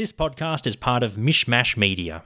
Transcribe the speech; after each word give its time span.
This 0.00 0.12
podcast 0.12 0.66
is 0.66 0.76
part 0.76 1.02
of 1.02 1.16
Mishmash 1.16 1.76
Media. 1.76 2.24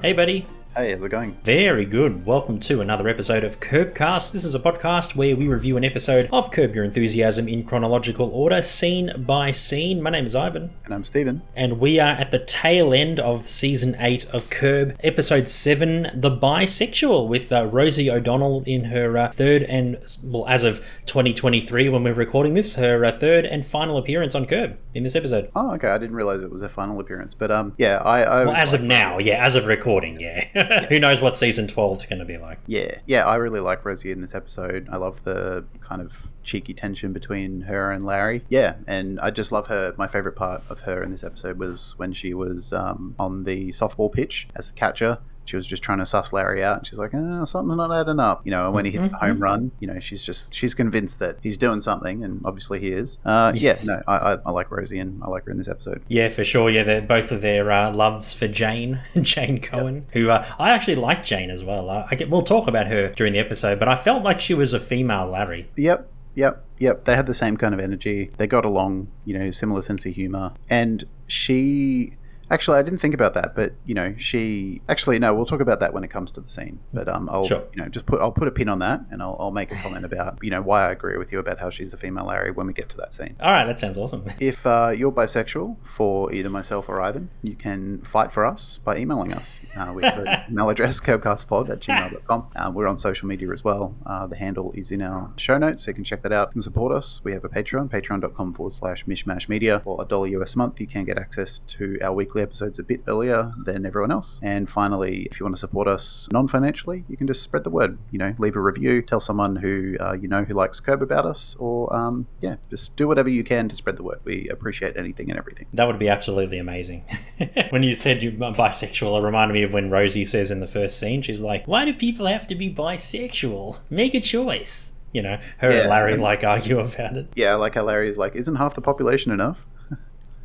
Hey, 0.00 0.14
buddy. 0.14 0.46
Hey, 0.78 0.92
how's 0.92 1.02
it 1.02 1.08
going? 1.08 1.32
Very 1.42 1.84
good. 1.84 2.24
Welcome 2.24 2.60
to 2.60 2.80
another 2.80 3.08
episode 3.08 3.42
of 3.42 3.58
Curbcast. 3.58 4.30
This 4.30 4.44
is 4.44 4.54
a 4.54 4.60
podcast 4.60 5.16
where 5.16 5.34
we 5.34 5.48
review 5.48 5.76
an 5.76 5.82
episode 5.82 6.28
of 6.32 6.52
Curb 6.52 6.72
Your 6.72 6.84
Enthusiasm 6.84 7.48
in 7.48 7.64
chronological 7.64 8.30
order, 8.30 8.62
scene 8.62 9.10
by 9.26 9.50
scene. 9.50 10.00
My 10.00 10.10
name 10.10 10.24
is 10.24 10.36
Ivan, 10.36 10.70
And 10.84 10.94
I'm 10.94 11.02
Steven. 11.02 11.42
and 11.56 11.80
we 11.80 11.98
are 11.98 12.12
at 12.12 12.30
the 12.30 12.38
tail 12.38 12.94
end 12.94 13.18
of 13.18 13.48
season 13.48 13.96
8 13.98 14.26
of 14.26 14.50
Curb, 14.50 14.96
episode 15.02 15.48
7, 15.48 16.12
The 16.14 16.30
Bisexual, 16.30 17.26
with 17.26 17.52
uh, 17.52 17.66
Rosie 17.66 18.08
O'Donnell 18.08 18.62
in 18.64 18.84
her 18.84 19.18
uh, 19.18 19.32
third 19.32 19.64
and, 19.64 19.98
well, 20.22 20.46
as 20.46 20.62
of 20.62 20.78
2023 21.06 21.88
when 21.88 22.04
we're 22.04 22.14
recording 22.14 22.54
this, 22.54 22.76
her 22.76 23.04
uh, 23.04 23.10
third 23.10 23.44
and 23.44 23.66
final 23.66 23.96
appearance 23.98 24.36
on 24.36 24.46
Curb 24.46 24.78
in 24.94 25.02
this 25.02 25.16
episode. 25.16 25.50
Oh, 25.56 25.74
okay. 25.74 25.88
I 25.88 25.98
didn't 25.98 26.14
realize 26.14 26.44
it 26.44 26.52
was 26.52 26.62
a 26.62 26.68
final 26.68 27.00
appearance, 27.00 27.34
but 27.34 27.50
um, 27.50 27.74
yeah, 27.78 27.96
I, 27.96 28.22
I 28.22 28.44
Well, 28.44 28.54
as 28.54 28.72
of 28.74 28.84
now, 28.84 29.18
yeah, 29.18 29.44
as 29.44 29.56
of 29.56 29.66
recording, 29.66 30.20
yeah. 30.20 30.44
Who 30.88 31.00
knows 31.00 31.20
what 31.20 31.36
season 31.36 31.66
12 31.68 31.98
is 31.98 32.06
going 32.06 32.18
to 32.18 32.24
be 32.24 32.38
like. 32.38 32.58
yeah, 32.66 32.98
yeah, 33.06 33.26
I 33.26 33.36
really 33.36 33.60
like 33.60 33.84
Rosie 33.84 34.10
in 34.10 34.20
this 34.20 34.34
episode. 34.34 34.88
I 34.90 34.96
love 34.96 35.24
the 35.24 35.64
kind 35.80 36.00
of 36.02 36.30
cheeky 36.42 36.74
tension 36.74 37.12
between 37.12 37.62
her 37.62 37.90
and 37.90 38.04
Larry. 38.04 38.42
Yeah, 38.48 38.76
and 38.86 39.20
I 39.20 39.30
just 39.30 39.52
love 39.52 39.66
her. 39.68 39.94
My 39.96 40.06
favorite 40.06 40.36
part 40.36 40.62
of 40.68 40.80
her 40.80 41.02
in 41.02 41.10
this 41.10 41.24
episode 41.24 41.58
was 41.58 41.94
when 41.96 42.12
she 42.12 42.34
was 42.34 42.72
um, 42.72 43.14
on 43.18 43.44
the 43.44 43.68
softball 43.70 44.12
pitch 44.12 44.48
as 44.54 44.68
the 44.68 44.72
catcher. 44.74 45.18
She 45.48 45.56
was 45.56 45.66
just 45.66 45.82
trying 45.82 45.98
to 45.98 46.06
suss 46.06 46.32
Larry 46.32 46.62
out, 46.62 46.78
and 46.78 46.86
she's 46.86 46.98
like, 46.98 47.12
oh, 47.14 47.44
"Something's 47.44 47.76
not 47.78 47.90
adding 47.90 48.20
up," 48.20 48.42
you 48.44 48.50
know. 48.50 48.66
And 48.66 48.74
when 48.74 48.84
he 48.84 48.90
hits 48.90 49.08
the 49.08 49.16
home 49.16 49.40
run, 49.40 49.72
you 49.80 49.86
know, 49.86 49.98
she's 49.98 50.22
just 50.22 50.52
she's 50.52 50.74
convinced 50.74 51.18
that 51.20 51.38
he's 51.42 51.56
doing 51.56 51.80
something, 51.80 52.22
and 52.22 52.42
obviously 52.44 52.80
he 52.80 52.88
is. 52.88 53.18
Uh, 53.24 53.52
Yes. 53.54 53.86
Yeah, 53.86 53.94
no, 53.96 54.02
I, 54.06 54.16
I, 54.34 54.38
I 54.46 54.50
like 54.50 54.70
Rosie, 54.70 54.98
and 54.98 55.22
I 55.24 55.28
like 55.28 55.44
her 55.46 55.50
in 55.50 55.56
this 55.58 55.68
episode. 55.68 56.02
Yeah, 56.08 56.28
for 56.28 56.44
sure. 56.44 56.68
Yeah, 56.68 56.82
they're 56.82 57.00
both 57.00 57.32
of 57.32 57.40
their 57.40 57.72
uh, 57.72 57.92
loves 57.92 58.34
for 58.34 58.46
Jane, 58.46 59.00
Jane 59.22 59.60
Cohen, 59.60 60.06
who 60.12 60.28
uh, 60.30 60.46
I 60.58 60.70
actually 60.70 60.96
like 60.96 61.24
Jane 61.24 61.50
as 61.50 61.64
well. 61.64 61.88
Uh, 61.88 62.06
I 62.10 62.14
get, 62.14 62.28
we'll 62.30 62.42
talk 62.42 62.68
about 62.68 62.86
her 62.88 63.08
during 63.08 63.32
the 63.32 63.38
episode, 63.38 63.78
but 63.78 63.88
I 63.88 63.96
felt 63.96 64.22
like 64.22 64.40
she 64.40 64.52
was 64.54 64.72
a 64.74 64.80
female 64.80 65.26
Larry. 65.28 65.70
Yep, 65.76 66.10
yep, 66.34 66.64
yep. 66.78 67.04
They 67.04 67.16
had 67.16 67.26
the 67.26 67.34
same 67.34 67.56
kind 67.56 67.72
of 67.72 67.80
energy. 67.80 68.30
They 68.36 68.46
got 68.46 68.64
along, 68.64 69.10
you 69.24 69.38
know, 69.38 69.50
similar 69.50 69.80
sense 69.82 70.04
of 70.04 70.14
humor. 70.14 70.52
And 70.68 71.04
she. 71.26 72.12
Actually, 72.50 72.78
I 72.78 72.82
didn't 72.82 72.98
think 73.00 73.14
about 73.14 73.34
that, 73.34 73.54
but 73.54 73.72
you 73.84 73.94
know, 73.94 74.14
she 74.16 74.80
actually 74.88 75.18
no. 75.18 75.34
We'll 75.34 75.46
talk 75.46 75.60
about 75.60 75.80
that 75.80 75.92
when 75.92 76.04
it 76.04 76.08
comes 76.08 76.30
to 76.32 76.40
the 76.40 76.48
scene. 76.48 76.80
But 76.92 77.08
um, 77.08 77.28
I'll 77.30 77.46
Sure. 77.46 77.64
you 77.74 77.82
know 77.82 77.88
just 77.88 78.06
put 78.06 78.20
I'll 78.20 78.32
put 78.32 78.48
a 78.48 78.50
pin 78.50 78.68
on 78.68 78.78
that, 78.80 79.00
and 79.10 79.22
I'll, 79.22 79.36
I'll 79.38 79.50
make 79.50 79.70
a 79.70 79.76
comment 79.76 80.04
about 80.04 80.38
you 80.42 80.50
know 80.50 80.62
why 80.62 80.88
I 80.88 80.92
agree 80.92 81.16
with 81.18 81.30
you 81.32 81.38
about 81.38 81.60
how 81.60 81.70
she's 81.70 81.92
a 81.92 81.96
female 81.96 82.24
Larry 82.26 82.50
when 82.50 82.66
we 82.66 82.72
get 82.72 82.88
to 82.90 82.96
that 82.98 83.14
scene. 83.14 83.36
All 83.40 83.50
right, 83.52 83.64
that 83.66 83.78
sounds 83.78 83.98
awesome. 83.98 84.24
If 84.40 84.66
uh, 84.66 84.92
you're 84.96 85.12
bisexual 85.12 85.76
for 85.86 86.32
either 86.32 86.48
myself 86.48 86.88
or 86.88 87.00
Ivan, 87.00 87.30
you 87.42 87.54
can 87.54 88.00
fight 88.02 88.32
for 88.32 88.46
us 88.46 88.78
by 88.78 88.96
emailing 88.96 89.32
us 89.32 89.66
uh, 89.76 89.92
with 89.94 90.04
the 90.14 90.44
email 90.50 90.70
address 90.70 91.00
curbcastpod 91.00 91.68
at 91.68 91.80
gmail.com. 91.80 92.46
Uh, 92.56 92.70
we're 92.74 92.86
on 92.86 92.96
social 92.98 93.28
media 93.28 93.50
as 93.52 93.62
well. 93.64 93.94
Uh, 94.06 94.26
the 94.26 94.36
handle 94.36 94.72
is 94.72 94.90
in 94.90 95.02
our 95.02 95.32
show 95.36 95.58
notes, 95.58 95.84
so 95.84 95.90
you 95.90 95.94
can 95.94 96.04
check 96.04 96.22
that 96.22 96.32
out 96.32 96.54
and 96.54 96.62
support 96.62 96.92
us. 96.94 97.20
We 97.24 97.32
have 97.32 97.44
a 97.44 97.48
Patreon, 97.48 97.90
patreon.com 97.90 98.54
forward 98.54 98.72
slash 98.72 99.04
mishmash 99.06 99.48
media. 99.48 99.80
For 99.80 100.00
a 100.02 100.06
dollar 100.06 100.28
US 100.28 100.54
a 100.54 100.58
month, 100.58 100.80
you 100.80 100.86
can 100.86 101.04
get 101.04 101.18
access 101.18 101.58
to 101.60 101.98
our 102.02 102.12
weekly 102.12 102.37
episodes 102.42 102.78
a 102.78 102.82
bit 102.82 103.00
earlier 103.06 103.52
than 103.64 103.84
everyone 103.86 104.10
else. 104.10 104.40
And 104.42 104.68
finally, 104.68 105.22
if 105.30 105.38
you 105.40 105.44
want 105.44 105.56
to 105.56 105.60
support 105.60 105.88
us 105.88 106.28
non 106.32 106.48
financially, 106.48 107.04
you 107.08 107.16
can 107.16 107.26
just 107.26 107.42
spread 107.42 107.64
the 107.64 107.70
word. 107.70 107.98
You 108.10 108.18
know, 108.18 108.34
leave 108.38 108.56
a 108.56 108.60
review, 108.60 109.02
tell 109.02 109.20
someone 109.20 109.56
who 109.56 109.96
uh, 110.00 110.12
you 110.12 110.28
know 110.28 110.44
who 110.44 110.54
likes 110.54 110.80
Curb 110.80 111.02
about 111.02 111.26
us, 111.26 111.56
or 111.58 111.94
um, 111.94 112.26
yeah, 112.40 112.56
just 112.70 112.96
do 112.96 113.06
whatever 113.08 113.28
you 113.30 113.44
can 113.44 113.68
to 113.68 113.76
spread 113.76 113.96
the 113.96 114.02
word. 114.02 114.20
We 114.24 114.48
appreciate 114.48 114.96
anything 114.96 115.30
and 115.30 115.38
everything. 115.38 115.66
That 115.72 115.86
would 115.86 115.98
be 115.98 116.08
absolutely 116.08 116.58
amazing. 116.58 117.04
when 117.70 117.82
you 117.82 117.94
said 117.94 118.22
you're 118.22 118.32
bisexual, 118.32 119.18
it 119.20 119.24
reminded 119.24 119.54
me 119.54 119.62
of 119.62 119.72
when 119.72 119.90
Rosie 119.90 120.24
says 120.24 120.50
in 120.50 120.60
the 120.60 120.66
first 120.66 120.98
scene, 120.98 121.22
she's 121.22 121.40
like, 121.40 121.66
Why 121.66 121.84
do 121.84 121.92
people 121.94 122.26
have 122.26 122.46
to 122.48 122.54
be 122.54 122.72
bisexual? 122.72 123.78
Make 123.90 124.14
a 124.14 124.20
choice. 124.20 124.94
You 125.12 125.22
know, 125.22 125.38
her 125.58 125.70
Yeah, 125.70 125.80
and 125.80 125.88
Larry 125.90 126.12
and- 126.14 126.22
like 126.22 126.44
argue 126.44 126.78
about 126.80 127.16
it. 127.16 127.28
Yeah, 127.34 127.54
like 127.54 127.74
how 127.74 127.84
Larry 127.84 128.08
is 128.08 128.18
like, 128.18 128.36
isn't 128.36 128.56
half 128.56 128.74
the 128.74 128.82
population 128.82 129.32
enough? 129.32 129.66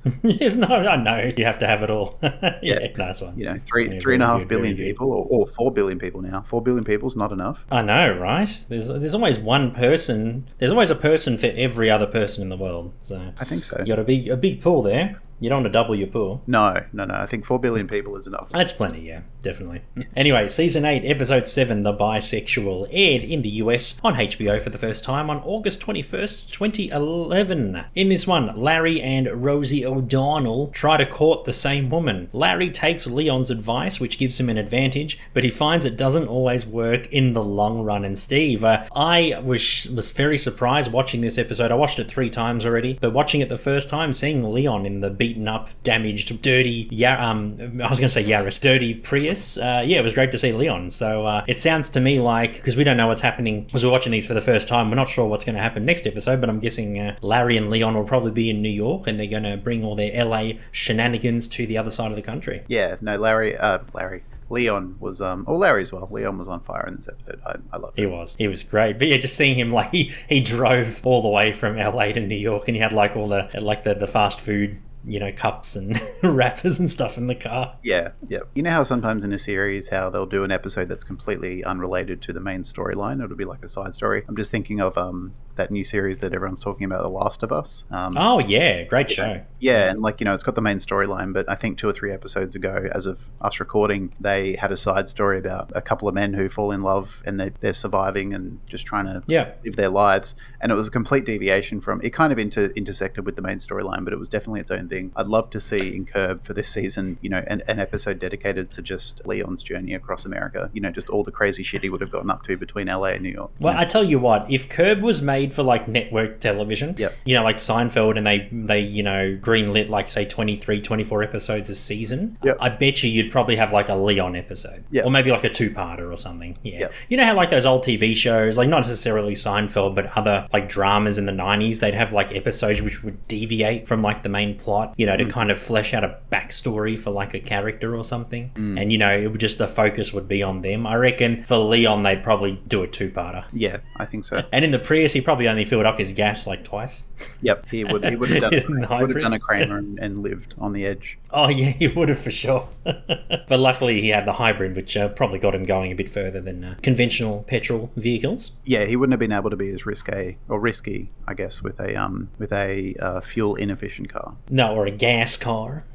yes, 0.24 0.56
no, 0.56 0.68
I 0.68 0.96
know. 0.98 1.32
You 1.38 1.46
have 1.46 1.60
to 1.60 1.68
have 1.68 1.82
it 1.84 1.90
all. 1.90 2.20
yeah, 2.62 2.88
nice 2.98 3.22
one. 3.22 3.38
You 3.38 3.46
know, 3.46 3.56
three 3.66 3.90
Yeah, 3.90 4.00
three 4.00 4.16
and 4.16 4.24
a 4.24 4.28
half 4.28 4.48
billion 4.48 4.76
people, 4.76 5.12
or, 5.12 5.26
or 5.30 5.48
four 5.48 5.72
billion 5.72 6.00
people 6.00 6.22
now. 6.22 6.42
Four 6.42 6.62
billion 6.62 6.84
people 6.84 7.08
is 7.08 7.16
not 7.16 7.32
enough. 7.32 7.66
I 7.72 7.82
know, 7.82 8.18
right? 8.18 8.66
There's 8.70 8.88
there's 8.88 9.14
always 9.14 9.40
one 9.40 9.72
person. 9.72 10.50
There's 10.58 10.72
always 10.72 10.90
a 10.90 10.96
person 10.96 11.38
for 11.38 11.48
every 11.48 11.90
other 11.90 12.08
person 12.08 12.44
in 12.44 12.50
the 12.50 12.58
world. 12.58 12.94
So 13.00 13.32
I 13.40 13.46
think 13.46 13.64
so. 13.64 13.80
you 13.80 13.88
got 13.88 14.00
a 14.00 14.04
big 14.04 14.28
a 14.28 14.38
big 14.38 14.62
pool 14.62 14.82
there. 14.82 15.22
You 15.44 15.50
don't 15.50 15.64
want 15.64 15.74
to 15.74 15.78
double 15.78 15.94
your 15.94 16.08
pool. 16.08 16.42
No, 16.48 16.86
no, 16.94 17.04
no. 17.04 17.16
I 17.16 17.26
think 17.26 17.44
four 17.44 17.60
billion 17.60 17.86
people 17.86 18.16
is 18.16 18.28
enough. 18.28 18.52
That's 18.52 18.72
plenty, 18.72 19.02
yeah, 19.02 19.24
definitely. 19.42 19.82
Anyway, 20.16 20.48
season 20.48 20.86
8, 20.86 21.04
episode 21.04 21.50
7, 21.50 21.84
The 21.84 21.92
Bisexual, 21.92 22.88
aired 22.90 23.24
in 23.24 23.42
the 23.42 23.50
US 23.50 24.00
on 24.06 24.14
HBO 24.14 24.62
for 24.62 24.70
the 24.70 24.78
first 24.78 25.04
time 25.04 25.30
on 25.30 25.40
August 25.40 25.82
21st, 25.82 26.50
2011. 26.50 27.84
In 27.94 28.08
this 28.08 28.26
one, 28.26 28.56
Larry 28.56 29.02
and 29.02 29.44
Rosie 29.44 29.86
O'Donnell 29.86 30.68
try 30.70 30.96
to 30.96 31.06
court 31.06 31.44
the 31.44 31.52
same 31.52 31.90
woman. 31.90 32.30
Larry 32.32 32.70
takes 32.70 33.06
Leon's 33.06 33.52
advice, 33.52 34.00
which 34.00 34.18
gives 34.18 34.40
him 34.40 34.50
an 34.50 34.58
advantage, 34.58 35.20
but 35.34 35.44
he 35.44 35.50
finds 35.50 35.84
it 35.84 35.98
doesn't 35.98 36.28
always 36.30 36.66
work 36.66 37.08
in 37.08 37.34
the 37.34 37.44
long 37.44 37.82
run. 37.82 38.06
And 38.06 38.18
Steve, 38.18 38.64
uh, 38.64 38.86
I 38.96 39.42
was, 39.44 39.92
was 39.94 40.12
very 40.12 40.38
surprised 40.38 40.94
watching 40.94 41.20
this 41.20 41.38
episode. 41.38 41.70
I 41.70 41.76
watched 41.76 42.00
it 42.00 42.08
three 42.08 42.30
times 42.30 42.66
already, 42.66 42.98
but 43.02 43.12
watching 43.12 43.42
it 43.42 43.50
the 43.50 43.58
first 43.58 43.90
time, 43.90 44.14
seeing 44.14 44.42
Leon 44.42 44.86
in 44.86 45.02
the 45.02 45.10
beaten 45.34 45.48
up, 45.48 45.70
damaged, 45.84 46.42
dirty, 46.42 46.88
yeah, 46.92 47.30
um, 47.30 47.58
I 47.84 47.90
was 47.90 48.00
going 48.00 48.10
to 48.10 48.10
say 48.10 48.24
Yaris, 48.24 48.62
dirty 48.62 48.94
Prius. 48.94 49.58
Uh, 49.58 49.84
yeah, 49.84 49.98
it 49.98 50.04
was 50.04 50.14
great 50.14 50.32
to 50.32 50.38
see 50.38 50.52
Leon. 50.52 50.92
So 50.92 51.26
uh, 51.26 51.44
it 51.48 51.60
sounds 51.60 51.90
to 51.92 52.00
me 52.00 52.20
like 52.20 52.54
because 52.54 52.76
we 52.76 52.84
don't 52.84 52.98
know 52.98 53.08
what's 53.08 53.22
happening 53.22 53.64
because 53.64 53.84
we're 53.84 53.92
watching 53.92 54.12
these 54.12 54.28
for 54.28 54.36
the 54.36 54.42
first 54.42 54.68
time, 54.68 54.90
we're 54.90 54.96
not 54.96 55.10
sure 55.10 55.26
what's 55.26 55.44
going 55.46 55.56
to 55.56 55.62
happen 55.62 55.86
next 55.86 56.06
episode. 56.06 56.40
But 56.40 56.50
I'm 56.50 56.60
guessing 56.60 57.00
uh, 57.00 57.16
Larry 57.22 57.58
and 57.58 57.70
Leon 57.70 57.96
will 57.96 58.04
probably 58.04 58.32
be 58.32 58.50
in 58.50 58.62
New 58.62 58.70
York, 58.70 59.08
and 59.08 59.20
they're 59.20 59.28
going 59.28 59.44
to 59.44 59.58
bring 59.58 59.84
all 59.84 59.96
their 59.96 60.24
LA 60.24 60.54
shenanigans 60.72 61.48
to 61.50 61.66
the 61.66 61.78
other 61.78 61.92
side 61.92 62.12
of 62.12 62.16
the 62.16 62.22
country. 62.22 62.64
Yeah, 62.68 62.98
no, 63.02 63.18
Larry, 63.18 63.58
uh, 63.58 63.80
Larry, 63.94 64.24
Leon 64.50 64.98
was, 65.00 65.20
um, 65.20 65.44
or 65.48 65.58
Larry 65.58 65.82
as 65.82 65.92
well. 65.92 66.08
Leon 66.12 66.38
was 66.38 66.48
on 66.48 66.60
fire 66.60 66.86
in 66.88 66.98
this 66.98 67.10
episode. 67.10 67.42
I, 67.46 67.56
I 67.76 67.78
loved 67.78 67.98
He 67.98 68.06
was. 68.06 68.36
He 68.38 68.48
was 68.48 68.64
great. 68.64 68.98
But 69.00 69.08
yeah, 69.08 69.18
just 69.18 69.36
seeing 69.36 69.58
him 69.58 69.72
like 69.74 69.92
he, 69.92 70.12
he 70.30 70.42
drove 70.42 71.06
all 71.06 71.22
the 71.22 71.30
way 71.30 71.52
from 71.52 71.76
LA 71.78 72.12
to 72.12 72.20
New 72.20 72.36
York 72.36 72.68
and 72.68 72.76
he 72.76 72.82
had 72.82 72.92
like 72.92 73.16
all 73.16 73.28
the 73.28 73.50
like 73.60 73.84
the, 73.84 73.94
the 73.96 74.08
fast 74.08 74.40
food, 74.40 74.80
you 75.06 75.20
know, 75.20 75.32
cups 75.32 75.76
and 75.76 76.00
wrappers 76.24 76.80
and 76.80 76.90
stuff 76.90 77.18
in 77.18 77.28
the 77.28 77.36
car. 77.36 77.76
Yeah, 77.84 78.12
yeah. 78.28 78.40
You 78.56 78.64
know 78.64 78.72
how 78.72 78.84
sometimes 78.84 79.24
in 79.24 79.34
a 79.34 79.40
series, 79.40 79.90
how 79.90 80.10
they'll 80.10 80.26
do 80.26 80.44
an 80.44 80.52
episode 80.52 80.90
that's 80.90 81.04
completely 81.04 81.64
unrelated 81.64 82.22
to 82.24 82.34
the 82.34 82.40
main 82.40 82.62
storyline. 82.62 83.24
It'll 83.24 83.38
be 83.38 83.46
like 83.46 83.64
a 83.64 83.70
side 83.70 83.94
story. 83.94 84.24
I'm 84.28 84.36
just 84.36 84.52
thinking 84.52 84.80
of 84.80 84.98
um 84.98 85.34
that 85.56 85.72
new 85.72 85.84
series 85.84 86.20
that 86.22 86.34
everyone's 86.34 86.60
talking 86.60 86.86
about, 86.86 87.02
The 87.04 87.10
Last 87.10 87.44
of 87.44 87.52
Us. 87.52 87.86
Um, 87.92 88.18
Oh 88.18 88.40
yeah, 88.40 88.84
great 88.84 89.10
show. 89.12 89.42
Yeah, 89.60 89.90
and 89.90 90.00
like 90.02 90.20
you 90.20 90.26
know, 90.26 90.34
it's 90.34 90.44
got 90.44 90.56
the 90.56 90.62
main 90.62 90.78
storyline, 90.78 91.34
but 91.34 91.50
I 91.50 91.56
think 91.56 91.78
two 91.78 91.88
or 91.88 91.94
three 91.94 92.12
episodes 92.12 92.54
ago, 92.56 92.88
as 92.94 93.06
of 93.06 93.32
us 93.42 93.60
recording, 93.60 94.14
they 94.20 94.56
had 94.56 94.72
a 94.72 94.78
side 94.78 95.08
story 95.10 95.40
about 95.40 95.72
a 95.74 95.82
couple 95.82 96.08
of 96.08 96.14
men 96.16 96.34
who 96.34 96.50
fall 96.50 96.72
in 96.72 96.82
love 96.82 97.22
and 97.26 97.40
they, 97.40 97.52
they're 97.60 97.74
surviving 97.74 98.34
and 98.34 98.60
just 98.68 98.86
trying 98.86 99.06
to 99.06 99.24
Yeah. 99.28 99.52
live 99.64 99.76
their 99.76 99.90
lives. 99.90 100.36
And 100.60 100.72
it 100.72 100.76
was 100.76 100.88
a 100.88 100.92
complete 100.92 101.26
deviation 101.26 101.80
from 101.82 102.02
it. 102.04 102.10
Kind 102.12 102.34
of 102.34 102.40
inter, 102.40 102.72
intersected 102.76 103.26
with 103.26 103.36
the 103.36 103.42
main 103.42 103.58
storyline, 103.58 104.04
but 104.04 104.14
it 104.14 104.20
was 104.20 104.28
definitely 104.30 104.60
its 104.62 104.72
own 104.72 104.90
thing. 104.90 105.12
I'd 105.16 105.28
love 105.28 105.50
to 105.52 105.60
see 105.60 105.96
in 105.96 106.06
Curb 106.06 106.44
for 106.44 106.54
this 106.54 106.70
season, 106.70 107.18
you 107.22 107.30
know, 107.30 107.44
an, 107.48 107.62
an 107.68 107.80
episode 107.80 108.20
dedicated 108.20 108.72
to 108.72 108.82
just 108.82 109.26
Leon's 109.26 109.64
journey 109.64 109.94
across 109.94 110.26
America. 110.26 110.70
You 110.74 110.82
know, 110.82 110.92
just 110.92 111.10
all 111.10 111.24
the 111.24 111.32
crazy 111.32 111.64
shit 111.64 111.82
he 111.84 111.90
would 111.90 112.02
have 112.02 112.12
gotten 112.12 112.30
up 112.30 112.44
to 112.44 112.58
between 112.58 112.88
LA 112.88 113.08
and 113.16 113.22
New 113.22 113.30
York. 113.32 113.52
Well, 113.60 113.74
know? 113.74 113.80
I 113.80 113.86
tell 113.86 114.04
you 114.04 114.20
what, 114.20 114.50
if 114.52 114.68
Curb 114.70 115.02
was 115.02 115.22
made 115.22 115.43
for 115.52 115.64
like 115.64 115.88
network 115.88 116.40
television, 116.40 116.96
Yep. 116.98 117.14
you 117.26 117.36
know, 117.36 117.44
like 117.44 117.58
Seinfeld, 117.58 118.18
and 118.18 118.26
they 118.26 118.48
they 118.52 118.80
you 118.80 119.04
know 119.04 119.38
greenlit 119.42 119.90
like 119.90 120.10
say 120.10 120.26
23, 120.26 120.82
24 120.82 121.24
episodes 121.24 121.70
a 121.70 121.76
season, 121.76 122.38
Yep. 122.44 122.58
I 122.60 122.70
bet 122.70 123.04
you 123.04 123.10
you'd 123.10 123.32
probably 123.32 123.56
have 123.56 123.74
like 123.74 123.90
a 123.90 123.96
Leon 123.96 124.36
episode, 124.36 124.84
Yep. 124.92 125.06
or 125.06 125.12
maybe 125.12 125.32
like 125.32 125.44
a 125.44 125.50
two-parter 125.50 126.12
or 126.12 126.18
something. 126.18 126.58
Yeah, 126.64 126.80
Yep. 126.80 126.94
you 127.10 127.18
know 127.18 127.26
how 127.26 127.36
like 127.36 127.50
those 127.50 127.66
old 127.66 127.84
TV 127.84 128.16
shows, 128.16 128.58
like 128.58 128.70
not 128.70 128.82
necessarily 128.82 129.34
Seinfeld, 129.34 129.96
but 129.96 130.16
other 130.16 130.48
like 130.54 130.70
dramas 130.70 131.18
in 131.18 131.26
the 131.26 131.32
nineties, 131.32 131.80
they'd 131.80 131.94
have 131.94 132.14
like 132.14 132.34
episodes 132.34 132.82
which 132.82 133.04
would 133.04 133.28
deviate 133.28 133.88
from 133.88 134.02
like 134.02 134.24
the 134.24 134.30
main 134.30 134.58
plot, 134.58 134.94
you 134.98 135.06
know, 135.06 135.18
to 135.18 135.26
mm. 135.26 135.30
kind 135.30 135.50
of 135.52 135.60
flesh 135.60 135.94
out 135.94 136.04
a 136.04 136.18
backstory 136.32 136.98
for 136.98 137.12
like 137.12 137.34
a 137.34 137.40
character 137.40 137.96
or 137.96 138.04
something, 138.04 138.52
mm. 138.56 138.80
and 138.80 138.92
you 138.92 138.98
know, 138.98 139.16
it 139.16 139.28
would 139.28 139.40
just 139.40 139.58
the 139.58 139.68
focus 139.68 140.14
would 140.14 140.28
be 140.28 140.44
on 140.44 140.62
them. 140.62 140.86
I 140.86 140.96
reckon 140.96 141.44
for 141.44 141.58
Leon, 141.58 142.04
they'd 142.04 142.24
probably 142.24 142.62
do 142.68 142.84
a 142.84 142.88
two-parter. 142.88 143.46
yeah, 143.54 143.78
I 143.98 144.06
think 144.06 144.24
so. 144.26 144.44
And 144.52 144.64
in 144.66 144.72
the 144.72 144.80
Prius, 144.80 145.14
he 145.14 145.22
probably 145.22 145.33
probably 145.34 145.48
only 145.48 145.66
filled 145.66 145.88
up 145.88 145.98
his 145.98 146.12
gas 146.12 146.46
like 146.46 146.64
twice. 146.64 147.06
Yep, 147.42 147.70
he 147.72 147.84
would. 147.84 148.06
He 148.06 148.16
would 148.16 148.30
have 148.30 148.52
done. 148.52 148.54
He 148.94 149.02
would 149.02 149.10
have 149.10 149.20
done 149.20 149.34
a 149.34 149.40
Kramer 149.40 149.80
and, 149.80 149.98
and 149.98 150.20
lived 150.20 150.54
on 150.60 150.74
the 150.74 150.86
edge. 150.86 151.18
Oh 151.32 151.50
yeah, 151.50 151.70
he 151.70 151.88
would 151.88 152.10
have 152.10 152.20
for 152.20 152.30
sure. 152.30 152.70
but 152.84 153.50
luckily, 153.50 154.00
he 154.00 154.10
had 154.10 154.26
the 154.26 154.34
hybrid, 154.34 154.76
which 154.76 154.96
uh, 154.96 155.10
probably 155.10 155.40
got 155.40 155.56
him 155.56 155.64
going 155.64 155.92
a 155.92 155.96
bit 155.96 156.08
further 156.08 156.40
than 156.40 156.64
uh, 156.64 156.76
conventional 156.84 157.42
petrol 157.48 157.92
vehicles. 157.96 158.52
Yeah, 158.64 158.86
he 158.86 158.96
wouldn't 158.96 159.14
have 159.14 159.20
been 159.20 159.32
able 159.32 159.50
to 159.50 159.56
be 159.56 159.70
as 159.70 159.88
risque 159.88 160.38
or 160.48 160.60
risky, 160.60 161.10
I 161.28 161.34
guess, 161.34 161.64
with 161.64 161.80
a 161.80 162.00
um 162.00 162.30
with 162.38 162.54
a 162.54 162.94
uh, 163.00 163.22
fuel 163.22 163.56
inefficient 163.56 164.14
car. 164.14 164.36
No, 164.52 164.76
or 164.76 164.86
a 164.86 164.92
gas 164.92 165.36
car, 165.36 165.86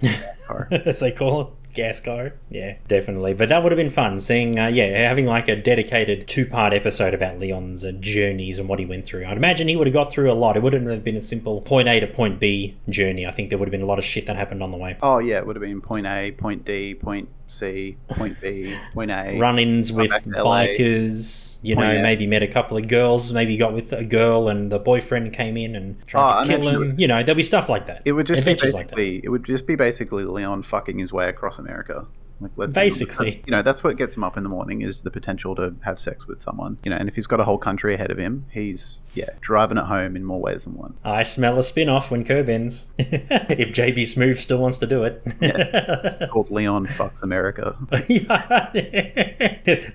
car. 0.49 0.67
as 0.73 0.99
they 0.99 1.13
call 1.13 1.41
it. 1.43 1.49
Gas 1.75 2.01
car, 2.01 2.33
yeah, 2.51 2.77
definitely. 2.89 3.35
But 3.35 3.49
that 3.51 3.63
would 3.63 3.71
have 3.71 3.77
been 3.77 3.91
fun 3.91 4.19
seeing, 4.19 4.59
uh, 4.59 4.67
yeah, 4.67 5.09
having 5.09 5.27
like 5.27 5.49
a 5.49 5.55
dedicated 5.55 6.27
two-part 6.27 6.73
episode 6.73 7.15
about 7.15 7.39
Leon's 7.39 7.85
uh, 7.85 7.93
journeys 7.93 8.59
and 8.59 8.69
what 8.69 8.79
he 8.79 8.87
went 8.87 9.07
through. 9.07 9.25
I'd 9.25 9.37
imagine 9.37 9.69
he 9.69 9.77
would 9.77 9.87
have 9.87 9.95
got 9.95 10.11
through 10.11 10.31
a 10.31 10.35
lot. 10.35 10.57
It 10.57 10.63
wouldn't 10.63 10.89
have 10.89 11.05
been 11.05 11.17
a 11.17 11.21
simple 11.21 11.61
point 11.61 11.87
A 11.87 12.01
to 12.01 12.07
point 12.07 12.41
B 12.41 12.77
journey. 12.89 13.27
I 13.27 13.31
think 13.31 13.51
there 13.51 13.59
would 13.59 13.69
have 13.69 13.73
been 13.73 13.83
a 13.83 13.87
lot 13.87 13.99
of 13.99 14.05
shit 14.05 14.27
that 14.27 14.37
happened 14.37 14.63
on 14.63 14.71
the 14.71 14.77
way. 14.77 14.97
Oh 15.03 15.19
yeah, 15.19 15.39
it 15.39 15.47
would 15.47 15.57
have 15.57 15.63
been 15.63 15.81
point 15.81 16.07
A, 16.07 16.33
point 16.33 16.65
D, 16.65 16.95
point 16.95 17.29
C, 17.49 17.97
point 18.09 18.41
B, 18.41 18.77
point 18.93 19.11
A. 19.11 19.39
run-ins 19.39 19.91
with 19.91 20.11
back 20.11 20.27
LA. 20.27 20.67
bikers. 20.67 21.59
You 21.63 21.75
know, 21.77 22.03
maybe 22.03 22.27
met 22.27 22.43
a 22.43 22.47
couple 22.47 22.77
of 22.77 22.87
girls. 22.89 23.33
Maybe 23.33 23.57
got 23.57 23.73
with 23.73 23.93
a 23.93 24.05
girl, 24.05 24.49
and 24.49 24.71
the 24.71 24.79
boyfriend 24.79 25.33
came 25.33 25.57
in 25.57 25.75
and 25.75 26.05
tried 26.07 26.41
Oh, 26.41 26.43
to 26.43 26.49
kill 26.59 26.69
him. 26.69 26.79
would- 26.81 27.01
You 27.01 27.09
know, 27.09 27.23
there'll 27.23 27.37
be 27.37 27.43
stuff 27.43 27.69
like 27.69 27.87
that. 27.87 28.03
It 28.05 28.13
would 28.13 28.27
just 28.27 28.45
be 28.45 28.53
Adventures 28.53 28.75
like 28.75 28.87
basically. 28.95 29.21
it 29.25 29.31
would 29.31 29.45
just 29.45 29.67
be 29.67 29.77
basically 29.77 30.25
Leon 30.25 30.63
fucking 30.63 30.99
his 30.99 31.13
way 31.13 31.29
across 31.29 31.59
America. 31.59 32.07
Like 32.41 32.53
let's. 32.57 32.73
Basically. 32.73 33.27
That's- 33.27 33.37
you 33.47 33.51
know, 33.51 33.63
that's 33.63 33.83
what 33.83 33.97
gets 33.97 34.17
him 34.17 34.25
up 34.25 34.37
in 34.37 34.43
the 34.43 34.49
morning 34.49 34.83
is 34.83 35.03
the 35.03 35.11
potential 35.11 35.55
to 35.57 35.75
have 35.83 35.99
sex 35.99 36.27
with 36.27 36.43
someone. 36.43 36.79
You 36.85 36.91
know, 36.91 36.97
and 36.97 37.09
if 37.09 37.17
he's 37.17 37.27
got 37.27 37.41
a 37.41 37.45
whole 37.45 37.59
country 37.59 37.95
ahead 37.95 38.11
of 38.11 38.19
him, 38.19 38.47
he's 38.51 39.03
yeah 39.15 39.31
driving 39.41 39.79
it 39.79 39.85
home 39.85 40.17
in 40.17 40.25
more 40.25 40.41
ways 40.41 40.65
than 40.65 40.75
one. 40.75 40.97
I 41.05 41.23
smell 41.23 41.59
a 41.59 41.63
spin-off 41.63 42.11
when 42.11 42.25
curb 42.25 42.49
ends. 42.49 42.89
if 42.99 43.73
JB 43.73 44.03
Smoove 44.03 44.37
still 44.39 44.59
wants 44.59 44.79
to 44.79 44.87
do 44.87 45.05
it. 45.05 45.23
It's 45.41 46.25
called 46.33 46.51
Leon 46.51 46.87
fucks 46.87 47.23
America. 47.23 47.77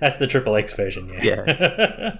That's 0.00 0.16
the 0.18 0.26
triple 0.28 0.56
X 0.56 0.72
version, 0.74 1.08
yeah. 1.08 1.22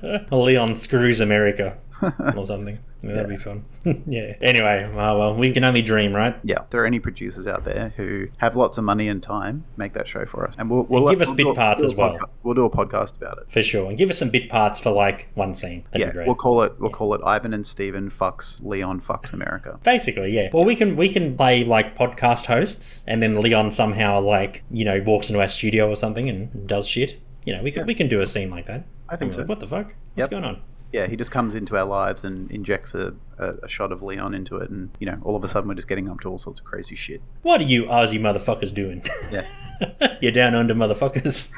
Yeah. 0.03 0.25
Leon 0.31 0.75
screws 0.75 1.21
America 1.21 1.79
or 2.37 2.45
something. 2.45 2.79
Yeah, 3.03 3.15
That'd 3.17 3.29
be 3.29 3.37
fun. 3.37 3.65
yeah. 4.07 4.35
Anyway, 4.41 4.91
well, 4.95 5.19
well, 5.19 5.35
we 5.37 5.51
can 5.53 5.63
only 5.63 5.83
dream, 5.83 6.15
right? 6.15 6.37
Yeah, 6.43 6.63
if 6.63 6.71
there 6.71 6.83
are 6.83 6.87
any 6.87 6.99
producers 7.01 7.47
out 7.47 7.65
there 7.65 7.93
who 7.99 8.29
have 8.39 8.57
lots 8.57 8.79
of 8.79 8.85
money 8.85 9.09
and 9.09 9.23
time, 9.23 9.65
make 9.77 9.93
that 9.93 10.09
show 10.09 10.25
for 10.25 10.49
us, 10.49 10.55
and 10.59 10.71
we'll, 10.71 10.85
we'll 10.85 11.11
give 11.11 11.21
us 11.21 11.29
we'll 11.29 11.37
bit 11.37 11.47
a- 11.49 11.55
parts 11.55 11.83
we'll 11.83 11.91
as 11.91 11.97
well. 11.97 12.15
podca- 12.17 12.31
We'll 12.43 12.55
do 12.55 12.65
a 12.65 12.71
podcast 12.71 13.17
about 13.19 13.37
it. 13.39 13.51
For 13.51 13.63
sure. 13.63 13.89
And 13.91 13.99
give 13.99 14.09
us 14.09 14.19
some 14.19 14.31
bit 14.31 14.49
parts 14.49 14.81
for 14.81 14.91
like 14.91 15.29
one 15.35 15.53
scene. 15.53 15.85
That'd 15.93 16.01
yeah, 16.01 16.07
be 16.07 16.13
great. 16.15 16.27
we'll 16.27 16.35
call 16.37 16.63
it 16.63 16.79
we'll 16.81 16.91
call 16.91 17.13
it 17.15 17.21
Ivan 17.25 17.53
and 17.53 17.67
Steven 17.67 18.09
fucks 18.11 18.63
Leon 18.65 19.01
fucks 19.01 19.33
America. 19.35 19.79
Basically, 19.85 20.33
yeah. 20.33 20.49
Well, 20.53 20.65
we 20.65 20.75
can 20.77 20.97
we 20.97 21.09
can 21.11 21.37
play 21.37 21.63
like 21.65 21.97
podcast 21.97 22.47
hosts, 22.47 23.05
and 23.07 23.23
then 23.23 23.39
Leon 23.41 23.71
somehow 23.71 24.21
like 24.21 24.63
you 24.71 24.85
know 24.87 25.03
walks 25.05 25.29
into 25.29 25.41
our 25.41 25.49
studio 25.49 25.91
or 25.91 25.97
something 25.97 26.29
and 26.31 26.67
does 26.67 26.87
shit. 26.89 27.21
You 27.45 27.55
know, 27.57 27.63
we 27.63 27.71
can 27.71 27.81
Yeah. 27.81 27.87
we 27.87 27.95
can 27.95 28.09
do 28.09 28.23
a 28.23 28.27
scene 28.27 28.49
like 28.51 28.65
that. 28.67 28.87
I 29.11 29.17
think 29.17 29.35
so. 29.35 29.41
like, 29.41 29.49
what 29.51 29.61
the 29.61 29.67
fuck? 29.67 29.87
What's 29.89 29.97
Yep. 30.17 30.31
going 30.31 30.45
on? 30.45 30.63
Yeah, 30.95 31.09
he 31.09 31.17
just 31.17 31.33
comes 31.33 31.57
into 31.57 31.77
our 31.77 31.85
lives 31.85 32.23
and 32.23 32.49
injects 32.53 32.95
a, 32.95 33.15
a, 33.37 33.55
a 33.65 33.69
shot 33.69 33.91
of 33.91 34.05
Leon 34.05 34.33
into 34.33 34.59
it, 34.59 34.71
and 34.71 34.91
you 35.01 35.07
know, 35.09 35.19
all 35.25 35.35
of 35.35 35.43
a 35.43 35.49
sudden 35.49 35.69
we're 35.69 35.75
just 35.75 35.89
getting 35.89 36.09
up 36.09 36.21
to 36.21 36.29
all 36.29 36.39
sorts 36.39 36.61
of 36.61 36.65
crazy 36.65 36.95
shit. 36.95 37.21
What 37.43 37.61
are 37.61 37.65
you 37.65 37.83
Aussie 37.87 38.21
motherfuckers 38.21 38.73
doing? 38.73 39.03
Yeah, 39.33 39.45
You're 40.21 40.31
down 40.31 40.55
under 40.55 40.73
motherfuckers. 40.73 41.51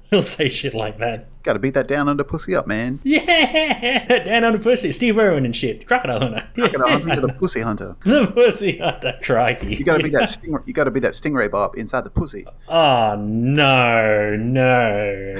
He'll 0.10 0.22
say 0.22 0.48
shit 0.48 0.72
like 0.72 0.96
that. 0.96 1.26
got 1.42 1.52
to 1.52 1.58
beat 1.58 1.74
that 1.74 1.86
down 1.86 2.08
under 2.08 2.24
pussy 2.24 2.54
up, 2.54 2.66
man. 2.66 3.00
Yeah, 3.04 4.06
down 4.24 4.44
under 4.44 4.58
pussy, 4.58 4.92
Steve 4.92 5.18
Irwin 5.18 5.44
and 5.44 5.54
shit, 5.54 5.86
crocodile 5.86 6.20
hunter. 6.20 6.48
Got 6.56 6.72
to 6.72 6.78
hunt 6.88 7.04
into 7.04 7.20
the 7.20 7.34
pussy 7.34 7.60
hunter. 7.60 7.96
the 8.00 8.26
pussy 8.28 8.78
hunter, 8.78 9.18
crikey. 9.22 9.74
You 9.74 9.84
got 9.84 9.98
to 9.98 10.02
be 10.02 10.08
that 10.08 10.30
sting. 10.30 10.56
You 10.64 10.72
got 10.72 10.84
to 10.84 10.90
be 10.90 11.00
that 11.00 11.12
stingray 11.12 11.50
bob 11.50 11.74
inside 11.76 12.04
the 12.04 12.10
pussy. 12.10 12.46
Oh 12.66 13.14
no, 13.14 14.36
no. 14.36 15.34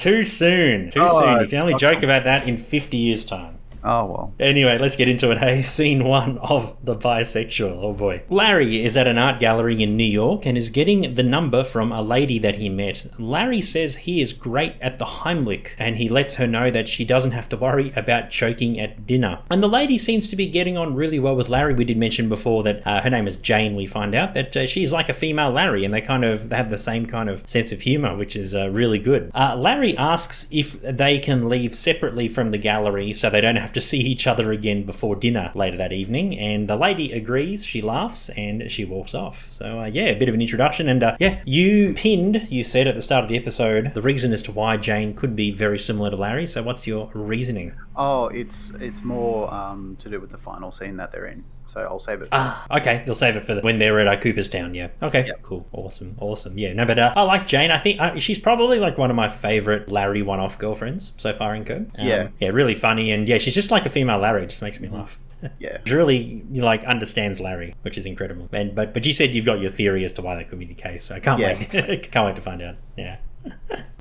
Too 0.00 0.24
soon. 0.24 0.90
Too 0.90 1.00
Oh, 1.02 1.20
soon. 1.20 1.40
You 1.42 1.46
can 1.48 1.58
only 1.58 1.74
oh, 1.74 1.76
okay. 1.76 1.94
joke 1.94 2.02
about 2.02 2.24
that 2.24 2.48
in 2.48 2.56
50 2.56 2.96
years' 2.96 3.24
time. 3.24 3.58
Oh 3.82 4.06
well. 4.06 4.34
Anyway, 4.38 4.76
let's 4.78 4.96
get 4.96 5.08
into 5.08 5.30
it. 5.30 5.38
Hey, 5.38 5.62
scene 5.62 6.04
one 6.04 6.38
of 6.38 6.76
the 6.84 6.94
bisexual. 6.94 7.82
Oh 7.82 7.92
boy. 7.92 8.22
Larry 8.28 8.84
is 8.84 8.96
at 8.96 9.08
an 9.08 9.18
art 9.18 9.38
gallery 9.38 9.82
in 9.82 9.96
New 9.96 10.04
York 10.04 10.46
and 10.46 10.56
is 10.56 10.70
getting 10.70 11.14
the 11.14 11.22
number 11.22 11.64
from 11.64 11.92
a 11.92 12.02
lady 12.02 12.38
that 12.38 12.56
he 12.56 12.68
met. 12.68 13.06
Larry 13.18 13.60
says 13.60 13.96
he 13.96 14.20
is 14.20 14.32
great 14.32 14.74
at 14.80 14.98
the 14.98 15.04
Heimlich 15.04 15.70
and 15.78 15.96
he 15.96 16.08
lets 16.08 16.34
her 16.34 16.46
know 16.46 16.70
that 16.70 16.88
she 16.88 17.04
doesn't 17.04 17.30
have 17.32 17.48
to 17.50 17.56
worry 17.56 17.92
about 17.96 18.30
choking 18.30 18.78
at 18.78 19.06
dinner. 19.06 19.40
And 19.50 19.62
the 19.62 19.68
lady 19.68 19.98
seems 19.98 20.28
to 20.28 20.36
be 20.36 20.46
getting 20.46 20.76
on 20.76 20.94
really 20.94 21.18
well 21.18 21.36
with 21.36 21.48
Larry. 21.48 21.74
We 21.74 21.84
did 21.84 21.96
mention 21.96 22.28
before 22.28 22.62
that 22.64 22.86
uh, 22.86 23.00
her 23.02 23.10
name 23.10 23.26
is 23.26 23.36
Jane. 23.36 23.76
We 23.76 23.86
find 23.86 24.14
out 24.14 24.34
that 24.34 24.56
uh, 24.56 24.66
she's 24.66 24.92
like 24.92 25.08
a 25.08 25.14
female 25.14 25.50
Larry 25.50 25.84
and 25.84 25.94
they 25.94 26.00
kind 26.00 26.24
of 26.24 26.50
have 26.52 26.70
the 26.70 26.78
same 26.78 27.06
kind 27.06 27.28
of 27.30 27.48
sense 27.48 27.72
of 27.72 27.80
humor, 27.80 28.16
which 28.16 28.36
is 28.36 28.54
uh, 28.54 28.68
really 28.70 28.98
good. 28.98 29.30
Uh, 29.34 29.56
Larry 29.56 29.96
asks 29.96 30.46
if 30.50 30.80
they 30.82 31.18
can 31.18 31.48
leave 31.48 31.74
separately 31.74 32.28
from 32.28 32.50
the 32.50 32.58
gallery 32.58 33.12
so 33.12 33.30
they 33.30 33.40
don't 33.40 33.56
have 33.56 33.69
to 33.72 33.80
see 33.80 34.00
each 34.00 34.26
other 34.26 34.52
again 34.52 34.84
before 34.84 35.16
dinner 35.16 35.50
later 35.54 35.76
that 35.76 35.92
evening. 35.92 36.38
And 36.38 36.68
the 36.68 36.76
lady 36.76 37.12
agrees, 37.12 37.64
she 37.64 37.80
laughs, 37.80 38.28
and 38.30 38.70
she 38.70 38.84
walks 38.84 39.14
off. 39.14 39.46
So, 39.50 39.80
uh, 39.80 39.86
yeah, 39.86 40.04
a 40.04 40.18
bit 40.18 40.28
of 40.28 40.34
an 40.34 40.42
introduction. 40.42 40.88
And 40.88 41.02
uh, 41.02 41.16
yeah, 41.18 41.40
you 41.44 41.94
pinned, 41.94 42.50
you 42.50 42.62
said 42.62 42.86
at 42.86 42.94
the 42.94 43.00
start 43.00 43.24
of 43.24 43.28
the 43.28 43.36
episode, 43.36 43.94
the 43.94 44.02
reason 44.02 44.32
as 44.32 44.42
to 44.42 44.52
why 44.52 44.76
Jane 44.76 45.14
could 45.14 45.36
be 45.36 45.50
very 45.50 45.78
similar 45.78 46.10
to 46.10 46.16
Larry. 46.16 46.46
So, 46.46 46.62
what's 46.62 46.86
your 46.86 47.10
reasoning? 47.14 47.74
Oh, 47.96 48.28
it's 48.28 48.70
it's 48.80 49.02
more 49.04 49.52
um, 49.52 49.96
to 49.96 50.08
do 50.08 50.20
with 50.20 50.30
the 50.30 50.38
final 50.38 50.70
scene 50.70 50.96
that 50.96 51.12
they're 51.12 51.26
in. 51.26 51.44
So 51.70 51.80
I'll 51.82 51.98
save 52.00 52.20
it. 52.22 52.28
Ah, 52.32 52.66
okay. 52.78 53.02
You'll 53.06 53.14
save 53.14 53.36
it 53.36 53.44
for 53.44 53.54
the, 53.54 53.60
when 53.60 53.78
they're 53.78 54.00
at 54.00 54.08
uh, 54.08 54.20
Cooperstown. 54.20 54.74
Yeah. 54.74 54.88
Okay. 55.02 55.24
Yep. 55.26 55.42
Cool. 55.42 55.66
Awesome. 55.72 56.16
Awesome. 56.20 56.58
Yeah. 56.58 56.72
No, 56.72 56.84
but 56.84 56.98
uh, 56.98 57.12
I 57.14 57.22
like 57.22 57.46
Jane. 57.46 57.70
I 57.70 57.78
think 57.78 58.00
uh, 58.00 58.18
she's 58.18 58.38
probably 58.38 58.78
like 58.78 58.98
one 58.98 59.08
of 59.10 59.16
my 59.16 59.28
favorite 59.28 59.90
Larry 59.90 60.22
one-off 60.22 60.58
girlfriends 60.58 61.12
so 61.16 61.32
far 61.32 61.54
in 61.54 61.64
Curb. 61.64 61.90
Um, 61.98 62.06
Yeah. 62.06 62.28
Yeah. 62.40 62.48
Really 62.48 62.74
funny, 62.74 63.12
and 63.12 63.28
yeah, 63.28 63.38
she's 63.38 63.54
just 63.54 63.70
like 63.70 63.86
a 63.86 63.90
female 63.90 64.18
Larry. 64.18 64.42
It 64.42 64.50
just 64.50 64.62
makes 64.62 64.80
me 64.80 64.88
laugh. 64.88 65.18
yeah. 65.58 65.78
She 65.86 65.94
really 65.94 66.42
like 66.50 66.84
understands 66.84 67.40
Larry, 67.40 67.74
which 67.82 67.96
is 67.96 68.04
incredible. 68.04 68.48
And 68.52 68.74
but 68.74 68.92
but 68.92 69.06
you 69.06 69.12
said 69.12 69.34
you've 69.34 69.46
got 69.46 69.60
your 69.60 69.70
theory 69.70 70.04
as 70.04 70.12
to 70.14 70.22
why 70.22 70.34
that 70.34 70.48
could 70.50 70.58
be 70.58 70.66
the 70.66 70.74
case. 70.74 71.04
So 71.04 71.14
I 71.14 71.20
can't 71.20 71.38
Yeah. 71.38 71.56
wait. 71.72 72.10
can't 72.12 72.26
wait 72.26 72.36
to 72.36 72.42
find 72.42 72.60
out. 72.62 72.74
Yeah. 72.96 73.16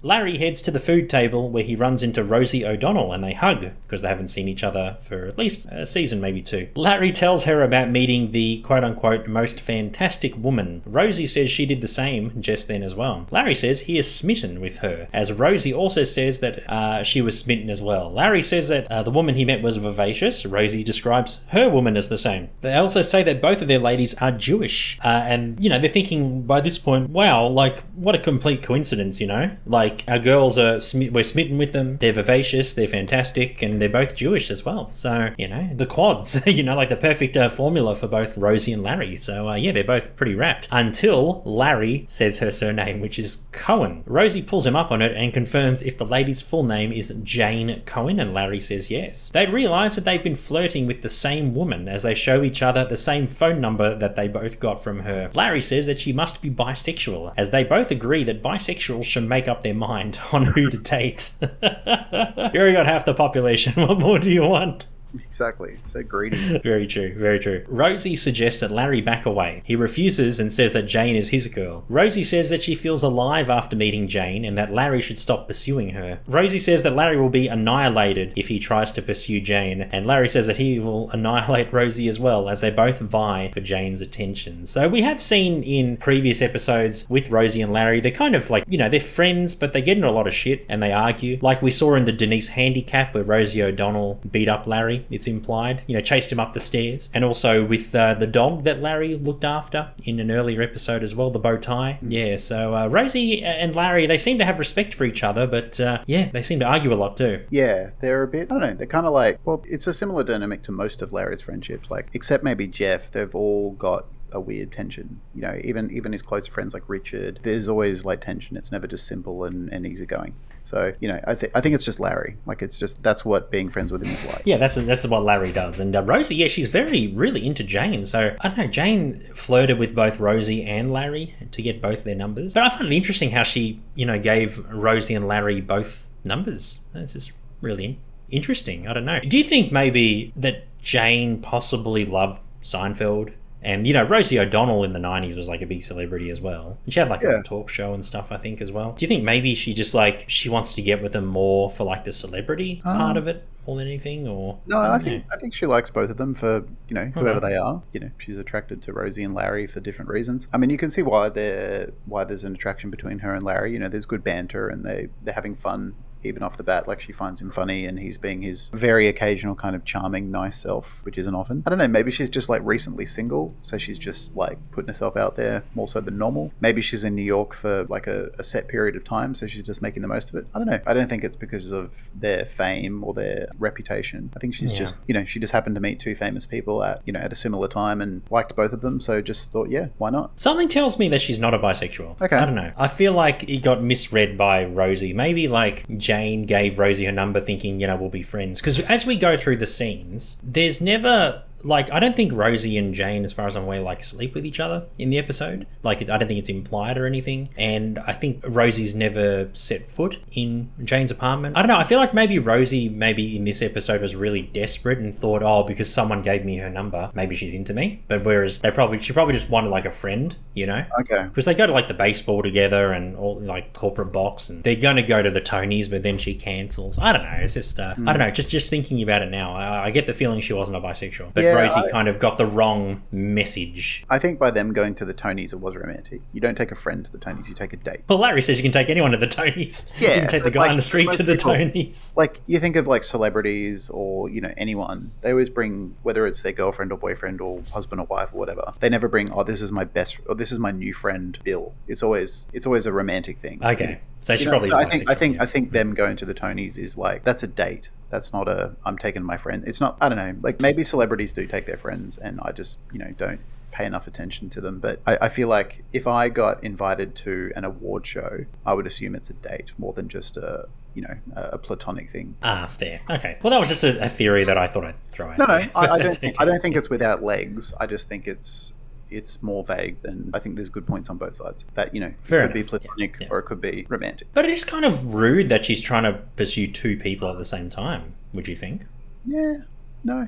Larry 0.01 0.37
heads 0.37 0.61
to 0.61 0.71
the 0.71 0.79
food 0.79 1.09
table 1.09 1.49
where 1.49 1.63
he 1.63 1.75
runs 1.75 2.03
into 2.03 2.23
Rosie 2.23 2.65
O'Donnell 2.65 3.11
and 3.11 3.23
they 3.23 3.33
hug 3.33 3.71
because 3.85 4.01
they 4.01 4.07
haven't 4.07 4.29
seen 4.29 4.47
each 4.47 4.63
other 4.63 4.97
for 5.01 5.25
at 5.25 5.37
least 5.37 5.67
a 5.71 5.85
season, 5.85 6.21
maybe 6.21 6.41
two. 6.41 6.69
Larry 6.75 7.11
tells 7.11 7.43
her 7.43 7.63
about 7.63 7.89
meeting 7.89 8.31
the 8.31 8.61
quote 8.61 8.83
unquote 8.83 9.27
most 9.27 9.59
fantastic 9.59 10.37
woman. 10.37 10.81
Rosie 10.85 11.27
says 11.27 11.51
she 11.51 11.65
did 11.65 11.81
the 11.81 11.87
same 11.87 12.41
just 12.41 12.67
then 12.67 12.83
as 12.83 12.95
well. 12.95 13.27
Larry 13.31 13.55
says 13.55 13.81
he 13.81 13.97
is 13.97 14.13
smitten 14.13 14.61
with 14.61 14.79
her, 14.79 15.07
as 15.11 15.31
Rosie 15.31 15.73
also 15.73 16.03
says 16.03 16.39
that 16.39 16.69
uh, 16.69 17.03
she 17.03 17.21
was 17.21 17.37
smitten 17.37 17.69
as 17.69 17.81
well. 17.81 18.11
Larry 18.11 18.41
says 18.41 18.69
that 18.69 18.89
uh, 18.89 19.03
the 19.03 19.11
woman 19.11 19.35
he 19.35 19.45
met 19.45 19.61
was 19.61 19.77
vivacious. 19.77 20.45
Rosie 20.45 20.83
describes 20.83 21.41
her 21.49 21.69
woman 21.69 21.97
as 21.97 22.09
the 22.09 22.17
same. 22.17 22.49
They 22.61 22.73
also 22.75 23.01
say 23.01 23.23
that 23.23 23.41
both 23.41 23.61
of 23.61 23.67
their 23.67 23.79
ladies 23.79 24.13
are 24.15 24.31
Jewish. 24.31 24.97
Uh, 25.03 25.07
and, 25.07 25.61
you 25.61 25.69
know, 25.69 25.79
they're 25.79 25.89
thinking 25.89 26.43
by 26.43 26.61
this 26.61 26.77
point, 26.77 27.09
wow, 27.09 27.47
like, 27.47 27.83
what 27.95 28.15
a 28.15 28.19
complete 28.19 28.63
coincidence, 28.63 29.19
you 29.19 29.27
know? 29.27 29.28
Like, 29.65 30.03
our 30.07 30.19
girls 30.19 30.57
are, 30.57 30.77
smi- 30.77 31.11
we're 31.11 31.23
smitten 31.23 31.57
with 31.57 31.73
them. 31.73 31.97
They're 31.97 32.13
vivacious, 32.13 32.73
they're 32.73 32.87
fantastic, 32.87 33.61
and 33.61 33.81
they're 33.81 33.89
both 33.89 34.15
Jewish 34.15 34.49
as 34.49 34.65
well. 34.65 34.89
So, 34.89 35.33
you 35.37 35.47
know, 35.47 35.69
the 35.73 35.85
quads, 35.85 36.41
you 36.47 36.63
know, 36.63 36.75
like 36.75 36.89
the 36.89 36.95
perfect 36.95 37.37
uh, 37.37 37.49
formula 37.49 37.95
for 37.95 38.07
both 38.07 38.37
Rosie 38.37 38.73
and 38.73 38.83
Larry. 38.83 39.15
So, 39.15 39.49
uh, 39.49 39.55
yeah, 39.55 39.71
they're 39.71 39.83
both 39.83 40.15
pretty 40.15 40.35
wrapped 40.35 40.67
until 40.71 41.41
Larry 41.45 42.05
says 42.07 42.39
her 42.39 42.51
surname, 42.51 43.01
which 43.01 43.19
is 43.19 43.43
Cohen. 43.51 44.03
Rosie 44.05 44.41
pulls 44.41 44.65
him 44.65 44.75
up 44.75 44.91
on 44.91 45.01
it 45.01 45.15
and 45.15 45.33
confirms 45.33 45.81
if 45.81 45.97
the 45.97 46.05
lady's 46.05 46.41
full 46.41 46.63
name 46.63 46.91
is 46.91 47.13
Jane 47.23 47.81
Cohen, 47.85 48.19
and 48.19 48.33
Larry 48.33 48.59
says 48.59 48.89
yes. 48.91 49.29
They 49.29 49.45
realize 49.45 49.95
that 49.95 50.05
they've 50.05 50.23
been 50.23 50.35
flirting 50.35 50.87
with 50.87 51.01
the 51.01 51.09
same 51.09 51.53
woman 51.53 51.87
as 51.87 52.03
they 52.03 52.15
show 52.15 52.43
each 52.43 52.61
other 52.61 52.85
the 52.85 52.97
same 52.97 53.27
phone 53.27 53.61
number 53.61 53.95
that 53.95 54.15
they 54.15 54.27
both 54.27 54.59
got 54.59 54.83
from 54.83 54.99
her. 55.01 55.29
Larry 55.33 55.61
says 55.61 55.85
that 55.85 55.99
she 55.99 56.13
must 56.13 56.41
be 56.41 56.49
bisexual, 56.49 57.33
as 57.37 57.51
they 57.51 57.63
both 57.63 57.91
agree 57.91 58.23
that 58.23 58.43
bisexuals 58.43 59.05
should 59.19 59.27
make 59.27 59.47
up 59.49 59.63
their 59.63 59.73
mind 59.73 60.19
on 60.31 60.45
who 60.45 60.69
to 60.69 60.77
date. 60.77 61.33
you 61.41 61.47
already 61.61 62.73
got 62.73 62.85
half 62.85 63.05
the 63.05 63.13
population. 63.13 63.73
What 63.89 63.99
more 63.99 64.19
do 64.19 64.29
you 64.29 64.43
want? 64.43 64.87
Exactly. 65.13 65.77
So 65.87 66.03
greedy. 66.03 66.59
Very 66.63 66.87
true, 66.87 67.13
very 67.17 67.39
true. 67.39 67.63
Rosie 67.67 68.15
suggests 68.15 68.59
that 68.59 68.71
Larry 68.71 69.01
back 69.01 69.25
away. 69.25 69.61
He 69.65 69.75
refuses 69.75 70.39
and 70.39 70.51
says 70.51 70.73
that 70.73 70.83
Jane 70.83 71.15
is 71.15 71.29
his 71.29 71.47
girl. 71.47 71.83
Rosie 71.89 72.23
says 72.23 72.49
that 72.49 72.63
she 72.63 72.75
feels 72.75 73.03
alive 73.03 73.49
after 73.49 73.75
meeting 73.75 74.07
Jane 74.07 74.45
and 74.45 74.57
that 74.57 74.73
Larry 74.73 75.01
should 75.01 75.19
stop 75.19 75.47
pursuing 75.47 75.91
her. 75.91 76.19
Rosie 76.27 76.59
says 76.59 76.83
that 76.83 76.95
Larry 76.95 77.17
will 77.17 77.29
be 77.29 77.47
annihilated 77.47 78.33
if 78.35 78.47
he 78.47 78.59
tries 78.59 78.91
to 78.91 79.01
pursue 79.01 79.41
Jane, 79.41 79.81
and 79.81 80.05
Larry 80.05 80.29
says 80.29 80.47
that 80.47 80.57
he 80.57 80.79
will 80.79 81.09
annihilate 81.11 81.73
Rosie 81.73 82.07
as 82.07 82.19
well, 82.19 82.49
as 82.49 82.61
they 82.61 82.69
both 82.69 82.99
vie 82.99 83.49
for 83.53 83.61
Jane's 83.61 84.01
attention. 84.01 84.65
So 84.65 84.87
we 84.87 85.01
have 85.01 85.21
seen 85.21 85.63
in 85.63 85.97
previous 85.97 86.41
episodes 86.41 87.07
with 87.09 87.29
Rosie 87.29 87.61
and 87.61 87.73
Larry, 87.73 87.99
they're 87.99 88.11
kind 88.11 88.35
of 88.35 88.49
like, 88.49 88.63
you 88.67 88.77
know, 88.77 88.89
they're 88.89 88.99
friends, 88.99 89.55
but 89.55 89.73
they 89.73 89.81
get 89.81 89.97
into 89.97 90.09
a 90.09 90.11
lot 90.11 90.27
of 90.27 90.33
shit 90.33 90.65
and 90.69 90.81
they 90.81 90.91
argue. 90.91 91.39
Like 91.41 91.61
we 91.61 91.71
saw 91.71 91.95
in 91.95 92.05
the 92.05 92.11
Denise 92.11 92.49
handicap 92.49 93.13
where 93.15 93.23
Rosie 93.23 93.63
O'Donnell 93.63 94.19
beat 94.29 94.47
up 94.47 94.67
Larry, 94.67 94.98
it's 95.09 95.27
implied, 95.27 95.83
you 95.87 95.95
know, 95.95 96.01
chased 96.01 96.31
him 96.31 96.39
up 96.39 96.53
the 96.53 96.59
stairs. 96.59 97.09
And 97.13 97.23
also 97.23 97.63
with 97.65 97.93
uh, 97.95 98.13
the 98.13 98.27
dog 98.27 98.63
that 98.63 98.81
Larry 98.81 99.15
looked 99.15 99.43
after 99.43 99.91
in 100.03 100.19
an 100.19 100.31
earlier 100.31 100.61
episode 100.61 101.03
as 101.03 101.15
well, 101.15 101.31
the 101.31 101.39
bow 101.39 101.57
tie. 101.57 101.99
Yeah, 102.01 102.35
so 102.37 102.75
uh, 102.75 102.87
Rosie 102.87 103.43
and 103.43 103.75
Larry, 103.75 104.07
they 104.07 104.17
seem 104.17 104.37
to 104.39 104.45
have 104.45 104.59
respect 104.59 104.93
for 104.93 105.05
each 105.05 105.23
other, 105.23 105.47
but 105.47 105.79
uh, 105.79 106.03
yeah, 106.05 106.29
they 106.31 106.41
seem 106.41 106.59
to 106.59 106.65
argue 106.65 106.93
a 106.93 106.95
lot 106.95 107.17
too. 107.17 107.45
Yeah, 107.49 107.91
they're 108.01 108.23
a 108.23 108.27
bit. 108.27 108.51
I 108.51 108.59
don't 108.59 108.61
know. 108.61 108.73
They're 108.75 108.87
kind 108.87 109.05
of 109.05 109.13
like. 109.13 109.39
Well, 109.45 109.63
it's 109.65 109.87
a 109.87 109.93
similar 109.93 110.23
dynamic 110.23 110.63
to 110.63 110.71
most 110.71 111.01
of 111.01 111.11
Larry's 111.11 111.41
friendships. 111.41 111.91
Like, 111.91 112.09
except 112.13 112.43
maybe 112.43 112.67
Jeff. 112.67 113.11
They've 113.11 113.33
all 113.33 113.71
got 113.71 114.05
a 114.31 114.39
weird 114.39 114.71
tension. 114.71 115.21
You 115.33 115.41
know, 115.41 115.57
even 115.63 115.91
even 115.91 116.13
his 116.13 116.21
close 116.21 116.47
friends 116.47 116.73
like 116.73 116.83
Richard, 116.87 117.39
there's 117.43 117.67
always 117.67 118.05
like 118.05 118.21
tension. 118.21 118.57
It's 118.57 118.71
never 118.71 118.87
just 118.87 119.07
simple 119.07 119.43
and, 119.43 119.69
and 119.71 119.85
easygoing. 119.85 120.35
So 120.63 120.93
you 120.99 121.07
know, 121.07 121.19
I 121.25 121.35
think 121.35 121.51
I 121.55 121.61
think 121.61 121.75
it's 121.75 121.85
just 121.85 121.99
Larry. 121.99 122.37
Like 122.45 122.61
it's 122.61 122.77
just 122.77 123.01
that's 123.03 123.25
what 123.25 123.51
being 123.51 123.69
friends 123.69 123.91
with 123.91 124.03
him 124.03 124.13
is 124.13 124.25
like. 124.25 124.41
Yeah, 124.45 124.57
that's 124.57 124.75
that's 124.75 125.05
what 125.07 125.23
Larry 125.23 125.51
does. 125.51 125.79
And 125.79 125.95
uh, 125.95 126.03
Rosie, 126.03 126.35
yeah, 126.35 126.47
she's 126.47 126.67
very 126.67 127.07
really 127.07 127.45
into 127.45 127.63
Jane. 127.63 128.05
So 128.05 128.35
I 128.41 128.47
don't 128.47 128.57
know. 128.57 128.67
Jane 128.67 129.19
flirted 129.33 129.79
with 129.79 129.95
both 129.95 130.19
Rosie 130.19 130.63
and 130.63 130.91
Larry 130.91 131.33
to 131.51 131.61
get 131.61 131.81
both 131.81 132.03
their 132.03 132.15
numbers. 132.15 132.53
But 132.53 132.63
I 132.63 132.69
find 132.69 132.85
it 132.85 132.95
interesting 132.95 133.31
how 133.31 133.43
she 133.43 133.81
you 133.95 134.05
know 134.05 134.19
gave 134.19 134.59
Rosie 134.69 135.15
and 135.15 135.27
Larry 135.27 135.61
both 135.61 136.07
numbers. 136.23 136.81
That's 136.93 137.13
just 137.13 137.31
really 137.61 137.99
interesting. 138.29 138.87
I 138.87 138.93
don't 138.93 139.05
know. 139.05 139.19
Do 139.19 139.37
you 139.37 139.43
think 139.43 139.71
maybe 139.71 140.31
that 140.35 140.65
Jane 140.81 141.41
possibly 141.41 142.05
loved 142.05 142.41
Seinfeld? 142.61 143.33
And 143.61 143.85
you 143.85 143.93
know, 143.93 144.03
Rosie 144.03 144.39
O'Donnell 144.39 144.83
in 144.83 144.93
the 144.93 144.99
'90s 144.99 145.35
was 145.35 145.49
like 145.49 145.61
a 145.61 145.65
big 145.65 145.83
celebrity 145.83 146.29
as 146.29 146.39
well. 146.39 146.77
And 146.85 146.93
she 146.93 146.99
had 146.99 147.09
like 147.09 147.21
Yeah. 147.21 147.39
a 147.39 147.43
talk 147.43 147.69
show 147.69 147.93
and 147.93 148.03
stuff, 148.05 148.31
I 148.31 148.37
think, 148.37 148.61
as 148.61 148.71
well. 148.71 148.93
Do 148.93 149.03
you 149.03 149.07
think 149.07 149.23
maybe 149.23 149.53
she 149.55 149.73
just 149.73 149.93
like 149.93 150.25
she 150.29 150.47
wants 150.49 150.73
to 150.75 150.81
get 150.81 151.01
with 151.01 151.11
them 151.13 151.25
more 151.25 151.69
for 151.69 151.83
like 151.83 152.03
the 152.05 152.11
celebrity 152.13 152.81
part 152.83 153.11
um, 153.11 153.17
of 153.17 153.27
it 153.27 153.43
more 153.67 153.75
than 153.77 153.87
anything, 153.87 154.27
or 154.27 154.59
No, 154.65 154.77
I 154.77 154.87
don't 154.87 155.03
think 155.03 155.25
know. 155.27 155.35
I 155.35 155.37
think 155.37 155.53
she 155.53 155.65
likes 155.65 155.89
both 155.89 156.09
of 156.09 156.15
them 156.17 156.33
for 156.33 156.65
you 156.87 156.95
know 156.95 157.05
whoever 157.13 157.37
Okay. 157.39 157.49
they 157.49 157.55
are. 157.57 157.83
You 157.91 157.99
know, 157.99 158.11
she's 158.17 158.37
attracted 158.37 158.81
to 158.83 158.93
Rosie 158.93 159.23
and 159.23 159.33
Larry 159.33 159.67
for 159.67 159.79
different 159.81 160.09
reasons. 160.09 160.47
I 160.53 160.57
mean, 160.57 160.69
you 160.69 160.77
can 160.77 160.89
see 160.89 161.01
why 161.01 161.27
there 161.29 161.91
why 162.05 162.23
there's 162.23 162.45
an 162.45 162.55
attraction 162.55 162.89
between 162.89 163.19
her 163.19 163.33
and 163.33 163.43
Larry. 163.43 163.73
You 163.73 163.79
know, 163.79 163.89
there's 163.89 164.05
good 164.05 164.23
banter 164.23 164.69
and 164.69 164.85
they 164.85 165.09
they're 165.21 165.33
having 165.33 165.53
fun 165.53 165.95
even 166.23 166.43
off 166.43 166.57
the 166.57 166.63
bat. 166.63 166.87
Like 166.87 167.01
she 167.01 167.11
finds 167.11 167.41
him 167.41 167.51
funny 167.51 167.85
and 167.85 167.99
he's 167.99 168.17
being 168.17 168.41
his 168.41 168.69
very 168.73 169.07
occasional 169.07 169.55
kind 169.55 169.75
of 169.75 169.85
charming, 169.85 170.31
nice 170.31 170.57
self, 170.61 171.03
which 171.05 171.17
isn't 171.17 171.33
often. 171.35 171.63
I 171.65 171.69
don't 171.69 171.79
know. 171.79 171.87
Maybe 171.87 172.11
she's 172.11 172.29
just 172.29 172.49
like 172.49 172.61
recently 172.63 173.05
single, 173.05 173.55
so 173.61 173.77
she's 173.77 173.97
just 173.99 174.35
like 174.35 174.57
putting 174.71 174.87
herself 174.89 175.15
out 175.17 175.35
there 175.35 175.63
more 175.75 175.87
so 175.87 176.01
than 176.01 176.17
normal. 176.17 176.51
Maybe 176.61 176.81
she's 176.81 177.03
in 177.03 177.15
New 177.15 177.21
York 177.23 177.53
for 177.53 177.85
like 177.85 178.07
a, 178.07 178.29
a 178.37 178.43
set 178.43 178.67
period 178.67 178.95
of 178.95 179.03
time, 179.03 179.33
so 179.33 179.47
she's 179.47 179.63
just 179.63 179.81
making 179.81 180.01
the 180.01 180.07
most 180.07 180.29
of 180.29 180.35
it. 180.35 180.47
I 180.53 180.59
don't 180.59 180.67
know. 180.67 180.79
I 180.85 180.93
don't 180.93 181.07
think 181.09 181.23
it's 181.23 181.35
because 181.35 181.71
of 181.71 182.09
their 182.13 182.45
fame 182.45 183.03
or 183.03 183.13
their 183.13 183.47
reputation. 183.57 184.31
I 184.35 184.39
think 184.39 184.53
she's 184.53 184.73
Yeah. 184.73 184.79
just 184.79 185.01
you 185.07 185.13
know 185.13 185.25
she 185.25 185.39
just 185.39 185.53
happened 185.53 185.75
to 185.75 185.81
meet 185.81 185.99
two 185.99 186.15
famous 186.15 186.45
people 186.45 186.83
at 186.83 187.01
you 187.05 187.13
know 187.13 187.19
at 187.19 187.31
a 187.31 187.35
similar 187.35 187.67
time 187.67 188.01
and 188.01 188.21
liked 188.29 188.55
both 188.55 188.73
of 188.73 188.81
them, 188.81 188.99
so 188.99 189.21
just 189.21 189.51
thought 189.51 189.69
yeah, 189.69 189.87
why 189.97 190.09
not? 190.09 190.39
Something 190.39 190.67
tells 190.67 190.97
me 190.99 191.07
that 191.09 191.21
she's 191.21 191.39
not 191.39 191.53
a 191.53 191.59
bisexual. 191.59 192.21
Okay. 192.21 192.35
I 192.35 192.45
don't 192.45 192.55
know. 192.55 192.71
I 192.77 192.87
feel 192.87 193.13
like 193.13 193.47
it 193.49 193.61
got 193.63 193.81
misread 193.83 194.37
by 194.37 194.65
Rosie. 194.65 195.13
Maybe 195.13 195.47
like 195.47 195.87
Jane 196.09 196.41
gave 196.41 196.79
Rosie 196.79 197.05
her 197.05 197.11
number 197.11 197.39
thinking, 197.39 197.79
you 197.79 197.85
know, 197.85 197.95
we'll 197.95 198.09
be 198.09 198.23
friends. 198.23 198.59
Because 198.59 198.79
as 198.79 199.05
we 199.05 199.15
go 199.15 199.37
through 199.37 199.57
the 199.57 199.67
scenes, 199.67 200.37
there's 200.41 200.81
never. 200.81 201.43
Like, 201.63 201.91
I 201.91 201.99
don't 201.99 202.15
think 202.15 202.33
Rosie 202.33 202.77
and 202.77 202.93
Jane, 202.93 203.23
as 203.23 203.33
far 203.33 203.47
as 203.47 203.55
I'm 203.55 203.63
aware, 203.63 203.81
like 203.81 204.03
sleep 204.03 204.33
with 204.33 204.45
each 204.45 204.59
other 204.59 204.85
in 204.97 205.09
the 205.09 205.17
episode. 205.17 205.67
Like, 205.83 206.01
I 206.01 206.17
don't 206.17 206.27
think 206.27 206.39
it's 206.39 206.49
implied 206.49 206.97
or 206.97 207.05
anything. 207.05 207.47
And 207.57 207.99
I 207.99 208.13
think 208.13 208.43
Rosie's 208.47 208.95
never 208.95 209.49
set 209.53 209.91
foot 209.91 210.19
in 210.31 210.71
Jane's 210.83 211.11
apartment. 211.11 211.57
I 211.57 211.61
don't 211.61 211.67
know. 211.69 211.77
I 211.77 211.83
feel 211.83 211.99
like 211.99 212.13
maybe 212.13 212.39
Rosie, 212.39 212.89
maybe 212.89 213.35
in 213.35 213.43
this 213.45 213.61
episode, 213.61 214.01
was 214.01 214.15
really 214.15 214.41
desperate 214.43 214.99
and 214.99 215.13
thought, 215.15 215.43
oh, 215.43 215.63
because 215.63 215.91
someone 215.91 216.21
gave 216.21 216.45
me 216.45 216.57
her 216.57 216.69
number, 216.69 217.11
maybe 217.13 217.35
she's 217.35 217.53
into 217.53 217.73
me. 217.73 218.03
But 218.07 218.23
whereas 218.23 218.59
they 218.59 218.71
probably, 218.71 218.99
she 218.99 219.13
probably 219.13 219.33
just 219.33 219.49
wanted 219.49 219.69
like 219.69 219.85
a 219.85 219.91
friend, 219.91 220.35
you 220.53 220.65
know? 220.65 220.85
Okay. 221.01 221.23
because 221.23 221.45
they 221.45 221.53
go 221.53 221.65
to 221.67 221.73
like 221.73 221.87
the 221.87 221.93
baseball 221.93 222.41
together 222.41 222.91
and 222.91 223.15
all 223.15 223.39
like 223.39 223.73
corporate 223.73 224.11
box 224.11 224.49
and 224.49 224.63
they're 224.63 224.75
going 224.75 224.95
to 224.95 225.03
go 225.03 225.21
to 225.21 225.29
the 225.29 225.41
tonys 225.41 225.89
but 225.89 226.03
then 226.03 226.17
she 226.17 226.35
cancels 226.35 226.99
i 226.99 227.11
don't 227.11 227.23
know 227.23 227.37
it's 227.39 227.53
just 227.53 227.79
uh, 227.79 227.93
i 227.97 228.13
don't 228.13 228.19
know 228.19 228.29
just 228.29 228.49
just 228.49 228.69
thinking 228.69 229.01
about 229.01 229.21
it 229.21 229.29
now 229.29 229.55
I, 229.55 229.85
I 229.85 229.91
get 229.91 230.05
the 230.07 230.13
feeling 230.13 230.41
she 230.41 230.53
wasn't 230.53 230.77
a 230.77 230.81
bisexual 230.81 231.33
but 231.33 231.43
Yeah, 231.43 231.48
rosie 231.55 231.79
I- 231.79 231.89
kind 231.91 232.07
of 232.07 232.19
got 232.19 232.37
the 232.37 232.45
wrong 232.45 233.03
message. 233.11 234.03
I 234.09 234.19
think 234.19 234.39
by 234.39 234.51
them 234.51 234.73
going 234.73 234.95
to 234.95 235.05
the 235.05 235.13
Tonys, 235.13 235.53
it 235.53 235.59
was 235.59 235.75
romantic. 235.75 236.21
You 236.33 236.41
don't 236.41 236.55
take 236.57 236.71
a 236.71 236.75
friend 236.75 237.05
to 237.05 237.11
the 237.11 237.17
Tonys; 237.17 237.47
you 237.47 237.53
take 237.53 237.73
a 237.73 237.77
date. 237.77 238.01
well 238.07 238.19
larry 238.19 238.41
says 238.41 238.57
you 238.57 238.63
can 238.63 238.71
take 238.71 238.89
anyone 238.89 239.11
to 239.11 239.17
the 239.17 239.27
tonys. 239.27 239.89
Yeah, 239.99 240.09
you 240.15 240.21
can 240.21 240.29
take 240.29 240.43
the 240.43 240.51
guy 240.51 240.61
like, 240.61 240.69
on 240.71 240.75
the 240.75 240.81
street 240.81 241.09
to 241.11 241.23
the 241.23 241.35
people- 241.35 241.53
tonys. 241.53 242.15
like 242.15 242.41
you 242.47 242.59
think 242.59 242.75
of 242.75 242.87
like 242.87 243.03
celebrities 243.03 243.89
or 243.89 244.29
you 244.29 244.41
know 244.41 244.51
anyone 244.57 245.11
they 245.21 245.31
always 245.31 245.49
bring 245.49 245.95
whether 246.03 246.25
it's 246.25 246.41
their 246.41 246.51
girlfriend 246.51 246.91
or 246.91 246.97
boyfriend 246.97 247.41
or 247.41 247.63
husband 247.73 248.01
or 248.01 248.05
wife 248.07 248.33
or 248.33 248.37
whatever 248.37 248.73
they 248.79 248.89
never 248.89 249.07
bring 249.07 249.31
oh 249.31 249.43
this 249.43 249.61
is 249.61 249.71
my 249.71 249.83
best 249.83 250.19
or 250.27 250.35
this 250.35 250.51
is 250.51 250.59
my 250.59 250.71
new 250.71 250.93
friend 250.93 251.39
bill. 251.43 251.73
It's 251.87 252.03
always 252.03 252.47
it's 252.53 252.65
always 252.65 252.85
a 252.85 252.91
romantic 252.91 253.39
thing. 253.39 253.59
Okay 253.63 254.01
so 254.19 254.35
she 254.35 254.43
You 254.43 254.45
know, 254.45 254.51
probably 254.51 254.69
so 254.69 254.77
I 254.77 254.85
think 254.85 255.09
I 255.09 255.13
think. 255.15 255.41
I 255.41 255.45
think 255.45 255.71
them 255.71 255.93
going 255.93 256.15
to 256.17 256.25
the 256.25 256.33
Tonys 256.33 256.77
is 256.77 256.97
like 256.97 257.23
that's 257.23 257.43
a 257.43 257.47
date. 257.47 257.89
That's 258.09 258.33
not 258.33 258.47
a 258.47 258.75
I'm 258.85 258.97
taking 258.97 259.23
my 259.23 259.37
friend. 259.37 259.63
It's 259.67 259.79
not 259.79 259.97
I 260.01 260.09
don't 260.09 260.17
know. 260.17 260.35
Like 260.41 260.59
maybe 260.59 260.83
celebrities 260.83 261.33
do 261.33 261.45
take 261.45 261.65
their 261.65 261.77
friends 261.77 262.17
and 262.17 262.39
I 262.43 262.51
just, 262.51 262.79
you 262.91 262.99
know, 262.99 263.13
don't 263.17 263.39
pay 263.71 263.85
enough 263.85 264.07
attention 264.07 264.49
to 264.49 264.61
them. 264.61 264.79
But 264.79 264.99
I, 265.05 265.17
I 265.21 265.29
feel 265.29 265.47
like 265.47 265.83
if 265.93 266.07
I 266.07 266.27
got 266.29 266.63
invited 266.63 267.15
to 267.17 267.51
an 267.55 267.63
award 267.63 268.05
show, 268.07 268.45
I 268.65 268.73
would 268.73 268.87
assume 268.87 269.15
it's 269.15 269.29
a 269.29 269.33
date 269.35 269.71
more 269.77 269.93
than 269.93 270.09
just 270.09 270.37
a 270.37 270.67
you 270.95 271.03
know, 271.03 271.13
a, 271.35 271.41
a 271.53 271.57
platonic 271.59 272.09
thing. 272.09 272.35
ah 272.41 272.65
fair 272.65 272.99
okay 273.11 273.37
well 273.43 273.51
that 273.51 273.59
was 273.59 273.69
just 273.69 273.83
a, 273.83 274.03
a 274.03 274.09
theory 274.09 274.43
that 274.43 274.57
i 274.57 274.65
thought 274.65 274.83
i'd 274.83 274.95
throw 275.11 275.29
out 275.29 275.37
No, 275.37 275.45
no, 275.45 275.53
I, 275.53 275.69
I 275.75 275.97
don't. 275.99 276.17
Think. 276.17 276.35
I 276.39 276.45
don't 276.45 276.59
think 276.59 276.75
it's 276.75 276.89
without 276.89 277.21
legs. 277.21 277.73
I 277.79 277.85
just 277.85 278.09
think 278.09 278.27
it's 278.27 278.73
it's 279.11 279.41
more 279.43 279.63
vague 279.63 280.01
than 280.01 280.31
I 280.33 280.39
think. 280.39 280.55
There's 280.55 280.69
good 280.69 280.87
points 280.87 281.09
on 281.09 281.17
both 281.17 281.35
sides. 281.35 281.65
That 281.75 281.93
you 281.93 282.01
know, 282.01 282.13
Fair 282.23 282.41
it 282.41 282.47
could 282.47 282.53
be 282.53 282.59
enough. 282.61 282.73
Yeah, 282.73 282.79
platonic 282.79 283.17
yeah. 283.21 283.27
or 283.31 283.39
it 283.39 283.43
could 283.43 283.61
be 283.61 283.85
romantic. 283.89 284.27
but 284.33 284.45
it 284.45 284.51
is 284.51 284.63
kind 284.63 284.85
of 284.85 285.13
rude 285.13 285.49
that 285.49 285.65
she's 285.65 285.81
trying 285.81 286.03
to 286.03 286.19
pursue 286.35 286.67
two 286.67 286.97
people 286.97 287.29
at 287.29 287.37
the 287.37 287.45
same 287.45 287.69
time 287.69 288.13
would 288.33 288.47
you 288.47 288.55
think 288.55 288.85
Yeah, 289.25 289.57
no, 290.03 290.27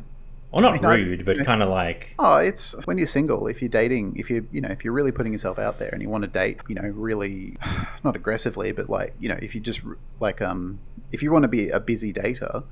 Well, 0.51 0.61
not 0.61 0.73
mean, 0.73 0.85
I- 0.85 0.95
rude, 0.95 1.25
but 1.25 1.37
kind 1.45 1.61
of 1.63 1.69
like 1.69 2.15
Oh, 2.19 2.37
it's 2.37 2.73
when 2.85 2.97
you're 2.97 3.07
single. 3.07 3.47
If 3.47 3.61
you're 3.61 3.69
dating, 3.69 4.15
if 4.17 4.29
you're 4.29 4.43
you 4.51 4.61
know, 4.61 4.69
if 4.69 4.83
you're 4.83 4.93
really 4.93 5.11
putting 5.11 5.31
yourself 5.33 5.57
out 5.59 5.79
there 5.79 5.89
and 5.93 6.01
you 6.01 6.09
want 6.09 6.23
to 6.23 6.29
date, 6.29 6.59
you 6.67 6.75
know, 6.75 6.87
really, 6.89 7.57
not 8.03 8.15
aggressively, 8.15 8.71
but 8.71 8.89
like 8.89 9.13
you 9.19 9.29
know, 9.29 9.37
if 9.41 9.53
you 9.55 9.61
just 9.61 9.81
like 10.19 10.41
um, 10.41 10.79
if 11.11 11.21
you 11.23 11.31
want 11.31 11.43
to 11.43 11.47
be 11.49 11.69
a 11.69 11.79
busy 11.79 12.11
dater, 12.11 12.63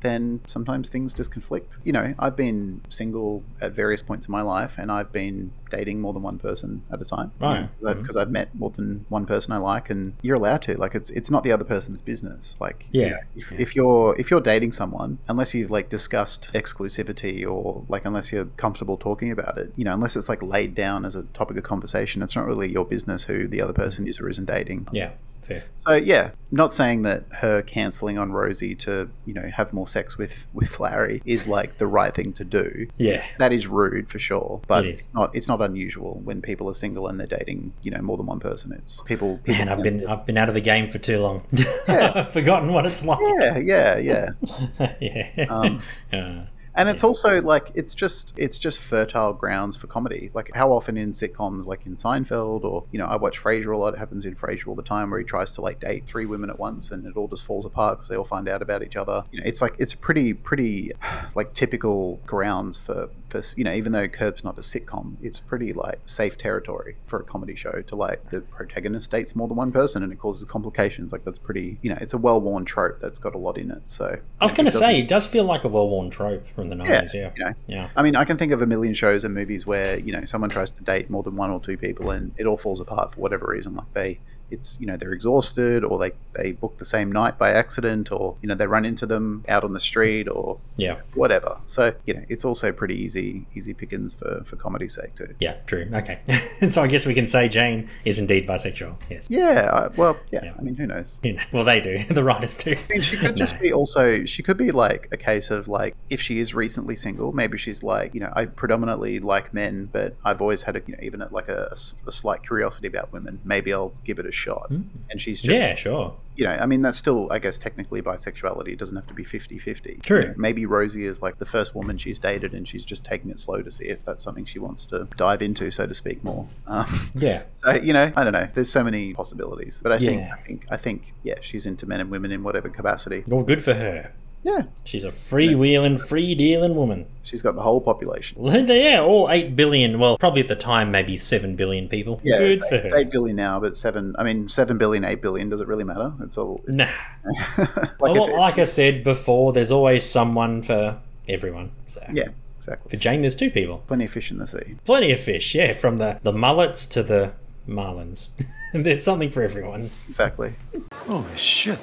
then 0.00 0.40
sometimes 0.46 0.88
things 0.88 1.14
just 1.14 1.32
conflict. 1.32 1.76
You 1.84 1.92
know, 1.92 2.14
I've 2.18 2.36
been 2.36 2.80
single 2.88 3.42
at 3.60 3.72
various 3.72 4.02
points 4.02 4.26
in 4.28 4.32
my 4.32 4.42
life, 4.42 4.76
and 4.78 4.92
I've 4.92 5.10
been 5.12 5.52
dating 5.70 6.00
more 6.00 6.12
than 6.12 6.22
one 6.22 6.38
person 6.38 6.82
at 6.92 7.00
a 7.00 7.04
time. 7.04 7.32
Right. 7.40 7.68
Because 7.80 8.14
Mhm. 8.14 8.20
I've 8.20 8.30
met 8.30 8.54
more 8.54 8.70
than 8.70 9.04
one 9.08 9.26
person 9.26 9.52
I 9.52 9.56
like, 9.56 9.90
and 9.90 10.12
you're 10.22 10.36
allowed 10.36 10.62
to. 10.62 10.76
Like, 10.78 10.94
it's 10.94 11.10
it's 11.10 11.30
not 11.30 11.42
the 11.42 11.50
other 11.52 11.64
person's 11.64 12.00
business. 12.00 12.56
Like, 12.60 12.88
you 12.92 13.00
Yeah, 13.02 13.08
know, 13.08 13.16
if, 13.34 13.52
yeah. 13.52 13.58
if 13.60 13.74
you're 13.74 14.14
if 14.18 14.30
you're 14.30 14.40
dating 14.40 14.72
someone, 14.72 15.18
unless 15.28 15.54
you've 15.54 15.70
like 15.70 15.88
discussed 15.88 16.50
exclusivity 16.54 17.46
or 17.48 17.84
like 17.88 18.04
unless 18.04 18.32
you're 18.32 18.46
comfortable 18.56 18.96
talking 18.96 19.30
about 19.32 19.58
it, 19.58 19.72
you 19.76 19.84
know, 19.84 19.94
unless 19.94 20.14
it's 20.16 20.28
like 20.28 20.42
laid 20.42 20.74
down 20.74 21.04
as 21.04 21.14
a 21.14 21.24
topic 21.24 21.56
of 21.56 21.64
conversation, 21.64 22.22
it's 22.22 22.36
not 22.36 22.46
really 22.46 22.70
your 22.70 22.84
business 22.84 23.24
who 23.24 23.48
the 23.48 23.60
other 23.60 23.72
person 23.72 24.06
is 24.06 24.20
or 24.20 24.28
isn't 24.28 24.46
dating. 24.46 24.86
yeah, 24.92 25.10
fair. 25.46 25.62
So 25.76 25.94
yeah, 25.94 26.30
not 26.50 26.72
saying 26.72 27.02
that 27.02 27.24
her 27.40 27.62
cancelling 27.62 28.18
on 28.18 28.32
Rosie 28.32 28.74
to 28.76 29.10
you 29.24 29.34
know 29.34 29.48
have 29.48 29.72
more 29.72 29.86
sex 29.86 30.16
with 30.18 30.46
with 30.52 30.78
Larry 30.78 31.22
is 31.24 31.48
like 31.48 31.78
the 31.78 31.86
right 31.86 32.14
thing 32.14 32.32
to 32.34 32.44
do. 32.44 32.88
Yeah, 32.96 33.24
That 33.38 33.52
is 33.52 33.66
rude 33.66 34.08
for 34.08 34.18
sure, 34.18 34.60
but 34.66 34.84
It 34.84 34.90
it's 34.90 35.14
not 35.14 35.34
it's 35.34 35.48
not 35.48 35.60
unusual 35.60 36.20
when 36.24 36.42
people 36.42 36.68
are 36.68 36.74
single 36.74 37.06
and 37.08 37.18
they're 37.18 37.26
dating 37.26 37.72
you 37.82 37.90
know 37.90 38.02
more 38.02 38.16
than 38.16 38.26
one 38.26 38.40
person. 38.40 38.72
It's 38.72 39.02
people. 39.02 39.38
people 39.44 39.64
man, 39.64 39.68
I've 39.68 39.82
been 39.82 40.06
I've 40.06 40.26
been 40.26 40.38
out 40.38 40.48
of 40.48 40.54
the 40.54 40.60
game 40.60 40.88
for 40.88 40.98
too 40.98 41.20
long. 41.20 41.44
Yeah. 41.52 42.12
I've 42.16 42.30
forgotten 42.30 42.72
what 42.72 42.86
it's 42.86 43.04
like. 43.04 43.18
Yeah, 43.20 43.58
yeah, 43.58 43.98
yeah. 43.98 44.92
yeah. 45.00 45.46
Um, 45.48 45.80
Uh, 46.12 46.46
and 46.76 46.88
it's 46.88 47.02
also 47.02 47.40
like 47.40 47.70
it's 47.74 47.94
just 47.94 48.38
it's 48.38 48.58
just 48.58 48.78
fertile 48.80 49.32
grounds 49.32 49.76
for 49.76 49.86
comedy. 49.86 50.30
Like 50.34 50.54
how 50.54 50.72
often 50.72 50.96
in 50.96 51.12
sitcoms, 51.12 51.66
like 51.66 51.86
in 51.86 51.96
Seinfeld, 51.96 52.64
or 52.64 52.84
you 52.92 52.98
know, 52.98 53.06
I 53.06 53.16
watch 53.16 53.42
Frasier 53.42 53.74
a 53.74 53.78
lot. 53.78 53.94
It 53.94 53.98
happens 53.98 54.26
in 54.26 54.34
Frasier 54.34 54.68
all 54.68 54.74
the 54.74 54.82
time, 54.82 55.10
where 55.10 55.18
he 55.18 55.24
tries 55.24 55.52
to 55.54 55.62
like 55.62 55.80
date 55.80 56.04
three 56.06 56.26
women 56.26 56.50
at 56.50 56.58
once, 56.58 56.90
and 56.90 57.06
it 57.06 57.16
all 57.16 57.28
just 57.28 57.44
falls 57.44 57.64
apart 57.64 57.98
because 57.98 58.08
they 58.08 58.16
all 58.16 58.24
find 58.24 58.48
out 58.48 58.60
about 58.60 58.82
each 58.82 58.96
other. 58.96 59.24
You 59.32 59.40
know, 59.40 59.46
it's 59.46 59.62
like 59.62 59.74
it's 59.78 59.94
a 59.94 59.98
pretty 59.98 60.34
pretty 60.34 60.92
like 61.34 61.54
typical 61.54 62.20
grounds 62.26 62.78
for 62.78 63.08
for 63.28 63.42
you 63.56 63.64
know, 63.64 63.72
even 63.72 63.92
though 63.92 64.08
Curb's 64.08 64.44
not 64.44 64.56
a 64.58 64.60
sitcom, 64.60 65.16
it's 65.20 65.40
pretty 65.40 65.72
like 65.72 66.00
safe 66.04 66.38
territory 66.38 66.96
for 67.04 67.20
a 67.20 67.24
comedy 67.24 67.54
show 67.54 67.82
to 67.82 67.96
like 67.96 68.30
the 68.30 68.40
protagonist 68.40 69.10
dates 69.10 69.34
more 69.34 69.48
than 69.48 69.56
one 69.56 69.72
person 69.72 70.02
and 70.02 70.12
it 70.12 70.18
causes 70.18 70.44
complications. 70.48 71.12
Like 71.12 71.24
that's 71.24 71.38
pretty 71.38 71.78
you 71.82 71.90
know, 71.90 71.98
it's 72.00 72.12
a 72.12 72.18
well 72.18 72.40
worn 72.40 72.64
trope 72.64 73.00
that's 73.00 73.18
got 73.18 73.34
a 73.34 73.38
lot 73.38 73.58
in 73.58 73.70
it. 73.70 73.88
So 73.88 74.18
I 74.40 74.44
was 74.44 74.52
going 74.52 74.66
to 74.66 74.70
say, 74.70 74.96
it 74.96 75.08
does 75.08 75.26
feel 75.26 75.44
like 75.44 75.64
a 75.64 75.68
well 75.68 75.88
worn 75.88 76.10
trope 76.10 76.46
from 76.48 76.68
the 76.68 76.76
90s, 76.76 77.14
yeah. 77.14 77.30
you 77.36 77.44
know. 77.44 77.52
Yeah. 77.66 77.88
I 77.96 78.02
mean, 78.02 78.16
I 78.16 78.24
can 78.24 78.36
think 78.36 78.52
of 78.52 78.62
a 78.62 78.66
million 78.66 78.94
shows 78.94 79.24
and 79.24 79.34
movies 79.34 79.66
where 79.66 79.98
you 79.98 80.12
know 80.12 80.24
someone 80.24 80.50
tries 80.50 80.70
to 80.72 80.84
date 80.84 81.10
more 81.10 81.22
than 81.22 81.36
one 81.36 81.50
or 81.50 81.60
two 81.60 81.76
people, 81.76 82.10
and 82.10 82.34
it 82.38 82.46
all 82.46 82.56
falls 82.56 82.80
apart 82.80 83.14
for 83.14 83.20
whatever 83.20 83.46
reason. 83.46 83.74
Like 83.74 83.92
they, 83.94 84.20
it's 84.50 84.78
you 84.80 84.86
know 84.86 84.96
they're 84.96 85.12
exhausted, 85.12 85.84
or 85.84 85.98
they 85.98 86.12
they 86.34 86.52
book 86.52 86.78
the 86.78 86.84
same 86.84 87.10
night 87.10 87.38
by 87.38 87.50
accident, 87.50 88.12
or 88.12 88.36
you 88.42 88.48
know 88.48 88.54
they 88.54 88.66
run 88.66 88.84
into 88.84 89.06
them 89.06 89.44
out 89.48 89.64
on 89.64 89.72
the 89.72 89.80
street, 89.80 90.28
or 90.28 90.58
Yeah. 90.76 91.00
whatever. 91.14 91.58
So 91.66 91.94
you 92.06 92.14
know 92.14 92.24
it's 92.28 92.44
also 92.44 92.72
pretty 92.72 92.94
easy 92.96 93.46
easy 93.54 93.74
pickings 93.74 94.14
for 94.14 94.42
for 94.44 94.56
comedy's 94.56 94.94
sake 94.94 95.14
too. 95.16 95.34
Yeah, 95.40 95.56
true. 95.66 95.88
Okay. 95.92 96.20
so 96.68 96.82
I 96.82 96.86
guess 96.86 97.06
we 97.06 97.14
can 97.14 97.26
say 97.26 97.48
Jane 97.48 97.88
is 98.04 98.18
indeed 98.18 98.46
bisexual. 98.46 98.96
Yes. 99.10 99.26
Yeah, 99.30 99.88
well, 99.96 100.16
yeah, 100.30 100.44
Yeah. 100.44 100.52
I 100.58 100.62
mean, 100.62 100.76
who 100.76 100.86
knows? 100.86 101.20
You 101.22 101.34
know, 101.34 101.42
Well, 101.52 101.64
they 101.64 101.80
do. 101.80 102.04
the 102.10 102.22
writers 102.24 102.56
do. 102.56 102.72
I 102.72 102.78
mean, 102.90 103.00
she 103.02 103.16
could 103.16 103.36
just 103.42 103.54
No. 103.56 103.60
be 103.60 103.72
also, 103.72 104.24
she 104.24 104.42
could 104.42 104.56
be 104.56 104.70
like 104.70 105.08
a 105.12 105.16
case 105.16 105.50
of 105.50 105.68
like, 105.68 105.94
if 106.10 106.20
she 106.20 106.38
is 106.38 106.54
recently 106.54 106.96
single, 106.96 107.32
maybe 107.32 107.58
she's 107.58 107.82
like, 107.82 108.14
you 108.14 108.20
know, 108.20 108.32
I 108.34 108.46
predominantly 108.46 109.18
like 109.20 109.52
men, 109.54 109.88
but 109.92 110.16
I've 110.24 110.40
always 110.40 110.64
had 110.64 110.76
a, 110.76 110.82
you 110.86 110.92
know, 110.94 110.98
even 111.02 111.24
like 111.30 111.48
a, 111.48 111.76
a 112.06 112.12
slight 112.12 112.42
curiosity 112.42 112.86
about 112.88 113.12
women. 113.12 113.40
Maybe 113.44 113.72
I'll 113.72 113.94
give 114.04 114.18
it 114.18 114.26
a 114.26 114.32
shot. 114.36 114.70
And 114.70 115.20
she's 115.20 115.40
just, 115.42 115.60
yeah, 115.60 115.74
sure. 115.74 116.14
you 116.36 116.44
know, 116.44 116.50
I 116.52 116.66
mean, 116.66 116.82
that's 116.82 116.96
still, 116.96 117.30
I 117.32 117.38
guess, 117.38 117.58
technically 117.58 118.02
bisexuality. 118.02 118.68
It 118.68 118.78
doesn't 118.78 118.96
have 118.96 119.06
to 119.06 119.14
be 119.14 119.24
50 119.24 119.58
50. 119.58 120.00
True. 120.02 120.34
maybe 120.36 120.66
Rosie 120.66 121.04
is 121.06 121.22
like 121.22 121.38
the 121.38 121.46
first 121.46 121.74
woman 121.74 121.98
she's 121.98 122.18
dated 122.18 122.52
and 122.52 122.68
she's 122.68 122.84
just 122.84 123.04
taking 123.04 123.30
it 123.30 123.38
slow 123.38 123.62
to 123.62 123.70
see 123.70 123.86
if 123.86 124.04
that's 124.04 124.22
something 124.22 124.44
she 124.44 124.58
wants 124.58 124.86
to 124.86 125.08
dive 125.16 125.42
into, 125.42 125.70
so 125.70 125.86
to 125.86 125.94
speak, 125.94 126.22
more. 126.22 126.46
Um, 126.66 127.10
Yeah. 127.14 127.42
so 127.52 127.74
you 127.74 127.92
know, 127.92 128.12
I 128.14 128.24
don't 128.24 128.32
know. 128.32 128.48
There's 128.52 128.70
so 128.70 128.84
many 128.84 129.14
possibilities, 129.14 129.80
but 129.82 129.92
I 129.92 129.98
think, 129.98 130.20
Yeah. 130.20 130.34
I 130.34 130.42
think, 130.46 130.66
I 130.70 130.76
think, 130.76 131.14
yeah, 131.22 131.36
she's 131.40 131.66
into 131.66 131.86
men 131.86 132.00
and 132.00 132.10
women 132.10 132.30
in 132.32 132.42
whatever 132.42 132.68
capacity. 132.68 133.24
Well, 133.26 133.42
good 133.42 133.62
for 133.62 133.74
her. 133.74 134.12
Yeah, 134.46 134.62
She's 134.84 135.02
a 135.02 135.10
freewheeling, 135.10 135.98
free 135.98 136.36
dealing 136.36 136.76
woman. 136.76 137.06
she's 137.24 137.42
got 137.42 137.56
the 137.56 137.62
whole 137.62 137.80
population. 137.80 138.38
Yeah, 138.44 139.00
all 139.00 139.28
8 139.28 139.56
billion, 139.56 139.98
well, 139.98 140.16
probably 140.18 140.40
at 140.40 140.46
the 140.46 140.54
time, 140.54 140.92
maybe 140.92 141.16
7 141.16 141.56
billion 141.56 141.88
people. 141.88 142.20
Yeah, 142.22 142.38
good 142.38 142.50
it's, 142.58 142.68
for 142.68 142.74
it's 142.76 142.92
her. 142.94 143.00
eight 143.00 143.10
billion 143.10 143.34
now, 143.36 143.58
but 143.58 143.76
seven. 143.76 144.14
I 144.18 144.22
mean, 144.22 144.48
seven 144.48 144.78
billion, 144.78 145.04
eight 145.04 145.20
billion. 145.20 145.48
Does 145.48 145.60
it 145.60 145.66
really 145.66 145.82
matter? 145.82 146.12
It's 146.20 146.38
all. 146.38 146.62
It's, 146.68 146.76
Nah. 146.76 146.84
like 147.58 147.98
Well, 147.98 148.22
if 148.24 148.30
it- 148.30 148.36
like 148.36 148.58
I 148.58 148.62
said 148.64 149.02
before, 149.02 149.52
there's 149.52 149.72
always 149.72 150.04
someone 150.04 150.62
for 150.62 150.98
everyone. 151.28 151.72
So 151.88 152.00
yeah, 152.12 152.28
Exactly. 152.58 152.90
for. 152.90 152.96
Jane, 152.96 153.22
there's 153.22 153.34
two 153.34 153.50
people. 153.50 153.82
Plenty 153.88 154.04
of 154.04 154.12
fish 154.12 154.30
in 154.30 154.38
the 154.38 154.46
sea. 154.46 154.76
Plenty 154.84 155.10
of 155.10 155.18
fish, 155.18 155.56
yeah, 155.56 155.72
from 155.72 155.96
the, 155.96 156.20
the 156.22 156.32
mullets 156.32 156.86
to 156.86 157.02
the 157.02 157.32
marlins. 157.68 158.28
there's 158.72 159.02
something 159.02 159.30
for 159.32 159.42
everyone. 159.42 159.90
Exactly. 160.08 160.52
Holy 160.92 161.36
shit. 161.36 161.80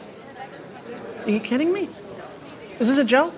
Are 1.25 1.29
you 1.29 1.41
kidding 1.41 1.74
me? 1.74 1.89
Is 2.80 2.88
this 2.88 2.98
a 2.98 3.03
joke? 3.03 3.34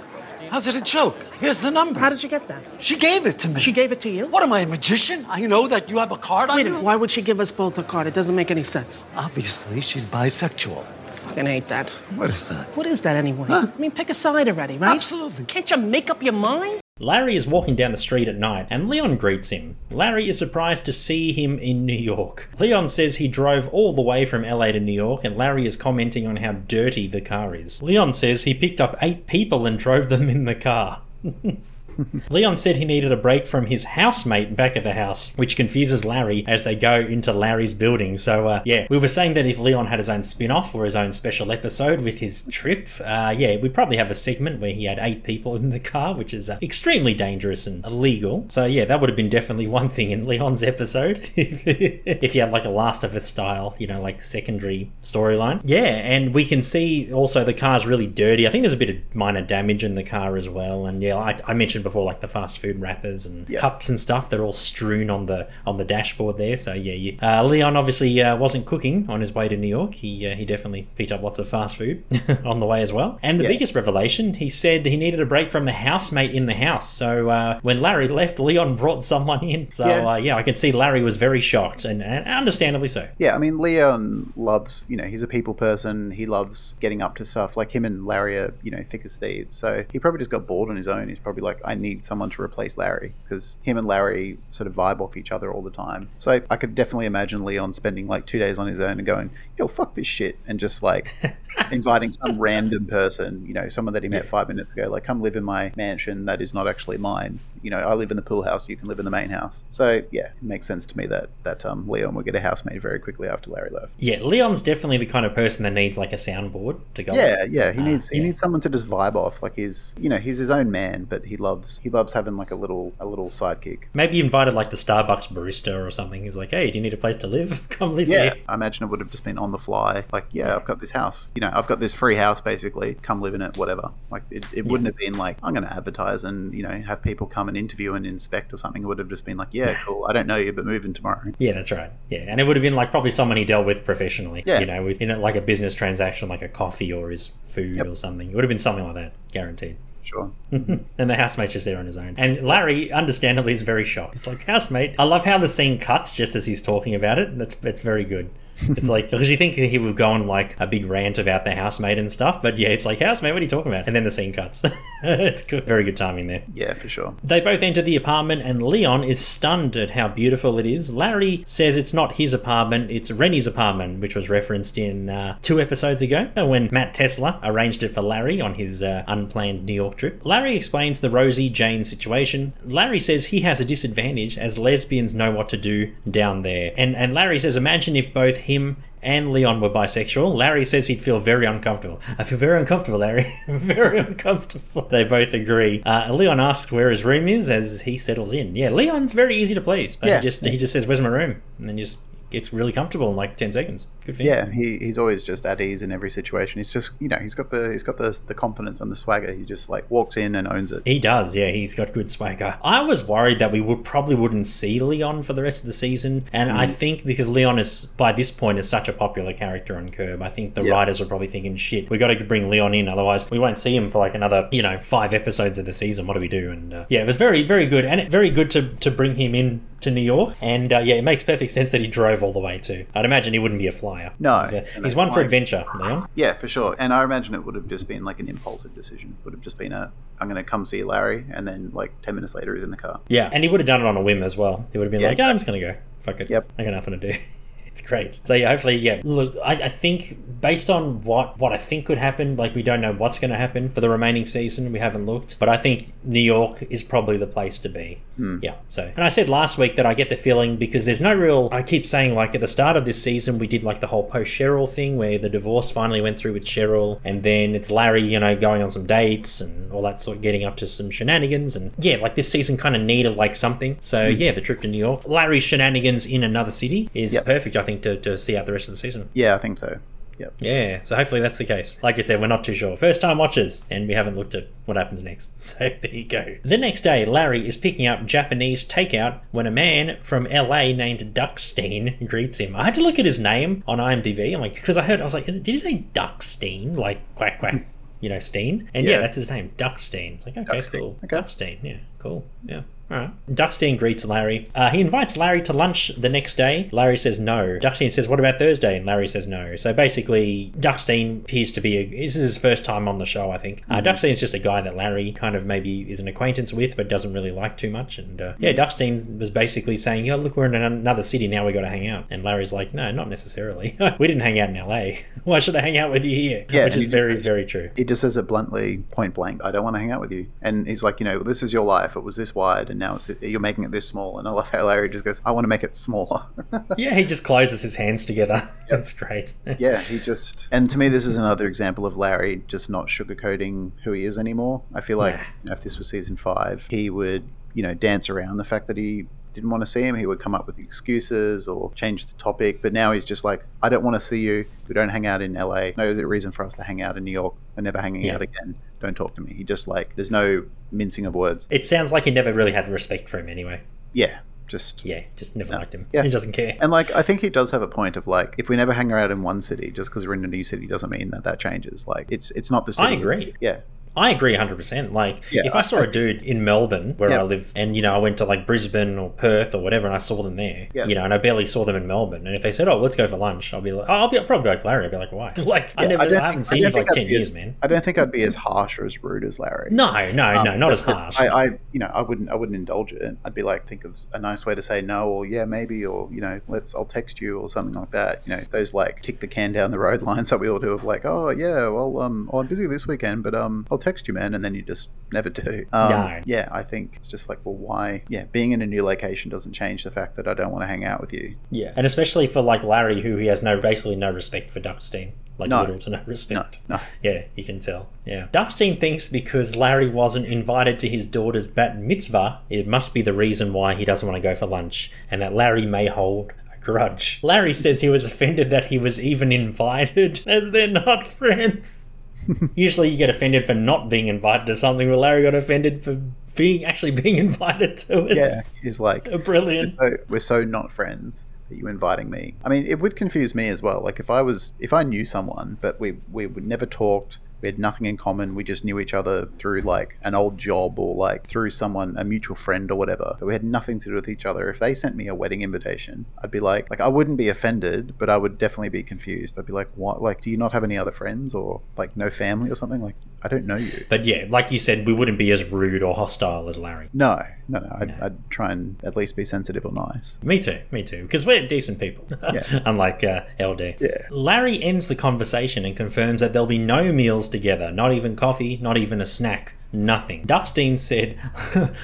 How's 0.49 0.67
it 0.67 0.75
a 0.75 0.81
joke? 0.81 1.17
Here's 1.39 1.59
the 1.61 1.71
number. 1.71 1.99
How 1.99 2.09
did 2.09 2.21
you 2.23 2.29
get 2.29 2.47
that? 2.47 2.63
She 2.79 2.95
gave 2.97 3.25
it 3.25 3.39
to 3.39 3.49
me. 3.49 3.59
She 3.59 3.71
gave 3.71 3.91
it 3.91 3.99
to 4.01 4.09
you? 4.09 4.27
What 4.27 4.43
am 4.43 4.53
I, 4.53 4.61
a 4.61 4.67
magician? 4.67 5.25
I 5.27 5.41
know 5.41 5.67
that 5.67 5.89
you 5.89 5.97
have 5.97 6.11
a 6.11 6.17
card 6.17 6.49
on 6.49 6.55
Wait 6.57 6.67
a 6.67 6.69
you. 6.69 6.79
why 6.79 6.95
would 6.95 7.11
she 7.11 7.21
give 7.21 7.39
us 7.39 7.51
both 7.51 7.77
a 7.77 7.83
card? 7.83 8.07
It 8.07 8.13
doesn't 8.13 8.35
make 8.35 8.51
any 8.51 8.63
sense. 8.63 9.05
Obviously, 9.15 9.81
she's 9.81 10.05
bisexual. 10.05 10.85
Fucking 11.25 11.45
hate 11.47 11.67
that. 11.69 11.89
What 12.15 12.29
is 12.29 12.43
that? 12.45 12.67
What 12.77 12.85
is 12.85 13.01
that 13.01 13.15
anyway? 13.15 13.47
I 13.49 13.69
mean, 13.77 13.91
pick 13.91 14.09
a 14.09 14.13
side 14.13 14.47
already, 14.47 14.77
right? 14.77 14.91
Absolutely. 14.95 15.45
Can't 15.45 15.69
you 15.69 15.77
make 15.77 16.09
up 16.09 16.21
your 16.21 16.33
mind? 16.33 16.79
Larry 17.01 17.35
is 17.35 17.45
walking 17.45 17.75
down 17.75 17.91
the 17.91 17.97
street 17.97 18.29
at 18.29 18.37
night 18.37 18.67
and 18.69 18.87
Leon 18.87 19.17
greets 19.17 19.49
him. 19.49 19.75
Larry 19.91 20.29
is 20.29 20.37
surprised 20.37 20.85
to 20.85 20.93
see 20.93 21.33
him 21.33 21.59
in 21.59 21.85
New 21.85 21.91
York. 21.91 22.49
Leon 22.57 22.87
says 22.87 23.17
he 23.17 23.27
drove 23.27 23.67
all 23.73 23.91
the 23.91 24.01
way 24.01 24.23
from 24.23 24.43
LA 24.43 24.67
to 24.67 24.79
New 24.79 24.93
York 24.93 25.25
and 25.25 25.35
Larry 25.35 25.65
is 25.65 25.75
commenting 25.75 26.25
on 26.25 26.37
how 26.37 26.53
dirty 26.53 27.05
the 27.05 27.19
car 27.19 27.53
is. 27.53 27.83
Leon 27.83 28.13
says 28.13 28.43
he 28.43 28.53
picked 28.53 28.79
up 28.79 28.95
eight 29.01 29.27
people 29.27 29.65
and 29.65 29.77
drove 29.77 30.07
them 30.07 30.29
in 30.29 30.45
the 30.45 30.55
car. 30.55 31.01
Leon 32.29 32.55
said 32.55 32.75
he 32.75 32.85
needed 32.85 33.11
a 33.11 33.17
break 33.17 33.47
from 33.47 33.65
his 33.67 33.83
housemate 33.83 34.55
back 34.55 34.75
at 34.75 34.83
the 34.83 34.93
house, 34.93 35.33
which 35.35 35.55
confuses 35.55 36.05
Larry 36.05 36.43
as 36.47 36.63
they 36.63 36.75
go 36.75 36.95
into 36.95 37.31
Larry's 37.33 37.73
building. 37.73 38.17
So, 38.17 38.47
uh, 38.47 38.61
yeah, 38.65 38.87
we 38.89 38.97
were 38.97 39.07
saying 39.07 39.33
that 39.35 39.45
if 39.45 39.57
Leon 39.57 39.87
had 39.87 39.99
his 39.99 40.09
own 40.09 40.23
spin 40.23 40.51
off 40.51 40.73
or 40.75 40.85
his 40.85 40.95
own 40.95 41.13
special 41.13 41.51
episode 41.51 42.01
with 42.01 42.19
his 42.19 42.43
trip, 42.51 42.87
uh, 43.03 43.33
yeah, 43.35 43.57
we'd 43.57 43.73
probably 43.73 43.97
have 43.97 44.11
a 44.11 44.15
segment 44.15 44.61
where 44.61 44.71
he 44.71 44.85
had 44.85 44.99
eight 45.01 45.23
people 45.23 45.55
in 45.55 45.69
the 45.69 45.79
car, 45.79 46.15
which 46.15 46.33
is 46.33 46.49
uh, 46.49 46.57
extremely 46.61 47.13
dangerous 47.13 47.67
and 47.67 47.85
illegal. 47.85 48.45
So, 48.49 48.65
yeah, 48.65 48.85
that 48.85 48.99
would 48.99 49.09
have 49.09 49.17
been 49.17 49.29
definitely 49.29 49.67
one 49.67 49.89
thing 49.89 50.11
in 50.11 50.25
Leon's 50.25 50.63
episode 50.63 51.29
if, 51.35 52.33
he 52.33 52.39
had 52.39 52.51
like 52.51 52.65
a 52.65 52.69
Last 52.69 53.03
of 53.03 53.15
Us 53.15 53.25
style, 53.25 53.75
you 53.77 53.87
know, 53.87 54.01
like 54.01 54.21
secondary 54.21 54.91
storyline. 55.01 55.61
Yeah, 55.63 55.83
and 55.83 56.33
we 56.33 56.45
can 56.45 56.61
see 56.61 57.11
also 57.11 57.43
the 57.43 57.53
car's 57.53 57.85
really 57.85 58.07
dirty. 58.07 58.47
I 58.47 58.49
think 58.49 58.63
there's 58.63 58.73
a 58.73 58.77
bit 58.77 58.89
of 58.89 59.15
minor 59.15 59.41
damage 59.41 59.83
in 59.83 59.95
the 59.95 60.03
car 60.03 60.35
as 60.35 60.49
well. 60.49 60.85
And 60.85 61.01
yeah, 61.01 61.15
I, 61.15 61.37
I 61.45 61.53
mentioned 61.53 61.84
before 61.85 62.03
like 62.03 62.19
the 62.19 62.27
fast 62.27 62.59
food 62.59 62.81
wrappers 62.81 63.25
and 63.25 63.49
Yeah. 63.49 63.59
cups 63.61 63.87
and 63.87 63.97
stuff. 63.97 64.29
They're 64.29 64.43
all 64.43 64.51
strewn 64.51 65.09
on 65.09 65.27
the 65.27 65.47
on 65.65 65.77
the 65.77 65.85
dashboard 65.85 66.37
there. 66.37 66.57
So 66.57 66.73
yeah, 66.73 66.93
you, 66.93 67.17
uh, 67.21 67.43
Leon 67.45 67.77
obviously 67.77 68.21
uh, 68.21 68.35
wasn't 68.35 68.65
cooking 68.65 69.05
on 69.07 69.21
his 69.21 69.33
way 69.33 69.47
to 69.47 69.55
New 69.55 69.67
York. 69.69 69.93
He 69.93 70.27
uh, 70.27 70.35
he 70.35 70.43
definitely 70.43 70.87
picked 70.97 71.13
up 71.13 71.21
lots 71.23 71.39
of 71.39 71.47
fast 71.47 71.77
food 71.77 72.03
on 72.43 72.59
the 72.59 72.65
way 72.65 72.81
as 72.81 72.91
well. 72.91 73.17
And 73.23 73.39
the 73.39 73.43
Yeah. 73.45 73.49
biggest 73.51 73.73
revelation, 73.75 74.33
he 74.33 74.49
said 74.49 74.85
he 74.85 74.97
needed 74.97 75.21
a 75.21 75.25
break 75.25 75.51
from 75.51 75.63
the 75.65 75.71
housemate 75.71 76.31
in 76.35 76.45
the 76.47 76.55
house. 76.55 76.89
So 76.89 77.29
uh, 77.29 77.59
when 77.61 77.79
Larry 77.79 78.07
left, 78.09 78.39
Leon 78.39 78.75
brought 78.75 79.01
someone 79.01 79.43
in. 79.43 79.71
So 79.71 79.87
Yeah. 79.87 80.09
uh, 80.11 80.15
yeah, 80.17 80.35
I 80.35 80.43
can 80.43 80.55
see 80.55 80.71
Larry 80.73 81.01
was 81.03 81.15
very 81.15 81.39
shocked 81.41 81.85
and, 81.85 82.01
and 82.01 82.27
understandably 82.27 82.87
so. 82.87 83.07
Yeah, 83.19 83.35
I 83.35 83.37
mean, 83.37 83.57
Leon 83.57 84.33
loves, 84.35 84.85
you 84.89 84.97
know, 84.97 85.03
he's 85.05 85.21
a 85.23 85.27
people 85.27 85.53
person. 85.53 86.11
He 86.11 86.25
loves 86.25 86.75
getting 86.79 87.01
up 87.01 87.15
to 87.17 87.25
stuff. 87.25 87.55
Like 87.55 87.71
him 87.71 87.85
and 87.85 88.05
Larry 88.05 88.37
are, 88.37 88.53
you 88.63 88.71
know, 88.71 88.81
thick 88.81 89.05
as 89.05 89.17
thieves. 89.17 89.55
So 89.55 89.85
he 89.91 89.99
probably 89.99 90.17
just 90.19 90.31
got 90.31 90.47
bored 90.47 90.69
on 90.69 90.75
his 90.75 90.87
own. 90.87 91.07
He's 91.09 91.19
probably 91.19 91.43
like, 91.43 91.59
I 91.63 91.74
need 91.75 92.05
someone 92.05 92.29
to 92.31 92.41
replace 92.41 92.77
Larry 92.77 93.13
because 93.23 93.57
him 93.61 93.77
and 93.77 93.87
Larry 93.87 94.37
sort 94.51 94.67
of 94.67 94.75
vibe 94.75 95.01
off 95.01 95.17
each 95.17 95.31
other 95.31 95.51
all 95.51 95.61
the 95.61 95.71
time. 95.71 96.09
So 96.17 96.41
I 96.49 96.55
could 96.57 96.75
definitely 96.75 97.05
imagine 97.05 97.43
Leon 97.43 97.73
spending 97.73 98.07
like 98.07 98.25
two 98.25 98.39
days 98.39 98.57
on 98.59 98.67
his 98.67 98.79
own 98.79 98.97
and 98.97 99.05
going, 99.05 99.31
yo, 99.57 99.67
fuck 99.67 99.95
this 99.95 100.07
shit. 100.07 100.37
And 100.47 100.59
just 100.59 100.83
like 100.83 101.11
inviting 101.71 102.11
some 102.11 102.39
random 102.39 102.87
person, 102.87 103.45
you 103.45 103.53
know, 103.53 103.69
someone 103.69 103.93
that 103.93 104.03
he 104.03 104.09
met 104.09 104.25
five 104.25 104.47
minutes 104.47 104.71
ago, 104.71 104.89
like, 104.89 105.03
come 105.03 105.21
live 105.21 105.35
in 105.35 105.43
my 105.43 105.71
mansion 105.75 106.25
that 106.25 106.41
is 106.41 106.53
not 106.53 106.67
actually 106.67 106.97
mine. 106.97 107.39
You 107.65 107.71
know, 107.71 107.79
I 107.79 107.93
live 107.95 108.11
in 108.11 108.17
the 108.17 108.23
pool 108.23 108.43
house, 108.43 108.69
you 108.69 108.75
can 108.77 108.87
live 108.87 108.99
in 108.99 109.05
the 109.05 109.11
main 109.11 109.29
house. 109.29 109.65
So 109.69 110.03
yeah, 110.11 110.27
it 110.27 110.43
makes 110.43 110.65
sense 110.67 110.85
to 110.85 110.97
me 110.97 111.05
that 111.07 111.29
that 111.43 111.65
um, 111.65 111.87
Leon 111.89 112.13
would 112.15 112.25
get 112.25 112.35
a 112.35 112.39
housemate 112.39 112.81
very 112.81 112.99
quickly 112.99 113.27
after 113.27 113.49
Larry 113.51 113.71
left. 113.71 113.93
Yeah, 113.97 114.19
Leon's 114.21 114.61
definitely 114.61 114.97
the 114.97 115.05
kind 115.07 115.25
of 115.25 115.33
person 115.33 115.63
that 115.63 115.71
needs 115.73 115.97
like 115.97 116.13
a 116.13 116.17
soundboard 116.17 116.79
to 116.93 117.03
go. 117.03 117.13
Yeah, 117.13 117.43
with. 117.43 117.51
yeah, 117.51 117.71
he 117.73 117.79
Ah, 117.81 117.83
needs 117.83 118.09
he 118.09 118.19
needs 118.19 118.39
someone 118.39 118.61
to 118.61 118.69
just 118.69 118.87
vibe 118.87 119.15
off. 119.15 119.41
Like 119.43 119.55
he's 119.55 119.95
you 119.97 120.09
know 120.09 120.17
he's 120.17 120.37
his 120.37 120.51
own 120.51 120.71
man, 120.71 121.05
but 121.05 121.25
he 121.25 121.37
loves 121.37 121.79
he 121.83 121.89
loves 121.89 122.13
having 122.13 122.37
like 122.37 122.51
a 122.51 122.55
little 122.55 122.93
a 122.99 123.05
little 123.05 123.29
sidekick. 123.29 123.85
Maybe 123.93 124.17
you 124.17 124.23
invited 124.23 124.53
like 124.53 124.69
the 124.69 124.77
Starbucks 124.77 125.29
barista 125.33 125.85
or 125.85 125.89
something. 125.91 126.23
He's 126.23 126.37
like, 126.37 126.51
hey, 126.51 126.69
do 126.71 126.77
you 126.77 126.83
need 126.83 126.93
a 126.93 126.97
place 126.97 127.15
to 127.17 127.27
live? 127.27 127.67
Come 127.69 127.95
live 127.95 128.07
Yeah, 128.07 128.23
here. 128.33 128.43
I 128.47 128.53
imagine 128.53 128.85
it 128.85 128.89
would 128.91 128.99
have 128.99 129.11
just 129.11 129.23
been 129.23 129.37
on 129.37 129.51
the 129.51 129.57
fly. 129.57 130.05
Like, 130.11 130.27
yeah, 130.31 130.55
I've 130.55 130.65
got 130.65 130.79
this 130.79 130.91
house. 130.91 131.31
You 131.35 131.41
know, 131.41 131.51
I've 131.53 131.67
got 131.67 131.79
this 131.79 131.95
free 131.95 132.15
house. 132.15 132.41
Basically, 132.41 132.93
come 132.95 133.21
live 133.21 133.33
in 133.33 133.41
it. 133.41 133.57
Whatever. 133.57 133.91
Like, 134.11 134.23
it, 134.29 134.45
it 134.53 134.65
wouldn't 134.65 134.85
have 134.87 134.97
been 134.97 135.13
like 135.15 135.37
I'm 135.41 135.53
going 135.53 135.65
to 135.65 135.73
advertise 135.73 136.23
and 136.23 136.53
you 136.53 136.61
know 136.63 136.69
have 136.81 137.01
people 137.01 137.25
come 137.27 137.47
and 137.47 137.54
interview 137.57 137.93
and 137.93 138.05
inspect 138.05 138.53
or 138.53 138.57
something. 138.57 138.83
It 138.83 138.85
would 138.85 138.99
have 138.99 139.09
just 139.09 139.25
been 139.25 139.37
like, 139.37 139.49
yeah, 139.51 139.75
cool. 139.83 140.05
I 140.07 140.13
don't 140.13 140.27
know 140.27 140.35
you, 140.35 140.53
but 140.53 140.65
moving 140.65 140.93
tomorrow. 140.93 141.31
Yeah, 141.37 141.53
that's 141.53 141.71
right. 141.71 141.91
Yeah, 142.09 142.25
and 142.27 142.39
it 142.39 142.47
would 142.47 142.55
have 142.55 142.63
been 142.63 142.75
like 142.75 142.91
probably 142.91 143.11
someone 143.11 143.37
he 143.37 143.45
dealt 143.45 143.65
with 143.65 143.83
professionally. 143.85 144.43
Yeah. 144.45 144.59
You 144.59 144.65
know, 144.65 144.83
with 144.83 145.01
you 145.01 145.07
know, 145.07 145.19
like 145.19 145.35
a 145.35 145.41
business 145.41 145.73
transaction, 145.73 146.29
like 146.29 146.41
a 146.41 146.47
coffee 146.49 146.91
or 146.93 147.09
his 147.09 147.33
food 147.45 147.71
Yep. 147.71 147.87
or 147.87 147.95
something. 147.95 148.29
It 148.29 148.35
would 148.35 148.43
have 148.43 148.49
been 148.49 148.57
something 148.57 148.85
like 148.85 148.95
that, 148.95 149.13
guaranteed. 149.31 149.77
Sure. 150.03 150.31
And 150.51 151.09
the 151.09 151.15
housemate's 151.15 151.53
just 151.53 151.65
there 151.65 151.79
on 151.79 151.85
his 151.87 151.97
own. 151.97 152.13
And 152.17 152.45
Larry, 152.45 152.91
understandably, 152.91 153.53
is 153.53 153.63
very 153.63 153.83
shocked. 153.83 154.13
It's 154.13 154.27
like, 154.27 154.43
housemate. 154.45 154.93
I 154.99 155.03
love 155.03 155.25
how 155.25 155.37
the 155.39 155.47
scene 155.47 155.79
cuts 155.79 156.15
just 156.15 156.35
as 156.35 156.45
he's 156.45 156.61
talking 156.61 156.93
about 156.93 157.17
it. 157.19 157.37
That's 157.37 157.55
that's 157.55 157.81
very 157.81 158.03
good. 158.05 158.29
It's 158.61 158.89
like 158.89 159.09
because 159.09 159.29
you 159.29 159.37
think 159.37 159.55
he 159.55 159.77
would 159.77 159.95
go 159.95 160.09
on 160.09 160.27
like 160.27 160.59
a 160.59 160.67
big 160.67 160.85
rant 160.85 161.17
about 161.17 161.43
the 161.43 161.55
housemate 161.55 161.97
and 161.97 162.11
stuff, 162.11 162.41
but 162.41 162.57
yeah, 162.57 162.69
it's 162.69 162.85
like 162.85 162.99
housemate, 162.99 163.33
what 163.33 163.41
are 163.41 163.43
you 163.43 163.49
talking 163.49 163.71
about? 163.71 163.87
And 163.87 163.95
then 163.95 164.03
the 164.03 164.09
scene 164.09 164.33
cuts. 164.33 164.63
it's 165.03 165.41
good, 165.43 165.65
very 165.65 165.83
good 165.83 165.97
timing 165.97 166.27
there. 166.27 166.43
Yeah, 166.53 166.73
for 166.73 166.89
sure. 166.89 167.15
They 167.23 167.41
both 167.41 167.61
enter 167.61 167.81
the 167.81 167.95
apartment, 167.95 168.41
and 168.41 168.63
Leon 168.63 169.03
is 169.03 169.19
stunned 169.19 169.75
at 169.75 169.91
how 169.91 170.07
beautiful 170.07 170.57
it 170.57 170.65
is. 170.65 170.91
Larry 170.91 171.43
says 171.45 171.77
it's 171.77 171.93
not 171.93 172.15
his 172.15 172.33
apartment, 172.33 172.91
it's 172.91 173.11
Rennie's 173.11 173.47
apartment, 173.47 173.99
which 173.99 174.15
was 174.15 174.29
referenced 174.29 174.77
in 174.77 175.09
uh, 175.09 175.37
two 175.41 175.59
episodes 175.59 176.01
ago 176.01 176.29
when 176.35 176.69
Matt 176.71 176.93
Tesla 176.93 177.39
arranged 177.43 177.83
it 177.83 177.89
for 177.89 178.01
Larry 178.01 178.41
on 178.41 178.55
his 178.55 178.81
uh, 178.81 179.03
unplanned 179.07 179.65
New 179.65 179.73
York 179.73 179.97
trip. 179.97 180.25
Larry 180.25 180.55
explains 180.55 181.01
the 181.01 181.09
Rosie 181.09 181.49
Jane 181.49 181.83
situation. 181.83 182.53
Larry 182.63 182.99
says 182.99 183.27
he 183.27 183.41
has 183.41 183.59
a 183.59 183.65
disadvantage 183.65 184.37
as 184.37 184.57
lesbians 184.57 185.13
know 185.13 185.31
what 185.31 185.49
to 185.49 185.57
do 185.57 185.93
down 186.09 186.41
there. 186.41 186.73
And, 186.77 186.95
and 186.95 187.13
Larry 187.13 187.39
says, 187.39 187.55
imagine 187.55 187.95
if 187.95 188.13
both 188.13 188.37
him 188.45 188.77
and 189.01 189.31
Leon 189.31 189.61
were 189.61 189.69
bisexual. 189.69 190.33
Larry 190.35 190.65
says 190.65 190.87
he'd 190.87 190.99
feel 191.01 191.19
very 191.19 191.45
uncomfortable. 191.45 191.99
I 192.17 192.23
feel 192.23 192.39
very 192.39 192.59
uncomfortable, 192.59 192.97
Larry. 192.99 193.31
very 193.47 193.99
uncomfortable. 193.99 194.87
They 194.89 195.03
both 195.03 195.33
agree. 195.33 195.83
Uh, 195.85 196.11
Leon 196.11 196.39
asks 196.39 196.71
where 196.71 196.89
his 196.89 197.05
room 197.05 197.27
is 197.27 197.49
as 197.49 197.81
he 197.81 197.97
settles 197.99 198.33
in. 198.33 198.55
Yeah, 198.55 198.69
Leon's 198.71 199.11
very 199.11 199.35
easy 199.35 199.53
to 199.53 199.61
please. 199.61 199.97
Like, 200.01 200.09
Yeah. 200.09 200.17
He 200.17 200.23
just 200.23 200.45
he 200.45 200.57
just 200.57 200.73
says, 200.73 200.87
"Where's 200.87 201.01
my 201.01 201.09
room?" 201.09 201.41
and 201.59 201.69
then 201.69 201.77
just 201.77 201.99
gets 202.31 202.51
really 202.51 202.71
comfortable 202.71 203.09
in 203.11 203.15
like 203.15 203.37
ten 203.37 203.51
seconds. 203.51 203.85
Yeah, 204.19 204.49
he, 204.51 204.77
he's 204.79 204.97
always 204.97 205.23
just 205.23 205.45
at 205.45 205.59
ease 205.61 205.81
in 205.81 205.91
every 205.91 206.09
situation. 206.09 206.59
He's 206.59 206.71
just 206.71 206.91
you 207.01 207.07
know 207.09 207.17
he's 207.17 207.33
got 207.35 207.49
the 207.49 207.71
he's 207.71 207.83
got 207.83 207.97
the 207.97 208.19
the 208.27 208.33
confidence 208.33 208.81
and 208.81 208.91
the 208.91 208.95
swagger. 208.95 209.33
He 209.33 209.45
just 209.45 209.69
like 209.69 209.89
walks 209.89 210.17
in 210.17 210.35
and 210.35 210.47
owns 210.47 210.71
it. 210.71 210.83
He 210.85 210.99
does, 210.99 211.35
yeah. 211.35 211.49
He's 211.51 211.75
got 211.75 211.93
good 211.93 212.09
swagger. 212.09 212.57
I 212.63 212.81
was 212.81 213.03
worried 213.03 213.39
that 213.39 213.51
we 213.51 213.61
would 213.61 213.83
probably 213.83 214.15
wouldn't 214.15 214.47
see 214.47 214.79
Leon 214.79 215.23
for 215.23 215.33
the 215.33 215.43
rest 215.43 215.61
of 215.61 215.67
the 215.67 215.73
season, 215.73 216.25
and 216.33 216.51
I 216.51 216.67
think 216.67 217.03
because 217.05 217.27
Leon 217.27 217.59
is 217.59 217.85
by 217.97 218.11
this 218.11 218.31
point 218.31 218.59
is 218.59 218.67
such 218.69 218.87
a 218.87 218.93
popular 218.93 219.33
character 219.33 219.75
on 219.77 219.89
Curb, 219.89 220.21
I 220.21 220.29
think 220.29 220.53
the 220.53 220.63
Yeah. 220.63 220.73
writers 220.73 221.01
are 221.01 221.05
probably 221.05 221.27
thinking, 221.27 221.55
"Shit, 221.55 221.89
we 221.89 221.97
got 221.97 222.07
to 222.07 222.23
bring 222.23 222.49
Leon 222.49 222.73
in, 222.73 222.87
otherwise 222.87 223.29
we 223.31 223.39
won't 223.39 223.57
see 223.57 223.75
him 223.75 223.89
for 223.89 223.99
like 223.99 224.15
another, 224.15 224.47
you 224.51 224.61
know, 224.61 224.77
five 224.79 225.13
episodes 225.13 225.57
of 225.57 225.65
the 225.65 225.73
season. 225.73 226.07
What 226.07 226.13
do 226.15 226.19
we 226.19 226.27
do?" 226.27 226.51
And 226.51 226.73
uh, 226.73 226.85
yeah, 226.89 227.01
it 227.01 227.05
was 227.07 227.15
very, 227.15 227.43
very 227.43 227.65
good, 227.67 227.85
and 227.85 227.99
it, 228.01 228.09
very 228.09 228.29
good 228.29 228.49
to 228.51 228.69
to 228.79 228.91
bring 228.91 229.15
him 229.15 229.33
in 229.35 229.61
to 229.81 229.91
New 229.91 230.01
York. 230.01 230.33
And 230.41 230.71
uh, 230.73 230.79
yeah, 230.79 230.95
it 230.95 231.03
makes 231.03 231.23
perfect 231.23 231.51
sense 231.51 231.71
that 231.71 231.81
he 231.81 231.87
drove 231.87 232.23
all 232.23 232.33
the 232.33 232.39
way 232.39 232.57
too. 232.57 232.85
I'd 232.95 233.05
imagine 233.05 233.33
he 233.33 233.39
wouldn't 233.39 233.59
be 233.59 233.67
a 233.67 233.71
No, 234.19 234.41
he's, 234.43 234.53
and 234.75 234.85
he's 234.85 234.95
one 234.95 235.11
for 235.11 235.21
adventure, 235.21 235.65
Leon. 235.79 236.07
Yeah, 236.15 236.33
for 236.33 236.47
sure. 236.47 236.75
And 236.79 236.93
I 236.93 237.03
imagine 237.03 237.33
it 237.35 237.45
would 237.45 237.55
have 237.55 237.67
just 237.67 237.87
been 237.87 238.03
like 238.03 238.19
an 238.19 238.27
impulsive 238.27 238.73
decision. 238.75 239.17
Would 239.23 239.33
have 239.33 239.41
just 239.41 239.57
been 239.57 239.71
a 239.71 239.91
I'm 240.19 240.27
going 240.29 240.41
to 240.41 240.49
come 240.49 240.65
see 240.65 240.83
Larry, 240.83 241.25
and 241.31 241.47
then 241.47 241.71
like 241.73 241.91
ten 242.01 242.15
minutes 242.15 242.33
later 242.35 242.55
he's 242.55 242.63
in 242.63 242.71
the 242.71 242.77
car. 242.77 243.01
Yeah, 243.07 243.29
and 243.33 243.43
he 243.43 243.49
would 243.49 243.59
have 243.59 243.67
done 243.67 243.81
it 243.81 243.85
on 243.87 243.97
a 243.97 244.01
whim 244.01 244.23
as 244.23 244.37
well. 244.37 244.65
He 244.71 244.77
would 244.77 244.85
have 244.85 244.91
been 244.91 245.01
Yeah. 245.01 245.09
like, 245.09 245.19
oh, 245.19 245.23
I'm 245.23 245.35
just 245.35 245.45
going 245.45 245.59
to 245.59 245.67
go. 245.73 245.77
Fuck 246.03 246.21
it. 246.21 246.29
Yep. 246.29 246.51
I 246.57 246.63
got 246.63 246.71
nothing 246.71 246.99
to 246.99 247.11
do. 247.13 247.19
It's 247.75 247.85
great. 247.85 248.21
So 248.23 248.33
yeah, 248.33 248.47
hopefully, 248.47 248.77
yeah. 248.77 249.01
Look, 249.03 249.35
I, 249.43 249.55
I 249.55 249.67
think 249.67 250.39
based 250.39 250.69
on 250.69 251.01
what 251.01 251.37
what 251.39 251.51
I 251.51 251.57
think 251.57 251.85
could 251.85 251.97
happen, 251.97 252.37
like 252.37 252.55
we 252.55 252.63
don't 252.63 252.79
know 252.79 252.93
what's 252.93 253.19
going 253.19 253.31
to 253.31 253.37
happen 253.37 253.69
for 253.73 253.81
the 253.81 253.89
remaining 253.89 254.25
season. 254.25 254.71
We 254.71 254.79
haven't 254.79 255.05
looked, 255.05 255.37
but 255.39 255.49
I 255.49 255.57
think 255.57 255.91
New 256.01 256.21
York 256.21 256.63
is 256.69 256.83
probably 256.83 257.17
the 257.17 257.27
place 257.27 257.57
to 257.59 257.67
be. 257.69 258.01
Hmm. 258.15 258.37
Yeah. 258.41 258.55
So, 258.69 258.89
and 258.95 259.03
I 259.03 259.09
said 259.09 259.27
last 259.27 259.57
week 259.57 259.75
that 259.75 259.85
I 259.85 259.93
get 259.93 260.07
the 260.07 260.15
feeling 260.15 260.55
because 260.55 260.85
there's 260.85 261.01
no 261.01 261.13
real. 261.13 261.49
I 261.51 261.63
keep 261.63 261.85
saying 261.85 262.15
like 262.15 262.33
at 262.33 262.39
the 262.39 262.47
start 262.47 262.77
of 262.77 262.85
this 262.85 263.03
season 263.03 263.39
we 263.39 263.47
did 263.47 263.61
like 263.61 263.81
the 263.81 263.87
whole 263.87 264.03
post 264.09 264.31
Cheryl 264.31 264.69
thing 264.69 264.95
where 264.95 265.17
the 265.17 265.27
divorce 265.27 265.69
finally 265.69 265.99
went 265.99 266.17
through 266.17 266.31
with 266.31 266.45
Cheryl, 266.45 267.01
and 267.03 267.23
then 267.23 267.55
it's 267.55 267.69
Larry, 267.69 268.03
you 268.03 268.21
know, 268.21 268.37
going 268.37 268.61
on 268.61 268.69
some 268.69 268.85
dates 268.85 269.41
and 269.41 269.69
all 269.73 269.81
that 269.81 269.99
sort 269.99 270.15
of 270.15 270.23
getting 270.23 270.45
up 270.45 270.55
to 270.57 270.65
some 270.65 270.89
shenanigans, 270.89 271.57
and 271.57 271.73
yeah, 271.77 271.97
like 271.97 272.15
this 272.15 272.31
season 272.31 272.55
kind 272.55 272.73
of 272.77 272.81
needed 272.81 273.17
like 273.17 273.35
something. 273.35 273.75
So 273.81 274.09
hmm. 274.09 274.15
yeah, 274.17 274.31
the 274.31 274.39
trip 274.39 274.61
to 274.61 274.69
New 274.69 274.77
York, 274.77 275.05
Larry's 275.05 275.43
shenanigans 275.43 276.05
in 276.05 276.23
another 276.23 276.51
city 276.51 276.89
is 276.93 277.13
Yep. 277.15 277.25
perfect. 277.25 277.55
I 277.57 277.61
think 277.65 277.81
to, 277.83 277.97
to 277.97 278.17
see 278.17 278.37
out 278.37 278.45
the 278.45 278.53
rest 278.53 278.67
of 278.69 278.73
the 278.73 278.77
season. 278.77 279.09
Yeah, 279.13 279.35
I 279.35 279.37
think 279.39 279.57
so. 279.57 279.79
Yep. 280.17 280.35
Yeah, 280.39 280.79
so 280.83 280.95
hopefully 280.95 281.19
that's 281.19 281.37
the 281.37 281.43
case. 281.43 281.83
Like 281.83 281.97
I 281.97 282.01
said, 282.01 282.21
we're 282.21 282.27
not 282.27 282.45
too 282.45 282.53
sure. 282.53 282.77
First 282.77 283.01
time 283.01 283.17
watchers, 283.17 283.65
and 283.69 283.85
we 283.85 283.93
haven't 283.95 284.15
looked 284.15 284.33
at 284.33 284.47
what 284.63 284.77
happens 284.77 285.03
next. 285.03 285.31
So 285.41 285.57
there 285.81 285.91
you 285.93 286.05
go. 286.05 286.37
The 286.43 286.57
next 286.57 286.81
day, 286.85 287.03
Larry 287.03 287.45
is 287.45 287.57
picking 287.57 287.85
up 287.85 288.05
Japanese 288.05 288.65
takeout 288.65 289.19
when 289.31 289.45
a 289.45 289.51
man 289.51 289.97
from 290.03 290.23
LA 290.23 290.71
named 290.71 291.13
Duckstein 291.13 292.07
greets 292.07 292.37
him. 292.37 292.55
I 292.55 292.63
had 292.63 292.73
to 292.75 292.81
look 292.81 292.97
at 292.97 293.03
his 293.03 293.19
name 293.19 293.61
on 293.67 293.79
IMDb. 293.79 294.33
I'm 294.33 294.39
like, 294.39 294.55
because 294.55 294.77
I 294.77 294.83
heard, 294.83 295.01
I 295.01 295.03
was 295.03 295.13
like, 295.13 295.27
is 295.27 295.35
it, 295.35 295.43
did 295.43 295.51
he 295.51 295.57
say 295.57 295.83
Duckstein? 295.93 296.77
Like 296.77 297.01
quack 297.15 297.39
quack, 297.39 297.65
you 297.99 298.07
know, 298.07 298.19
Steen? 298.19 298.69
And 298.73 298.85
yeah, 298.85 298.91
Yeah. 298.91 298.99
that's 298.99 299.15
his 299.17 299.29
name, 299.29 299.51
Duckstein. 299.57 300.15
It's 300.15 300.25
like, 300.25 300.37
okay, 300.37 300.57
Duckstein. 300.57 300.79
cool. 300.79 300.99
Okay. 301.03 301.15
Duckstein, 301.17 301.57
yeah, 301.61 301.77
cool. 301.99 302.25
Yeah. 302.45 302.61
All 302.91 302.97
right. 302.97 303.11
Duckstein 303.29 303.79
greets 303.79 304.05
Larry. 304.05 304.47
Uh, 304.53 304.69
he 304.69 304.79
invites 304.79 305.17
Larry 305.17 305.41
to 305.43 305.53
lunch 305.53 305.91
the 305.97 306.09
next 306.09 306.35
day. 306.37 306.69
Larry 306.71 306.97
says 306.97 307.19
no. 307.19 307.57
Duckstein 307.59 307.91
says, 307.91 308.07
"What 308.07 308.19
about 308.19 308.37
Thursday?" 308.37 308.77
And 308.77 308.85
Larry 308.85 309.07
says 309.07 309.27
no. 309.27 309.55
So 309.55 309.73
basically, 309.73 310.51
Duckstein 310.57 311.21
appears 311.21 311.51
to 311.53 311.61
be 311.61 311.77
a, 311.77 311.85
this 311.85 312.15
is 312.15 312.21
his 312.21 312.37
first 312.37 312.63
time 312.63 312.87
on 312.87 312.99
the 312.99 313.05
show, 313.05 313.31
I 313.31 313.37
think. 313.39 313.63
Uh, 313.69 313.81
Duckstein's 313.81 314.19
just 314.19 314.33
a 314.35 314.39
guy 314.39 314.61
that 314.61 314.75
Larry 314.75 315.11
kind 315.11 315.35
of 315.35 315.45
maybe 315.45 315.89
is 315.91 315.99
an 315.99 316.07
acquaintance 316.07 316.53
with, 316.53 316.75
but 316.77 316.87
doesn't 316.87 317.13
really 317.13 317.31
like 317.31 317.57
too 317.57 317.71
much. 317.71 317.97
And 317.97 318.21
uh, 318.21 318.33
yeah, 318.37 318.51
Duckstein 318.51 319.17
was 319.17 319.31
basically 319.31 319.77
saying, 319.77 320.05
"Yeah, 320.05 320.15
look, 320.15 320.37
we're 320.37 320.45
in 320.45 320.53
an- 320.55 320.63
another 320.63 321.03
city 321.03 321.27
now. 321.27 321.45
We 321.45 321.53
got 321.53 321.61
to 321.61 321.69
hang 321.69 321.87
out." 321.87 322.05
And 322.11 322.23
Larry's 322.23 322.53
like, 322.53 322.73
"No, 322.73 322.91
not 322.91 323.09
necessarily. 323.09 323.75
we 323.99 324.07
didn't 324.07 324.21
hang 324.21 324.39
out 324.39 324.49
in 324.49 324.57
L.A. 324.57 325.03
Why 325.23 325.39
should 325.39 325.55
I 325.55 325.61
hang 325.61 325.77
out 325.79 325.89
with 325.91 326.05
you 326.05 326.15
here?" 326.15 326.45
Yeah, 326.51 326.65
which 326.65 326.75
is 326.75 326.83
he 326.83 326.89
very, 326.89 327.15
says- 327.15 327.23
very 327.25 327.45
true. 327.45 327.71
He 327.75 327.83
just 327.83 328.01
says 328.01 328.15
it 328.15 328.27
bluntly, 328.27 328.83
point 328.91 329.15
blank. 329.15 329.43
I 329.43 329.49
don't 329.51 329.63
want 329.63 329.75
to 329.75 329.79
hang 329.79 329.91
out 329.91 330.01
with 330.01 330.11
you. 330.11 330.27
And 330.41 330.67
he's 330.67 330.83
like, 330.83 330.99
you 330.99 331.05
know, 331.05 331.19
this 331.23 331.41
is 331.41 331.51
your 331.51 331.63
life. 331.65 331.95
It 331.95 332.01
was 332.01 332.15
this 332.15 332.35
wide, 332.35 332.69
and 332.75 332.79
now 332.81 332.95
it's 332.97 333.09
you're 333.21 333.39
making 333.39 333.63
it 333.63 333.71
this 333.71 333.87
small. 333.87 334.19
And 334.19 334.27
I 334.27 334.31
love 334.31 334.49
how 334.49 334.65
Larry 334.65 334.89
just 334.89 335.05
goes, 335.05 335.21
I 335.25 335.31
want 335.31 335.45
to 335.45 335.47
make 335.47 335.63
it 335.63 335.75
smaller. 335.75 336.25
Yeah, 336.77 336.93
he 336.93 337.05
just 337.05 337.23
closes 337.23 337.61
his 337.61 337.75
hands 337.75 338.03
together. 338.05 338.49
That's 338.69 338.91
great. 338.91 339.33
yeah, 339.59 339.79
he 339.81 339.99
just. 339.99 340.47
And 340.51 340.69
to 340.69 340.77
me, 340.77 340.89
this 340.89 341.05
is 341.05 341.17
another 341.17 341.47
example 341.47 341.85
of 341.85 341.95
Larry 341.95 342.43
just 342.47 342.69
not 342.69 342.87
sugarcoating 342.87 343.71
who 343.83 343.91
he 343.93 344.03
is 344.03 344.17
anymore. 344.17 344.63
I 344.73 344.81
feel 344.81 344.97
like 344.97 345.15
Nah. 345.15 345.21
you 345.21 345.49
know, 345.49 345.53
if 345.53 345.61
this 345.63 345.77
was 345.77 345.89
season 345.89 346.15
five, 346.17 346.67
he 346.69 346.89
would, 346.89 347.29
you 347.53 347.63
know, 347.63 347.73
dance 347.73 348.09
around 348.09 348.37
the 348.37 348.43
fact 348.43 348.67
that 348.67 348.77
he 348.77 349.07
didn't 349.35 349.49
want 349.51 349.61
to 349.61 349.67
see 349.67 349.81
him. 349.83 349.95
He 349.95 350.05
would 350.07 350.19
come 350.19 350.33
up 350.33 350.47
with 350.47 350.57
excuses 350.57 351.47
or 351.47 351.71
change 351.73 352.07
the 352.07 352.13
topic. 352.15 352.61
But 352.61 352.73
now 352.73 352.91
he's 352.93 353.05
just 353.05 353.23
like, 353.23 353.45
I 353.61 353.69
don't 353.69 353.83
want 353.83 353.95
to 353.95 353.99
see 353.99 354.21
you. 354.21 354.45
We 354.67 354.73
don't 354.73 354.89
hang 354.89 355.05
out 355.05 355.21
in 355.21 355.33
LA. 355.33 355.71
No 355.77 355.91
reason 355.91 356.31
for 356.31 356.43
us 356.45 356.53
to 356.55 356.63
hang 356.63 356.81
out 356.81 356.97
in 356.97 357.03
New 357.03 357.11
York. 357.11 357.35
We're 357.55 357.63
never 357.63 357.79
hanging 357.81 358.03
Yeah. 358.03 358.15
out 358.15 358.21
again. 358.21 358.55
Don't 358.79 358.95
talk 358.95 359.13
to 359.15 359.21
me. 359.21 359.33
He 359.33 359.43
just 359.43 359.67
like, 359.67 359.95
there's 359.95 360.11
no 360.11 360.45
mincing 360.71 361.05
of 361.05 361.13
words. 361.13 361.47
It 361.51 361.65
sounds 361.65 361.91
like 361.91 362.05
he 362.05 362.11
never 362.11 362.33
really 362.33 362.51
had 362.53 362.67
respect 362.67 363.07
for 363.09 363.19
him 363.19 363.29
anyway. 363.29 363.61
Yeah, 363.93 364.19
just. 364.47 364.83
Yeah, 364.85 365.03
just 365.15 365.35
never 365.35 365.53
liked 365.53 365.73
him. 365.73 365.87
Yeah. 365.91 366.03
He 366.03 366.09
doesn't 366.09 366.31
care. 366.33 366.55
And 366.59 366.71
like, 366.71 366.91
I 366.91 367.01
think 367.01 367.21
he 367.21 367.29
does 367.29 367.51
have 367.51 367.61
a 367.61 367.67
point 367.67 367.95
of 367.97 368.07
like, 368.07 368.35
if 368.37 368.49
we 368.49 368.55
never 368.55 368.73
hang 368.73 368.91
out 368.91 369.11
in 369.11 369.21
one 369.23 369.41
city, 369.41 369.71
just 369.71 369.89
because 369.89 370.05
we're 370.07 370.13
in 370.15 370.23
a 370.23 370.27
new 370.27 370.43
city 370.43 370.67
doesn't 370.67 370.89
mean 370.89 371.11
that 371.11 371.23
that 371.23 371.39
changes. 371.39 371.87
Like, 371.87 372.07
it's 372.09 372.31
it's 372.31 372.51
not 372.51 372.65
the 372.65 372.73
city. 372.73 372.87
I 372.89 372.91
agree. 372.91 373.33
Yeah, 373.39 373.59
I 373.97 374.09
agree 374.11 374.35
100%. 374.35 374.91
Like, 374.91 375.19
Yeah, 375.31 375.43
if 375.45 375.55
I 375.55 375.61
saw 375.61 375.77
I- 375.79 375.83
a 375.83 375.87
dude 375.87 376.21
in 376.23 376.43
Melbourne 376.43 376.95
where 376.97 377.09
Yeah. 377.09 377.19
I 377.19 377.23
live, 377.23 377.51
and, 377.55 377.75
you 377.75 377.81
know, 377.81 377.93
I 377.93 377.97
went 377.97 378.17
to, 378.17 378.25
like, 378.25 378.45
Brisbane 378.45 378.97
or 378.97 379.09
Perth 379.09 379.55
or 379.55 379.59
whatever, 379.61 379.85
and 379.87 379.95
I 379.95 379.99
saw 379.99 380.21
them 380.23 380.35
there, 380.35 380.67
Yeah. 380.73 380.85
you 380.85 380.95
know, 380.95 381.03
and 381.03 381.13
I 381.13 381.17
barely 381.17 381.45
saw 381.45 381.63
them 381.65 381.75
in 381.75 381.87
Melbourne, 381.87 382.27
and 382.27 382.35
if 382.35 382.41
they 382.41 382.51
said, 382.51 382.67
oh, 382.67 382.77
let's 382.77 382.95
go 382.95 383.07
for 383.07 383.17
lunch, 383.17 383.53
I'll 383.53 383.61
be 383.61 383.71
like, 383.71 383.87
oh, 383.89 383.93
I'll 383.93 384.09
be 384.09 384.17
I'll 384.17 384.25
probably 384.25 384.43
be 384.43 384.55
like, 384.55 384.65
Larry, 384.65 384.85
I'll 384.85 384.91
be 384.91 384.97
like, 384.97 385.11
why? 385.11 385.33
like, 385.37 385.73
I 385.77 385.85
never, 385.87 386.01
I, 386.01 386.05
don't 386.05 386.13
haven't 386.21 386.33
think- 386.43 386.45
seen 386.45 386.63
you 386.63 386.69
for, 386.71 386.77
like, 386.79 386.91
I'd 386.91 386.95
10 386.95 387.07
be 387.07 387.13
years, 387.13 387.29
as- 387.29 387.33
man. 387.33 387.55
I 387.61 387.67
don't 387.67 387.83
think 387.83 387.97
I'd 387.97 388.11
be 388.11 388.23
as 388.23 388.35
harsh 388.35 388.79
or 388.79 388.85
as 388.85 389.03
rude 389.03 389.23
as 389.23 389.39
Larry. 389.39 389.69
No, 389.71 389.91
no, 390.11 390.43
no, 390.43 390.51
Um, 390.51 390.59
not 390.59 390.71
as 390.71 390.81
harsh. 390.81 391.19
I, 391.19 391.27
I, 391.27 391.45
you 391.71 391.79
know, 391.79 391.89
I 391.93 392.01
wouldn't, 392.01 392.29
I 392.29 392.35
wouldn't 392.35 392.55
indulge 392.57 392.91
it. 392.91 393.17
I'd 393.23 393.33
be 393.33 393.43
like, 393.43 393.67
think 393.67 393.85
of 393.85 393.95
a 394.13 394.19
nice 394.19 394.45
way 394.45 394.55
to 394.55 394.61
say 394.61 394.81
no, 394.81 395.07
or 395.07 395.25
yeah, 395.25 395.45
maybe, 395.45 395.85
or 395.85 396.09
you 396.11 396.21
know, 396.21 396.41
let's, 396.47 396.75
I'll 396.75 396.85
text 396.85 397.21
you, 397.21 397.39
or 397.39 397.49
something 397.49 397.73
like 397.73 397.91
that. 397.91 398.21
You 398.25 398.35
know, 398.35 398.41
those 398.51 398.73
like 398.73 399.01
kick 399.01 399.19
the 399.21 399.27
can 399.27 399.51
down 399.53 399.71
the 399.71 399.79
road 399.79 400.01
lines 400.09 400.29
that 400.31 400.39
we 400.39 400.49
all 400.49 400.59
do 400.59 400.71
of 400.73 400.83
like, 400.83 401.05
oh 401.05 401.29
yeah, 401.29 401.67
well, 401.69 401.99
um, 402.01 402.29
oh, 402.33 402.39
I'm 402.39 402.47
busy 402.47 402.67
this 402.67 402.87
weekend, 402.87 403.23
but 403.23 403.33
um, 403.35 403.65
I'll 403.71 403.77
text 403.85 404.07
you, 404.07 404.13
man, 404.13 404.33
and 404.33 404.43
then 404.43 404.53
you 404.55 404.61
just 404.61 404.89
never 405.11 405.29
do. 405.29 405.65
Um, 405.71 405.89
No. 405.91 406.21
Yeah, 406.25 406.49
I 406.51 406.63
think 406.63 406.95
it's 406.95 407.07
just 407.07 407.29
like, 407.29 407.39
well, 407.45 407.55
why? 407.55 408.03
Yeah, 408.09 408.25
being 408.25 408.51
in 408.51 408.61
a 408.61 408.65
new 408.65 408.83
location 408.83 409.31
doesn't 409.31 409.53
change 409.53 409.83
the 409.83 409.91
fact 409.91 410.15
that 410.15 410.27
I 410.27 410.33
don't 410.33 410.51
want 410.51 410.63
to 410.63 410.67
hang 410.67 410.83
out 410.83 410.99
with 411.01 411.13
you. 411.13 411.35
yeah. 411.49 411.71
And 411.77 411.85
especially 411.87 412.27
for, 412.27 412.41
like, 412.41 412.63
Larry, 412.63 413.01
who 413.01 413.17
he 413.17 413.27
has 413.27 413.41
no, 413.43 413.59
basically 413.61 413.95
no 413.95 414.11
respect 414.11 414.51
for 414.51 414.59
Duckstein. 414.59 415.11
Like, 415.37 415.49
No. 415.49 415.61
little 415.61 415.79
to 415.79 415.89
no 415.89 415.97
No, 415.97 416.03
respect. 416.05 416.59
no. 416.69 416.79
Yeah, 417.03 417.23
you 417.35 417.43
can 417.43 417.59
tell. 417.59 417.89
Yeah. 418.05 418.27
Duckstein 418.33 418.79
thinks 418.79 419.07
because 419.09 419.55
Larry 419.55 419.89
wasn't 419.89 420.25
invited 420.27 420.79
to 420.79 420.87
his 420.89 421.07
daughter's 421.07 421.47
bat 421.47 421.77
mitzvah, 421.77 422.39
it 422.49 422.67
must 422.67 422.93
be 422.93 423.01
the 423.01 423.11
reason 423.13 423.51
why 423.53 423.73
he 423.75 423.83
doesn't 423.85 424.07
want 424.07 424.15
to 424.21 424.27
go 424.27 424.33
for 424.33 424.45
lunch, 424.45 424.91
and 425.11 425.21
that 425.21 425.33
Larry 425.33 425.65
may 425.65 425.87
hold 425.87 426.31
a 426.53 426.57
grudge. 426.63 427.19
Larry 427.21 427.53
says 427.53 427.81
he 427.81 427.89
was 427.89 428.05
offended 428.05 428.49
that 428.49 428.65
he 428.65 428.77
was 428.77 428.97
even 428.99 429.31
invited, 429.33 430.21
as 430.27 430.51
they're 430.51 430.67
not 430.67 431.05
friends. 431.05 431.81
Usually 432.55 432.89
you 432.89 432.97
get 432.97 433.09
offended 433.09 433.45
for 433.45 433.53
not 433.53 433.89
being 433.89 434.07
invited 434.07 434.45
to 434.47 434.55
something, 434.55 434.89
but 434.89 434.97
Larry 434.97 435.23
got 435.23 435.35
offended 435.35 435.83
for 435.83 436.01
being 436.35 436.65
actually 436.65 436.91
being 436.91 437.15
invited 437.27 437.77
to 437.77 438.07
it. 438.07 438.17
Yeah, 438.17 438.41
he's 438.61 438.79
like, 438.79 439.09
Brilliant. 439.25 439.73
so 439.73 439.97
we're 440.09 440.19
so 440.19 440.43
not 440.43 440.71
friends 440.71 441.25
that 441.49 441.57
you 441.57 441.67
inviting 441.67 442.09
me. 442.09 442.35
I 442.43 442.49
mean, 442.49 442.65
it 442.65 442.79
would 442.79 442.95
confuse 442.95 443.35
me 443.35 443.49
as 443.49 443.61
well. 443.61 443.81
Like 443.81 443.99
if 443.99 444.09
I 444.09 444.21
was, 444.21 444.53
if 444.59 444.73
I 444.73 444.83
knew 444.83 445.05
someone, 445.05 445.57
but 445.61 445.79
we 445.79 445.97
we 446.11 446.25
would 446.27 446.45
never 446.45 446.65
talked, 446.65 447.19
we 447.45 447.49
had 447.49 447.59
nothing 447.59 447.85
in 447.85 447.95
common. 447.95 448.33
We 448.33 448.43
just 448.43 448.65
knew 448.65 448.79
each 448.79 448.95
other 448.95 449.27
through 449.37 449.61
like 449.61 449.99
an 450.01 450.15
old 450.15 450.35
job 450.35 450.79
or 450.79 450.95
like 450.95 451.27
through 451.27 451.51
someone, 451.51 451.93
a 451.95 452.03
mutual 452.03 452.35
friend 452.35 452.71
or 452.71 452.75
whatever. 452.75 453.17
But 453.19 453.27
we 453.27 453.33
had 453.33 453.43
nothing 453.43 453.77
to 453.77 453.89
do 453.89 453.93
with 453.93 454.09
each 454.09 454.25
other. 454.25 454.49
If 454.49 454.57
they 454.57 454.73
sent 454.73 454.95
me 454.95 455.07
a 455.07 455.13
wedding 455.13 455.43
invitation, 455.43 456.07
I'd 456.23 456.31
be 456.31 456.39
like, 456.39 456.71
like 456.71 456.81
I 456.81 456.87
wouldn't 456.87 457.19
be 457.19 457.29
offended, 457.29 457.99
but 457.99 458.09
I 458.09 458.17
would 458.17 458.39
definitely 458.39 458.69
be 458.69 458.81
confused. 458.81 459.37
I'd 459.37 459.45
be 459.45 459.53
like, 459.53 459.69
what? 459.75 460.01
Like, 460.01 460.21
do 460.21 460.31
you 460.31 460.37
not 460.37 460.53
have 460.53 460.63
any 460.63 460.75
other 460.75 460.91
friends 460.91 461.35
or 461.35 461.61
like 461.77 461.95
no 461.95 462.09
family 462.09 462.49
or 462.49 462.55
something? 462.55 462.81
Like, 462.81 462.95
I 463.25 463.27
don't 463.27 463.47
know 463.47 463.55
you. 463.55 463.83
But 463.89 464.05
yeah, 464.05 464.25
like 464.29 464.51
you 464.51 464.59
said, 464.59 464.85
we 464.85 464.93
wouldn't 464.93 465.17
be 465.17 465.31
as 465.31 465.43
rude 465.45 465.81
or 465.81 465.95
hostile 465.95 466.47
as 466.47 466.59
Larry. 466.59 466.89
No, 466.93 467.19
no, 467.47 467.57
no. 467.57 467.75
I'd, 467.81 467.99
I'd 467.99 468.29
try 468.29 468.51
and 468.51 468.79
at 468.83 468.95
least 468.95 469.15
be 469.15 469.25
sensitive 469.25 469.65
or 469.65 469.71
nice. 469.71 470.19
Me 470.21 470.39
too, 470.39 470.61
me 470.69 470.83
too, 470.83 471.01
because 471.01 471.25
we're 471.25 471.47
decent 471.47 471.79
people, 471.79 472.05
yeah. 472.31 472.43
unlike 472.65 473.03
uh, 473.03 473.21
LD. 473.39 473.81
Yeah. 473.81 473.87
Larry 474.11 474.61
ends 474.61 474.89
the 474.89 474.95
conversation 474.95 475.65
and 475.65 475.75
confirms 475.75 476.21
that 476.21 476.33
there'll 476.33 476.45
be 476.45 476.59
no 476.59 476.93
meals 476.93 477.27
together, 477.27 477.71
not 477.71 477.91
even 477.93 478.15
coffee, 478.15 478.57
not 478.57 478.77
even 478.77 479.01
a 479.01 479.07
snack. 479.07 479.55
Nothing. 479.75 480.25
Duckstein 480.25 480.79
said, 480.79 481.17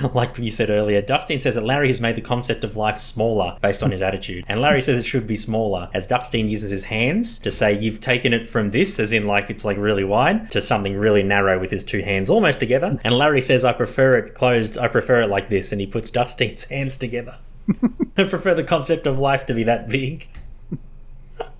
like 0.13 0.37
you 0.37 0.49
said 0.49 0.69
earlier, 0.69 1.01
Duckstein 1.01 1.41
says 1.41 1.55
that 1.55 1.65
Larry 1.65 1.87
has 1.87 1.99
made 1.99 2.15
the 2.15 2.21
concept 2.21 2.63
of 2.63 2.77
life 2.77 2.97
smaller 2.97 3.57
based 3.61 3.83
on 3.83 3.91
his 3.91 4.01
attitude. 4.01 4.45
And 4.47 4.61
Larry 4.61 4.81
says 4.81 4.97
it 4.97 5.05
should 5.05 5.27
be 5.27 5.35
smaller, 5.35 5.89
as 5.93 6.07
Duckstein 6.07 6.49
uses 6.49 6.71
his 6.71 6.85
hands 6.85 7.37
to 7.39 7.51
say, 7.51 7.77
You've 7.77 7.99
taken 7.99 8.33
it 8.33 8.47
from 8.47 8.71
this, 8.71 8.99
as 8.99 9.11
in 9.13 9.27
like 9.27 9.49
it's 9.49 9.65
like 9.65 9.77
really 9.77 10.03
wide, 10.03 10.49
to 10.51 10.61
something 10.61 10.97
really 10.97 11.23
narrow 11.23 11.59
with 11.59 11.71
his 11.71 11.83
two 11.83 12.01
hands 12.01 12.29
almost 12.29 12.59
together. 12.59 12.99
And 13.03 13.17
Larry 13.17 13.41
says, 13.41 13.65
I 13.65 13.73
prefer 13.73 14.13
it 14.13 14.33
closed, 14.33 14.77
I 14.77 14.87
prefer 14.87 15.21
it 15.21 15.29
like 15.29 15.49
this. 15.49 15.71
And 15.71 15.81
he 15.81 15.87
puts 15.87 16.11
Duckstein's 16.11 16.65
hands 16.69 16.97
together. 16.97 17.37
I 18.17 18.23
prefer 18.23 18.53
the 18.53 18.63
concept 18.63 19.07
of 19.07 19.19
life 19.19 19.45
to 19.47 19.53
be 19.53 19.63
that 19.63 19.89
big. 19.89 20.27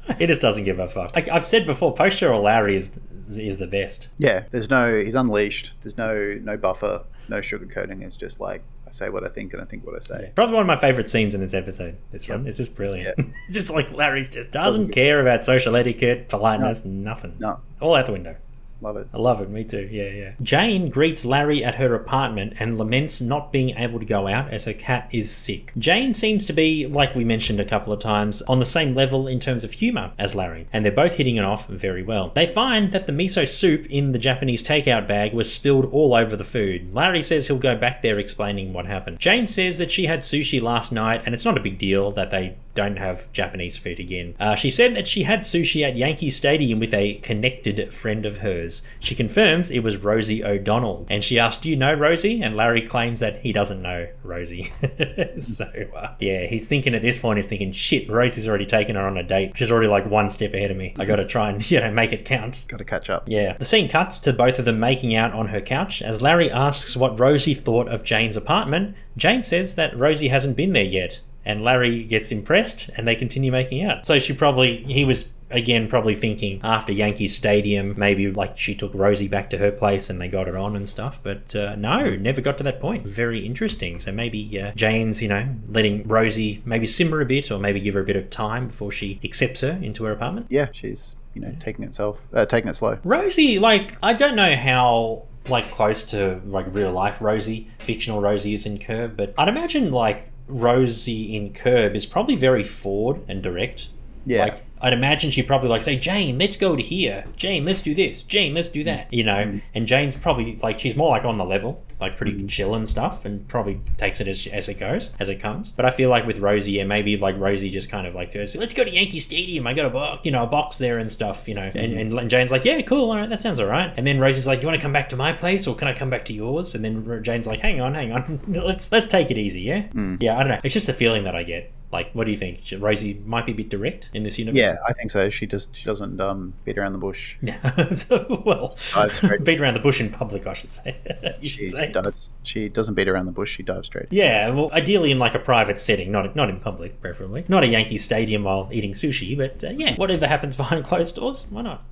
he 0.18 0.26
just 0.26 0.42
doesn't 0.42 0.64
give 0.64 0.80
a 0.80 0.88
fuck. 0.88 1.16
Like 1.16 1.30
I've 1.30 1.48
said 1.48 1.66
before, 1.66 1.94
post 1.94 2.22
or 2.24 2.36
Larry 2.38 2.76
is 2.76 3.00
is 3.38 3.58
the 3.60 3.68
best. 3.68 4.10
Yeah, 4.18 4.46
there's 4.52 4.70
no. 4.70 5.00
He's 5.00 5.16
unleashed. 5.16 5.72
There's 5.82 5.98
no 5.98 6.40
no 6.42 6.58
buffer, 6.58 7.04
no 7.30 7.38
sugarcoating. 7.38 8.02
It's 8.02 8.18
just 8.18 8.40
like 8.40 8.64
I 8.88 8.92
say 8.92 9.10
what 9.10 9.24
I 9.24 9.30
think 9.30 9.54
and 9.54 9.62
I 9.62 9.66
think 9.66 9.86
what 9.86 9.96
I 9.96 10.00
say. 10.00 10.32
Probably 10.36 10.56
one 10.56 10.62
of 10.62 10.68
my 10.68 10.76
favorite 10.76 11.10
scenes 11.10 11.34
in 11.34 11.42
this 11.42 11.54
episode. 11.54 11.98
This 12.12 12.28
one, 12.28 12.46
it's 12.46 12.58
just 12.58 12.76
brilliant. 12.76 13.18
Yeah. 13.18 13.26
it's 13.48 13.56
just 13.56 13.70
like 13.70 13.92
Larry's 13.94 14.30
just 14.30 14.52
doesn't 14.52 14.90
care 14.90 15.22
about 15.22 15.44
social 15.44 15.76
etiquette, 15.76 16.30
politeness, 16.30 16.84
nothing. 16.84 17.36
No, 17.40 17.62
All 17.80 17.96
out 17.96 18.06
the 18.06 18.12
window. 18.12 18.36
Love 18.82 18.98
it. 18.98 19.08
I 19.13 19.17
love 19.17 19.41
it, 19.41 19.50
me 19.50 19.63
too. 19.63 19.88
Yeah, 19.91 20.10
yeah. 20.10 20.32
Jane 20.41 20.89
greets 20.89 21.24
Larry 21.24 21.63
at 21.63 21.76
her 21.76 21.94
apartment 21.94 22.54
and 22.60 22.78
laments 22.78 23.22
not 23.22 23.52
being 23.52 23.72
able 23.78 24.00
to 24.00 24.06
go 24.06 24.28
out 24.28 24.50
as 24.52 24.65
her 24.65 24.74
cat 24.74 25.10
is 25.12 25.32
sick. 25.32 25.72
Jane 25.78 26.13
seems 26.13 26.46
to 26.46 26.54
be, 26.54 26.88
like 26.88 27.15
we 27.15 27.24
mentioned 27.24 27.60
a 27.60 27.65
couple 27.65 27.94
of 27.94 28.00
times, 28.00 28.41
on 28.44 28.60
the 28.60 28.65
same 28.65 28.94
level 28.94 29.28
in 29.28 29.39
terms 29.39 29.63
of 29.63 29.74
humour 29.74 30.12
as 30.17 30.36
Larry, 30.36 30.67
and 30.74 30.84
they're 30.84 30.91
both 30.91 31.13
hitting 31.13 31.38
it 31.38 31.46
off 31.46 31.67
very 31.67 32.04
well. 32.04 32.32
They 32.34 32.46
find 32.46 32.91
that 32.91 33.08
the 33.08 33.13
miso 33.13 33.48
soup 33.48 33.86
in 33.88 34.12
the 34.12 34.20
Japanese 34.20 34.63
takeout 34.63 35.08
bag 35.08 35.34
was 35.34 35.52
spilled 35.54 35.86
all 35.86 36.13
over 36.13 36.36
the 36.36 36.44
food. 36.44 36.94
Larry 36.94 37.22
says 37.22 37.48
he'll 37.48 37.58
go 37.58 37.76
back 37.76 38.02
there 38.02 38.20
explaining 38.20 38.74
what 38.74 38.86
happened. 38.86 39.20
Jane 39.20 39.48
says 39.48 39.78
that 39.78 39.91
she 39.91 40.06
had 40.06 40.22
sushi 40.22 40.62
last 40.62 40.91
night 40.91 41.22
and 41.26 41.34
it's 41.34 41.46
not 41.46 41.58
a 41.58 41.62
big 41.62 41.78
deal 41.78 42.12
that 42.12 42.32
they 42.32 42.56
don't 42.74 42.98
have 42.98 43.32
Japanese 43.32 43.78
food 43.78 44.00
again. 44.00 44.36
Uh, 44.40 44.56
she 44.56 44.70
said 44.70 44.96
that 44.96 45.08
she 45.08 45.24
had 45.24 45.42
sushi 45.42 45.84
at 45.84 45.96
Yankee 45.96 46.30
Stadium 46.30 46.80
with 46.80 46.94
a 46.94 47.16
connected 47.16 47.94
friend 47.94 48.26
of 48.26 48.38
hers. 48.38 48.82
She 49.00 49.16
confirms 49.16 49.70
it 49.70 49.80
was 49.80 49.98
Rosie 49.98 50.44
O'Donnell, 50.44 51.06
and 51.10 51.24
she 51.24 51.40
asked, 51.40 51.64
"Do 51.64 51.70
you 51.70 51.76
know 51.76 51.94
Rosie?" 51.94 52.42
And 52.42 52.56
Larry 52.56 52.82
claims 52.82 53.20
that 53.20 53.42
he 53.42 53.52
doesn't 53.52 53.82
know 53.82 54.08
Rosie. 54.24 54.64
so 55.42 55.66
uh, 55.96 56.16
yeah, 56.20 56.46
he's 56.48 56.68
thinking 56.68 56.96
at 56.96 57.02
this 57.02 57.18
point, 57.18 57.38
he's 57.38 57.48
thinking, 57.48 57.72
"Shit, 57.72 58.10
Rosie's 58.10 58.48
already 58.48 58.66
taken 58.66 58.96
her 58.96 59.06
on 59.06 59.18
a 59.18 59.24
date. 59.24 59.54
She's 59.56 59.72
already 59.72 59.88
like 59.88 60.06
one 60.06 60.30
step 60.30 60.54
ahead 60.54 60.72
of 60.72 60.78
me. 60.78 60.94
I 60.98 61.06
got 61.06 61.18
to 61.18 61.26
try 61.26 61.50
and 61.50 61.72
you 61.72 61.80
know 61.80 61.92
make 61.92 62.14
it 62.14 62.26
count." 62.26 62.66
Got 62.68 62.78
to 62.78 62.86
catch 62.86 63.10
up. 63.10 63.24
Yeah. 63.28 63.58
The 63.58 63.66
scene 63.66 63.90
cuts 63.90 64.18
to 64.20 64.34
both 64.34 64.60
of 64.60 64.66
them 64.66 64.80
making 64.80 65.16
out 65.16 65.34
on 65.34 65.48
her 65.48 65.62
couch 65.62 66.02
as 66.02 66.22
Larry 66.22 66.52
asks 66.52 66.96
what 66.96 67.20
Rosie 67.20 67.54
thought 67.54 67.88
of 67.88 68.04
Jane's 68.04 68.38
apartment. 68.38 68.96
Jane 69.18 69.42
says 69.42 69.76
that 69.76 69.98
Rosie 69.98 70.30
hasn't 70.30 70.56
been 70.56 70.74
there 70.74 70.84
yet. 70.84 71.22
And 71.43 71.62
Larry 71.62 72.04
gets 72.04 72.32
impressed 72.32 72.89
and 72.95 73.08
they 73.08 73.15
continue 73.15 73.51
making 73.51 73.84
out. 73.84 74.06
So 74.06 74.19
she 74.19 74.34
probably, 74.34 74.77
he 74.84 75.06
was 75.06 75.30
again 75.51 75.88
probably 75.88 76.15
thinking 76.15 76.60
after 76.63 76.93
Yankee 76.93 77.27
Stadium, 77.27 77.93
maybe 77.97 78.32
like 78.32 78.58
she 78.58 78.73
took 78.73 78.93
Rosie 78.93 79.27
back 79.27 79.49
to 79.51 79.58
her 79.58 79.71
place 79.71 80.10
and 80.10 80.19
they 80.19 80.27
got 80.27 80.47
it 80.47 80.56
on 80.56 80.75
and 80.75 80.88
stuff. 80.88 81.19
But 81.21 81.56
uh, 81.56 81.75
no, 81.75 82.15
never 82.15 82.41
got 82.41 82.58
to 82.60 82.63
that 82.63 82.80
point. 82.80 83.06
Very 83.06 83.45
interesting. 83.45 83.99
So 83.99 84.12
maybe 84.12 84.60
uh, 84.60 84.71
Jane's, 84.73 85.21
you 85.21 85.27
know, 85.27 85.56
letting 85.67 86.08
Rosie 86.08 86.62
maybe 86.65 86.88
simmer 86.88 87.21
a 87.21 87.25
bit 87.25 87.51
or 87.51 87.60
maybe 87.60 87.80
give 87.80 87.93
her 87.95 88.01
a 88.01 88.06
bit 88.06 88.15
of 88.15 88.30
time 88.30 88.67
before 88.67 88.91
she 88.91 89.19
accepts 89.23 89.62
her 89.62 89.80
into 89.82 90.06
her 90.06 90.12
apartment. 90.12 90.47
Yeah, 90.49 90.67
she's 90.71 91.15
you 91.34 91.41
know 91.41 91.56
taking 91.60 91.86
itself, 91.86 92.27
uh, 92.34 92.45
taking 92.45 92.69
it 92.69 92.73
slow. 92.73 92.99
Rosie, 93.04 93.60
like, 93.60 93.97
I 94.04 94.13
don't 94.13 94.36
know 94.36 94.56
how 94.56 95.23
like 95.49 95.69
close 95.71 96.04
to 96.04 96.39
like 96.45 96.67
real 96.69 96.91
life 96.91 97.21
Rosie, 97.21 97.67
fictional 97.80 98.21
Rosie 98.21 98.54
is 98.54 98.65
in 98.65 98.77
Curb, 98.77 99.17
but 99.17 99.34
I'd 99.38 99.47
imagine 99.47 99.91
like 99.91 100.31
Rosie 100.52 101.36
in 101.36 101.54
Curb 101.54 101.96
is 101.96 102.06
probably 102.06 102.36
very 102.36 102.64
forward 102.64 103.22
and 103.28 103.42
direct. 103.42 103.90
Yeah. 104.26 104.44
Like 104.44 104.64
I'd 104.82 104.94
imagine 104.94 105.32
she'd 105.32 105.48
probably 105.48 105.70
like 105.70 105.82
say, 105.82 105.96
Jane, 105.98 106.38
let's 106.38 106.56
go 106.56 106.76
to 106.76 106.82
here. 106.82 107.26
Jane, 107.36 107.65
let's 107.65 107.82
do 107.82 107.94
this. 107.94 108.24
Jane, 108.24 108.54
let's 108.54 108.67
do 108.67 108.84
that. 108.84 109.13
You 109.13 109.24
know, 109.24 109.44
mm. 109.46 109.62
and 109.74 109.88
Jane's 109.88 110.15
probably 110.15 110.58
like 110.58 110.80
she's 110.80 110.96
more 110.96 111.10
like 111.10 111.24
on 111.24 111.38
the 111.38 111.46
level, 111.46 111.84
like 112.00 112.17
pretty 112.17 112.34
mm. 112.34 112.50
chill 112.50 112.74
and 112.74 112.88
stuff, 112.88 113.24
and 113.26 113.48
probably 113.48 113.80
takes 113.98 114.20
it 114.20 114.28
as, 114.28 114.48
as 114.48 114.67
it 114.67 114.80
goes, 114.80 115.15
as 115.20 115.30
it 115.30 115.39
comes. 115.39 115.72
But 115.72 115.86
I 115.86 115.91
feel 115.91 116.10
like 116.10 116.26
with 116.26 116.39
Rosie, 116.39 116.74
yeah, 116.74 116.84
maybe 116.84 117.17
like 117.17 117.38
Rosie 117.38 117.70
just 117.70 117.89
kind 117.89 118.08
of 118.08 118.15
like 118.15 118.34
goes, 118.34 118.56
let's 118.56 118.74
go 118.74 118.84
to 118.84 118.91
Yankee 118.91 119.20
Stadium. 119.20 119.67
I 119.67 119.74
got 119.74 119.86
a 119.86 119.89
box, 119.89 120.26
you 120.26 120.32
know, 120.32 120.44
a 120.44 120.48
box 120.48 120.78
there 120.78 120.98
and 120.98 121.12
stuff, 121.12 121.48
you 121.48 121.54
know. 121.54 121.72
And, 121.74 121.94
mm. 121.94 122.02
and, 122.02 122.20
and 122.20 122.30
Jane's 122.30 122.52
like, 122.52 122.65
yeah, 122.65 122.82
cool, 122.82 123.12
all 123.12 123.17
right, 123.17 123.30
that 123.30 123.41
sounds 123.41 123.60
all 123.60 123.67
right. 123.67 123.94
And 123.98 124.08
then 124.08 124.20
Rosie's 124.20 124.48
like, 124.48 124.62
you 124.62 124.67
want 124.67 124.80
to 124.80 124.84
come 124.84 124.94
back 124.94 125.10
to 125.10 125.15
my 125.15 125.32
place 125.32 125.67
or 125.67 125.76
can 125.76 125.88
I 125.88 125.94
come 125.94 126.10
back 126.10 126.26
to 126.26 126.34
yours? 126.34 126.74
And 126.76 126.84
then 126.84 127.24
Jane's 127.24 127.48
like, 127.48 127.60
hang 127.60 127.80
on, 127.82 127.94
hang 127.94 128.12
on, 128.12 128.41
let's 128.48 128.91
let's 128.91 129.08
take 129.08 129.30
it 129.30 129.38
easy, 129.38 129.62
yeah. 129.62 129.88
Yeah, 130.20 130.38
I 130.38 130.39
don't 130.39 130.50
know. 130.50 130.60
It's 130.63 130.74
just 130.74 130.89
a 130.89 130.94
feeling 130.94 131.24
that 131.26 131.36
I 131.36 131.44
get. 131.44 131.72
Like, 131.91 132.12
what 132.13 132.25
do 132.25 132.32
you 132.32 132.38
think? 132.38 132.62
Rosie 132.80 133.21
might 133.25 133.45
be 133.45 133.51
a 133.51 133.56
bit 133.56 133.69
direct 133.69 134.10
in 134.13 134.23
this 134.23 134.39
universe. 134.39 134.58
Yeah, 134.58 134.75
I 134.88 134.93
think 134.93 135.12
so. 135.12 135.30
She 135.30 135.45
just 135.45 135.75
she 135.75 135.86
doesn't 135.86 136.19
um, 136.21 136.54
beat 136.63 136.77
around 136.77 136.93
the 136.93 136.99
bush. 136.99 137.36
Yeah. 137.41 137.91
so, 137.91 138.41
well, 138.45 138.77
beat 139.43 139.60
around 139.60 139.73
the 139.73 139.82
bush 139.82 139.99
in 139.99 140.10
public, 140.10 140.47
I 140.47 140.54
should 140.54 140.73
say. 140.73 140.97
She, 141.41 141.47
should 141.47 141.71
say. 141.71 141.88
she 141.88 141.91
dives. 141.91 142.30
She 142.43 142.69
doesn't 142.69 142.93
beat 142.93 143.08
around 143.08 143.25
the 143.25 143.32
bush. 143.32 143.56
She 143.56 143.63
dives 143.63 143.88
straight. 143.88 144.08
Yeah, 144.12 144.49
well, 144.49 144.69
ideally 144.73 145.12
in 145.12 145.19
like 145.19 145.34
a 145.34 145.39
private 145.39 145.80
setting, 145.80 146.12
not 146.12 146.36
not 146.36 146.49
in 146.49 146.60
public, 146.60 147.01
preferably. 147.01 147.45
Not 147.47 147.63
a 147.63 147.67
Yankee 147.67 147.97
Stadium 147.97 148.43
while 148.43 148.69
eating 148.71 148.91
sushi, 148.91 149.36
but 149.36 149.63
uh, 149.63 149.71
yeah, 149.71 149.95
whatever 149.95 150.27
happens 150.27 150.56
behind 150.56 150.86
closed 150.86 151.15
doors, 151.15 151.45
why 151.49 151.62
not? 151.63 151.84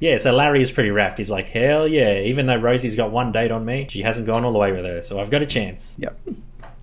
yeah, 0.00 0.16
so 0.16 0.34
Larry 0.34 0.62
is 0.62 0.70
pretty 0.70 0.90
wrapped. 0.90 1.18
He's 1.18 1.30
like, 1.30 1.48
hell 1.48 1.86
yeah, 1.88 2.20
even 2.20 2.46
though 2.46 2.56
Rosie's 2.56 2.96
got 2.96 3.10
one 3.10 3.32
date 3.32 3.50
on 3.50 3.64
me, 3.64 3.86
she 3.90 4.02
hasn't 4.02 4.26
gone 4.26 4.44
all 4.44 4.52
the 4.52 4.58
way 4.58 4.72
with 4.72 4.84
her, 4.84 5.00
so 5.00 5.20
I've 5.20 5.30
got 5.30 5.42
a 5.42 5.46
chance. 5.46 5.96
Yep. 5.98 6.18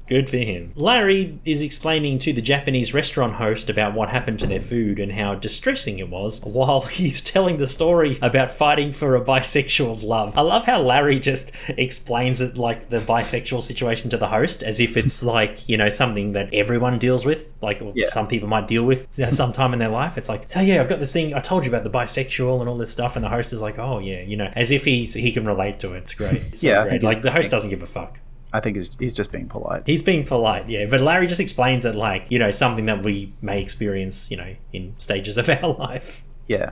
Good 0.06 0.30
for 0.30 0.38
him. 0.38 0.74
Larry 0.76 1.40
is 1.46 1.62
explaining 1.62 2.20
to 2.20 2.34
the 2.34 2.42
Japanese 2.42 2.94
restaurant 2.94 3.36
host 3.36 3.70
about 3.70 3.94
what 3.94 4.10
happened 4.10 4.38
to 4.40 4.46
their 4.48 4.60
food 4.60 5.00
and 5.00 5.14
how 5.14 5.34
distressing 5.36 5.98
it 5.98 6.10
was 6.10 6.42
while 6.44 6.82
he's 7.00 7.22
telling 7.22 7.58
the 7.58 7.66
story 7.68 8.18
about 8.22 8.52
fighting 8.52 8.92
for 8.92 9.16
a 9.16 9.22
bisexual's 9.22 10.04
love. 10.04 10.38
I 10.38 10.42
love 10.42 10.66
how 10.66 10.82
Larry 10.82 11.20
just 11.20 11.54
explains 11.70 12.42
it 12.42 12.58
like 12.58 12.90
the 12.90 12.98
bisexual 12.98 13.62
situation 13.64 14.10
to 14.10 14.18
the 14.18 14.28
host 14.28 14.62
as 14.62 14.80
if 14.82 14.98
it's 14.98 15.24
like, 15.24 15.68
you 15.70 15.78
know, 15.78 15.88
something 15.90 16.34
that 16.34 16.54
everyone 16.54 17.00
deals 17.00 17.26
with, 17.26 17.50
like 17.62 17.82
or 17.82 17.94
Yeah. 17.96 18.10
some 18.10 18.28
people 18.28 18.50
might 18.50 18.68
deal 18.68 18.84
with 18.84 19.08
sometime 19.12 19.72
in 19.74 19.80
their 19.80 19.90
life. 19.90 20.18
It's 20.18 20.28
like, 20.30 20.50
so 20.50 20.60
yeah, 20.60 20.82
I've 20.82 20.90
got 20.90 21.00
this 21.00 21.14
thing, 21.14 21.34
I 21.34 21.40
told 21.40 21.66
you 21.66 21.72
about 21.72 21.86
the 21.86 21.90
bisexual 21.90 22.60
and 22.60 22.68
all 22.70 22.78
this 22.78 22.92
stuff, 22.92 23.16
and 23.16 23.24
the 23.24 23.30
host 23.30 23.54
is 23.54 23.62
like, 23.62 23.80
oh 23.80 24.00
yeah, 24.00 24.22
you 24.22 24.36
know, 24.36 24.52
as 24.56 24.70
if 24.70 24.84
he's 24.84 25.14
he 25.14 25.32
can 25.32 25.46
relate 25.46 25.80
to 25.80 25.94
it. 25.94 26.00
It's 26.00 26.14
great. 26.14 26.34
It's 26.34 26.62
Yeah, 26.62 26.84
great. 26.90 27.04
like 27.04 27.22
the 27.22 27.32
host 27.32 27.50
doesn't 27.50 27.70
give 27.70 27.82
a 27.82 27.86
fuck. 27.88 28.20
I 28.54 28.60
think 28.60 28.78
he's, 28.78 28.96
he's 29.00 29.14
just 29.16 29.32
being 29.32 29.48
polite. 29.48 29.84
He's 29.86 30.04
being 30.04 30.24
polite, 30.24 30.70
yeah. 30.70 30.86
But 30.86 31.02
Larry 31.02 31.26
just 31.26 31.40
explains 31.40 31.86
it 31.86 31.96
like, 31.96 32.30
you 32.30 32.38
know, 32.38 32.52
something 32.52 32.86
that 32.86 33.04
we 33.04 33.34
may 33.42 33.62
experience, 33.62 34.30
you 34.30 34.38
know, 34.38 34.56
in 34.72 34.94
stages 35.00 35.38
of 35.38 35.50
our 35.64 35.70
life. 35.74 36.24
Yeah. 36.46 36.72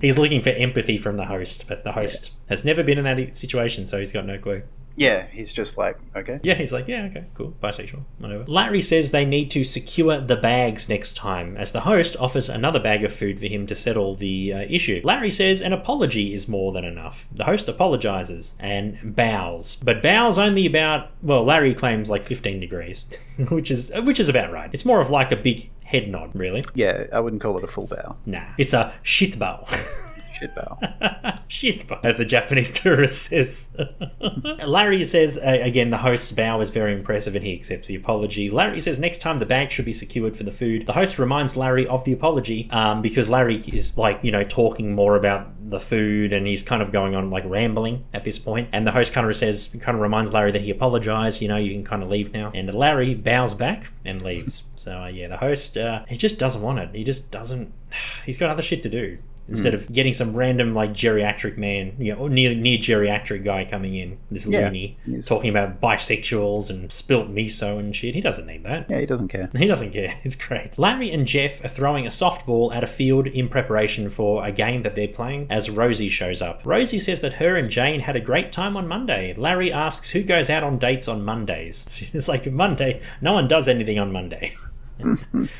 He's 0.00 0.18
looking 0.18 0.42
for 0.42 0.50
empathy 0.50 0.96
from 0.96 1.16
the 1.16 1.26
host, 1.26 1.68
but 1.68 1.84
the 1.84 1.92
host 1.92 2.32
has 2.48 2.64
never 2.64 2.82
been 2.82 2.98
in 2.98 3.04
that 3.04 3.36
situation, 3.36 3.86
so 3.86 3.98
he's 4.00 4.10
got 4.10 4.26
no 4.26 4.38
clue. 4.38 4.64
Yeah. 4.96 5.26
He's 5.30 5.52
just 5.52 5.78
like 5.78 5.98
okay. 6.14 6.40
Yeah, 6.42 6.54
he's 6.54 6.72
like, 6.72 6.88
yeah, 6.88 7.04
okay, 7.10 7.24
cool, 7.34 7.54
bisexual, 7.62 8.02
whatever. 8.18 8.44
Larry 8.44 8.80
says 8.80 9.10
they 9.10 9.24
need 9.24 9.50
to 9.52 9.64
secure 9.64 10.20
the 10.20 10.36
bags 10.36 10.88
next 10.88 11.16
time, 11.16 11.56
as 11.56 11.72
the 11.72 11.80
host 11.80 12.16
offers 12.18 12.48
another 12.48 12.80
bag 12.80 13.04
of 13.04 13.12
food 13.12 13.38
for 13.38 13.46
him 13.46 13.66
to 13.66 13.74
settle 13.74 14.14
the 14.14 14.52
uh, 14.52 14.58
issue. 14.68 15.00
Larry 15.04 15.30
says 15.30 15.62
an 15.62 15.72
apology 15.72 16.34
is 16.34 16.48
more 16.48 16.72
than 16.72 16.84
enough. 16.84 17.28
The 17.32 17.44
host 17.44 17.68
apologizes 17.68 18.56
and 18.58 19.14
bows, 19.16 19.76
but 19.76 20.02
bows 20.02 20.38
only 20.38 20.66
about 20.66 21.10
well, 21.22 21.44
Larry 21.44 21.74
claims 21.74 22.10
like 22.10 22.22
15 22.22 22.60
degrees, 22.60 23.06
which 23.50 23.70
is 23.70 23.92
which 23.94 24.20
is 24.20 24.28
about 24.28 24.52
right. 24.52 24.70
It's 24.72 24.84
more 24.84 25.00
of 25.00 25.10
like 25.10 25.32
a 25.32 25.36
big 25.36 25.70
head 25.90 26.08
nod, 26.08 26.30
really. 26.34 26.62
Yeah. 26.74 27.06
I 27.12 27.20
wouldn't 27.20 27.42
call 27.42 27.58
it 27.58 27.64
a 27.64 27.66
full 27.66 27.86
bow. 27.86 28.16
Nah, 28.24 28.52
it's 28.58 28.72
a 28.72 28.94
shit 29.02 29.38
bow. 29.38 29.66
Shit 30.40 30.54
bow. 30.54 30.78
Shit, 31.48 31.86
bow. 31.86 32.00
as 32.02 32.16
the 32.16 32.24
Japanese 32.24 32.70
tourist 32.82 33.24
says. 33.24 33.76
Larry 34.66 35.04
says, 35.04 35.36
uh, 35.36 35.58
again, 35.60 35.90
the 35.90 35.98
host's 35.98 36.32
bow 36.32 36.60
is 36.60 36.70
very 36.70 36.94
impressive 36.94 37.34
and 37.34 37.44
he 37.44 37.52
accepts 37.52 37.88
the 37.88 37.94
apology. 37.94 38.48
Larry 38.48 38.80
says 38.80 38.98
next 38.98 39.18
time 39.18 39.38
the 39.38 39.46
bag 39.46 39.70
should 39.70 39.84
be 39.84 39.92
secured 39.92 40.36
for 40.36 40.44
the 40.44 40.50
food. 40.50 40.86
The 40.86 40.94
host 40.94 41.18
reminds 41.18 41.58
Larry 41.58 41.86
of 41.86 42.04
the 42.04 42.14
apology 42.14 42.70
um, 42.70 43.02
because 43.02 43.28
Larry 43.28 43.56
is 43.66 43.98
like, 43.98 44.20
you 44.22 44.32
know, 44.32 44.42
talking 44.42 44.94
more 44.94 45.14
about 45.16 45.48
the 45.70 45.78
food 45.78 46.32
and 46.32 46.46
he's 46.46 46.62
kind 46.62 46.80
of 46.80 46.90
going 46.90 47.14
on 47.14 47.28
like 47.28 47.44
rambling 47.46 48.06
at 48.14 48.24
this 48.24 48.38
point. 48.38 48.70
And 48.72 48.86
the 48.86 48.92
host 48.92 49.12
kind 49.12 49.28
of 49.28 49.36
says, 49.36 49.68
kind 49.80 49.94
of 49.94 50.00
reminds 50.00 50.32
Larry 50.32 50.52
that 50.52 50.62
he 50.62 50.70
apologized, 50.70 51.42
you 51.42 51.48
know, 51.48 51.58
you 51.58 51.72
can 51.72 51.84
kind 51.84 52.02
of 52.02 52.08
leave 52.08 52.32
now. 52.32 52.50
And 52.54 52.72
Larry 52.72 53.14
bows 53.14 53.52
back 53.52 53.92
and 54.06 54.22
leaves. 54.22 54.64
So, 54.76 55.02
uh, 55.02 55.06
yeah, 55.08 55.28
the 55.28 55.36
host, 55.36 55.76
uh, 55.76 56.04
he 56.08 56.16
just 56.16 56.38
doesn't 56.38 56.62
want 56.62 56.78
it. 56.78 56.94
He 56.94 57.04
just 57.04 57.30
doesn't, 57.30 57.74
he's 58.24 58.38
got 58.38 58.48
other 58.48 58.62
shit 58.62 58.82
to 58.84 58.88
do 58.88 59.18
instead 59.50 59.74
hmm. 59.74 59.80
of 59.80 59.92
getting 59.92 60.14
some 60.14 60.34
random 60.34 60.74
like 60.74 60.92
geriatric 60.92 61.58
man, 61.58 61.94
you 61.98 62.14
know, 62.14 62.28
near 62.28 62.54
near 62.54 62.78
geriatric 62.78 63.44
guy 63.44 63.64
coming 63.64 63.94
in, 63.94 64.18
this 64.30 64.46
Yeah, 64.46 64.60
loony, 64.60 64.96
he's- 65.04 65.26
talking 65.26 65.50
about 65.50 65.80
bisexuals 65.80 66.70
and 66.70 66.90
spilt 66.90 67.32
miso 67.32 67.78
and 67.78 67.94
shit. 67.94 68.14
He 68.14 68.20
doesn't 68.20 68.46
need 68.46 68.64
that. 68.64 68.86
Yeah, 68.88 69.00
he 69.00 69.06
doesn't 69.06 69.28
care. 69.28 69.50
He 69.60 69.66
doesn't 69.66 69.92
care. 69.92 70.14
It's 70.24 70.36
great. 70.36 70.78
Larry 70.78 71.10
and 71.10 71.26
Jeff 71.26 71.62
are 71.62 71.68
throwing 71.68 72.06
a 72.06 72.10
softball 72.10 72.74
at 72.74 72.82
a 72.82 72.86
field 72.86 73.26
in 73.26 73.48
preparation 73.48 74.08
for 74.08 74.44
a 74.44 74.52
game 74.52 74.82
that 74.82 74.94
they're 74.94 75.08
playing 75.08 75.46
as 75.50 75.68
Rosie 75.68 76.08
shows 76.08 76.40
up. 76.40 76.62
Rosie 76.64 76.98
says 76.98 77.20
that 77.20 77.34
her 77.34 77.56
and 77.56 77.68
Jane 77.68 78.00
had 78.00 78.16
a 78.16 78.20
great 78.20 78.52
time 78.52 78.76
on 78.76 78.88
Monday. 78.88 79.34
Larry 79.36 79.72
asks 79.72 80.10
who 80.10 80.22
goes 80.22 80.48
out 80.48 80.62
on 80.62 80.78
dates 80.78 81.08
on 81.08 81.24
Mondays. 81.24 82.08
It's 82.12 82.28
like 82.28 82.50
Monday, 82.50 83.00
no 83.20 83.32
one 83.32 83.48
does 83.48 83.68
anything 83.68 83.98
on 83.98 84.12
Monday. 84.12 84.52